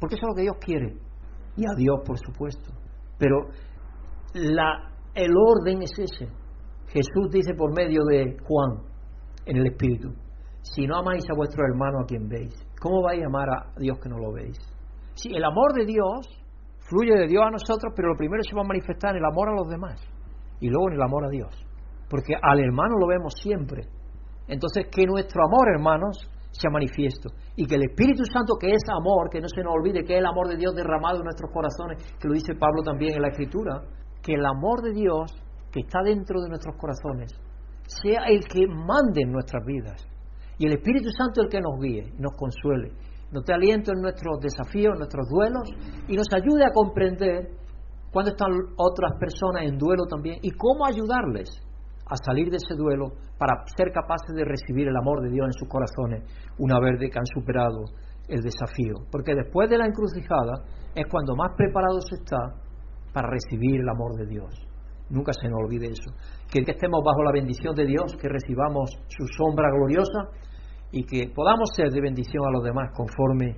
porque 0.00 0.14
eso 0.14 0.24
es 0.24 0.28
lo 0.28 0.34
que 0.34 0.42
Dios 0.42 0.56
quiere, 0.64 0.96
y 1.56 1.66
a 1.66 1.74
Dios, 1.76 2.00
por 2.06 2.18
supuesto. 2.18 2.72
Pero 3.18 3.50
la, 4.32 4.90
el 5.14 5.30
orden 5.36 5.82
es 5.82 5.92
ese. 5.98 6.26
Jesús 6.86 7.30
dice 7.30 7.52
por 7.52 7.76
medio 7.76 8.02
de 8.04 8.34
Juan 8.42 8.82
en 9.44 9.58
el 9.58 9.66
Espíritu, 9.66 10.08
si 10.62 10.86
no 10.86 10.98
amáis 10.98 11.24
a 11.30 11.34
vuestro 11.34 11.64
hermano 11.64 12.00
a 12.00 12.06
quien 12.06 12.28
veis, 12.28 12.54
¿cómo 12.80 13.02
vais 13.02 13.22
a 13.22 13.26
amar 13.26 13.48
a 13.48 13.72
Dios 13.78 13.98
que 14.02 14.08
no 14.08 14.18
lo 14.18 14.32
veis? 14.32 14.58
Si 15.14 15.34
el 15.34 15.44
amor 15.44 15.72
de 15.74 15.86
Dios 15.86 16.26
fluye 16.88 17.14
de 17.14 17.26
Dios 17.26 17.42
a 17.44 17.50
nosotros, 17.50 17.92
pero 17.94 18.08
lo 18.08 18.16
primero 18.16 18.42
se 18.42 18.54
va 18.54 18.62
a 18.62 18.68
manifestar 18.68 19.12
en 19.12 19.18
el 19.18 19.24
amor 19.24 19.48
a 19.48 19.54
los 19.54 19.68
demás 19.68 20.00
y 20.60 20.68
luego 20.68 20.88
en 20.88 20.94
el 20.94 21.02
amor 21.02 21.24
a 21.24 21.28
Dios. 21.28 21.54
Porque 22.08 22.34
al 22.34 22.60
hermano 22.60 22.96
lo 22.98 23.06
vemos 23.06 23.32
siempre. 23.40 23.82
Entonces, 24.48 24.86
que 24.90 25.06
nuestro 25.06 25.44
amor, 25.44 25.68
hermanos, 25.72 26.28
sea 26.50 26.70
manifiesto. 26.70 27.30
Y 27.54 27.66
que 27.66 27.76
el 27.76 27.84
Espíritu 27.84 28.24
Santo, 28.24 28.54
que 28.60 28.72
es 28.72 28.82
amor, 28.90 29.30
que 29.30 29.40
no 29.40 29.48
se 29.48 29.62
nos 29.62 29.74
olvide 29.74 30.04
que 30.04 30.14
es 30.14 30.18
el 30.18 30.26
amor 30.26 30.48
de 30.48 30.56
Dios 30.56 30.74
derramado 30.74 31.18
en 31.18 31.24
nuestros 31.24 31.50
corazones, 31.52 32.02
que 32.18 32.28
lo 32.28 32.34
dice 32.34 32.54
Pablo 32.54 32.82
también 32.82 33.14
en 33.14 33.22
la 33.22 33.28
Escritura, 33.28 33.82
que 34.22 34.34
el 34.34 34.44
amor 34.44 34.82
de 34.82 34.92
Dios 34.92 35.32
que 35.70 35.80
está 35.80 36.02
dentro 36.02 36.40
de 36.40 36.48
nuestros 36.48 36.76
corazones 36.76 37.30
sea 37.86 38.24
el 38.28 38.44
que 38.44 38.66
mande 38.66 39.22
en 39.22 39.32
nuestras 39.32 39.64
vidas. 39.64 40.09
Y 40.60 40.66
el 40.66 40.74
Espíritu 40.74 41.08
Santo 41.16 41.40
el 41.40 41.48
que 41.48 41.58
nos 41.58 41.80
guíe, 41.80 42.12
nos 42.18 42.36
consuele, 42.36 42.92
nos 43.32 43.42
dé 43.46 43.54
aliento 43.54 43.92
en 43.96 44.02
nuestros 44.02 44.40
desafíos, 44.40 44.92
en 44.92 44.98
nuestros 44.98 45.26
duelos, 45.30 45.70
y 46.06 46.14
nos 46.14 46.28
ayude 46.34 46.66
a 46.66 46.70
comprender 46.70 47.48
cuándo 48.12 48.32
están 48.32 48.52
otras 48.76 49.12
personas 49.18 49.64
en 49.64 49.78
duelo 49.78 50.04
también 50.04 50.36
y 50.42 50.50
cómo 50.50 50.84
ayudarles 50.84 51.48
a 52.04 52.14
salir 52.16 52.50
de 52.50 52.58
ese 52.58 52.76
duelo 52.76 53.06
para 53.38 53.64
ser 53.74 53.90
capaces 53.90 54.36
de 54.36 54.44
recibir 54.44 54.86
el 54.86 54.96
amor 55.00 55.22
de 55.22 55.30
Dios 55.30 55.46
en 55.46 55.52
sus 55.54 55.66
corazones 55.66 56.28
una 56.58 56.78
vez 56.78 57.00
que 57.00 57.18
han 57.18 57.24
superado 57.24 57.84
el 58.28 58.42
desafío. 58.42 59.08
Porque 59.10 59.32
después 59.34 59.70
de 59.70 59.78
la 59.78 59.86
encrucijada 59.86 60.60
es 60.94 61.06
cuando 61.10 61.36
más 61.36 61.56
preparado 61.56 62.02
se 62.02 62.16
está 62.16 62.36
para 63.14 63.30
recibir 63.30 63.80
el 63.80 63.88
amor 63.88 64.12
de 64.14 64.26
Dios. 64.26 64.69
Nunca 65.10 65.32
se 65.32 65.48
nos 65.48 65.58
olvide 65.58 65.86
eso. 65.86 66.10
Que 66.50 66.62
estemos 66.66 67.02
bajo 67.04 67.22
la 67.22 67.32
bendición 67.32 67.74
de 67.74 67.84
Dios, 67.84 68.16
que 68.20 68.28
recibamos 68.28 68.90
su 69.08 69.26
sombra 69.36 69.68
gloriosa 69.70 70.30
y 70.92 71.04
que 71.04 71.30
podamos 71.34 71.70
ser 71.74 71.90
de 71.90 72.00
bendición 72.00 72.46
a 72.46 72.50
los 72.50 72.62
demás 72.62 72.90
conforme 72.94 73.56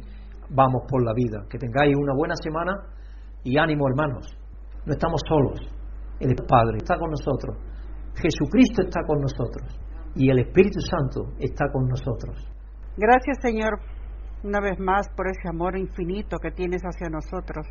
vamos 0.51 0.83
por 0.89 1.05
la 1.05 1.13
vida. 1.15 1.45
Que 1.49 1.59
tengáis 1.59 1.95
una 1.97 2.15
buena 2.17 2.35
semana 2.37 2.73
y 3.45 3.59
ánimo 3.59 3.87
hermanos. 3.89 4.27
No 4.87 4.93
estamos 4.93 5.21
solos. 5.29 5.61
El 6.21 6.35
Padre 6.49 6.79
está 6.79 6.97
con 6.99 7.11
nosotros. 7.11 7.57
Jesucristo 8.15 8.83
está 8.83 9.01
con 9.07 9.21
nosotros. 9.21 9.69
Y 10.15 10.31
el 10.31 10.41
Espíritu 10.41 10.81
Santo 10.81 11.33
está 11.39 11.71
con 11.73 11.87
nosotros. 11.89 12.37
Gracias 12.97 13.39
Señor 13.41 13.79
una 14.45 14.61
vez 14.61 14.79
más 14.79 15.09
por 15.17 15.29
ese 15.29 15.49
amor 15.49 15.79
infinito 15.79 16.39
que 16.39 16.51
tienes 16.51 16.83
hacia 16.83 17.09
nosotros. 17.09 17.67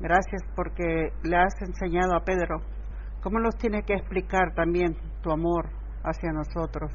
Gracias 0.00 0.42
porque 0.54 1.10
le 1.22 1.36
has 1.36 1.54
enseñado 1.60 2.14
a 2.16 2.24
Pedro 2.24 2.60
cómo 3.26 3.40
nos 3.40 3.56
tiene 3.56 3.82
que 3.82 3.94
explicar 3.94 4.54
también 4.54 4.96
tu 5.20 5.32
amor 5.32 5.68
hacia 6.04 6.30
nosotros. 6.30 6.92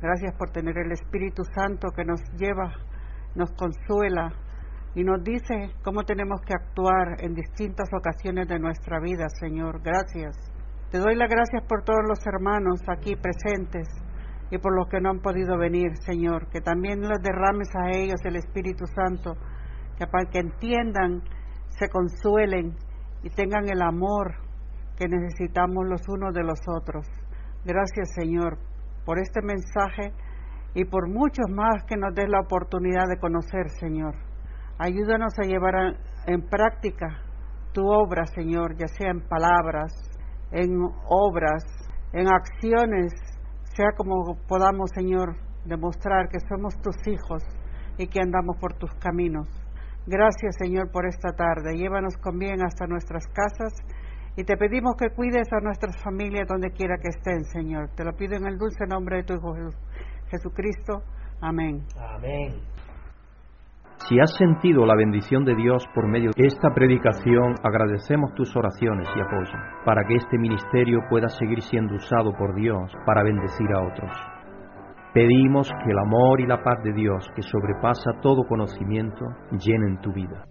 Gracias 0.00 0.34
por 0.38 0.48
tener 0.48 0.78
el 0.78 0.90
Espíritu 0.90 1.42
Santo 1.54 1.88
que 1.94 2.02
nos 2.02 2.18
lleva, 2.38 2.72
nos 3.34 3.52
consuela 3.52 4.32
y 4.94 5.04
nos 5.04 5.22
dice 5.22 5.74
cómo 5.84 6.04
tenemos 6.04 6.40
que 6.46 6.54
actuar 6.54 7.22
en 7.22 7.34
distintas 7.34 7.90
ocasiones 7.92 8.48
de 8.48 8.58
nuestra 8.58 9.00
vida, 9.00 9.28
Señor. 9.28 9.82
Gracias. 9.82 10.34
Te 10.90 10.96
doy 10.96 11.14
las 11.14 11.28
gracias 11.28 11.62
por 11.68 11.84
todos 11.84 12.08
los 12.08 12.26
hermanos 12.26 12.80
aquí 12.88 13.14
presentes 13.14 13.86
y 14.50 14.56
por 14.56 14.74
los 14.74 14.88
que 14.88 15.02
no 15.02 15.10
han 15.10 15.20
podido 15.20 15.58
venir, 15.58 15.94
Señor. 16.06 16.48
Que 16.48 16.62
también 16.62 17.02
les 17.02 17.20
derrames 17.20 17.68
a 17.76 17.90
ellos 17.90 18.24
el 18.24 18.36
Espíritu 18.36 18.86
Santo, 18.86 19.34
que 19.98 20.06
para 20.06 20.24
que 20.30 20.38
entiendan, 20.38 21.20
se 21.68 21.90
consuelen 21.90 22.74
y 23.22 23.28
tengan 23.28 23.68
el 23.68 23.82
amor 23.82 24.45
que 24.96 25.08
necesitamos 25.08 25.86
los 25.86 26.08
unos 26.08 26.34
de 26.34 26.42
los 26.42 26.58
otros. 26.68 27.06
Gracias, 27.64 28.14
Señor, 28.14 28.58
por 29.04 29.18
este 29.18 29.42
mensaje 29.42 30.12
y 30.74 30.84
por 30.84 31.08
muchos 31.08 31.46
más 31.50 31.84
que 31.84 31.96
nos 31.96 32.14
des 32.14 32.28
la 32.28 32.40
oportunidad 32.40 33.06
de 33.08 33.18
conocer, 33.18 33.70
Señor. 33.80 34.14
Ayúdanos 34.78 35.38
a 35.38 35.46
llevar 35.46 35.96
en 36.26 36.42
práctica 36.48 37.22
tu 37.72 37.86
obra, 37.86 38.26
Señor, 38.26 38.76
ya 38.76 38.88
sea 38.88 39.10
en 39.10 39.20
palabras, 39.20 39.92
en 40.50 40.78
obras, 41.08 41.64
en 42.12 42.28
acciones, 42.28 43.12
sea 43.74 43.92
como 43.96 44.36
podamos, 44.48 44.90
Señor, 44.94 45.36
demostrar 45.64 46.28
que 46.28 46.40
somos 46.40 46.74
tus 46.80 46.96
hijos 47.06 47.42
y 47.98 48.06
que 48.06 48.20
andamos 48.20 48.56
por 48.58 48.74
tus 48.74 48.92
caminos. 48.94 49.48
Gracias, 50.06 50.56
Señor, 50.58 50.90
por 50.92 51.06
esta 51.06 51.32
tarde. 51.32 51.76
Llévanos 51.76 52.16
con 52.18 52.38
bien 52.38 52.64
hasta 52.64 52.86
nuestras 52.86 53.26
casas 53.28 53.72
y 54.36 54.44
te 54.44 54.56
pedimos 54.56 54.96
que 54.96 55.10
cuides 55.10 55.50
a 55.52 55.60
nuestras 55.60 55.96
familias 56.02 56.46
donde 56.46 56.70
quiera 56.70 56.96
que 56.98 57.08
estén, 57.08 57.44
Señor. 57.44 57.88
Te 57.96 58.04
lo 58.04 58.12
pido 58.12 58.36
en 58.36 58.46
el 58.46 58.58
dulce 58.58 58.86
nombre 58.86 59.16
de 59.16 59.22
tu 59.24 59.34
Hijo 59.34 59.54
Jesucristo. 60.28 61.02
Amén. 61.40 61.82
Amén. 61.98 62.54
Si 64.08 64.20
has 64.20 64.36
sentido 64.36 64.84
la 64.84 64.94
bendición 64.94 65.44
de 65.44 65.54
Dios 65.54 65.84
por 65.94 66.06
medio 66.06 66.30
de 66.36 66.46
esta 66.46 66.72
predicación, 66.74 67.54
agradecemos 67.64 68.34
tus 68.34 68.54
oraciones 68.54 69.08
y 69.16 69.20
apoyo 69.20 69.58
para 69.84 70.04
que 70.06 70.16
este 70.16 70.38
ministerio 70.38 71.00
pueda 71.08 71.28
seguir 71.28 71.62
siendo 71.62 71.94
usado 71.94 72.32
por 72.36 72.54
Dios 72.54 72.92
para 73.06 73.24
bendecir 73.24 73.66
a 73.72 73.82
otros. 73.82 74.12
Pedimos 75.14 75.70
que 75.82 75.90
el 75.90 75.98
amor 75.98 76.40
y 76.40 76.46
la 76.46 76.62
paz 76.62 76.82
de 76.84 76.92
Dios, 76.92 77.26
que 77.34 77.42
sobrepasa 77.42 78.20
todo 78.20 78.46
conocimiento, 78.46 79.24
llenen 79.50 79.98
tu 80.02 80.12
vida. 80.12 80.44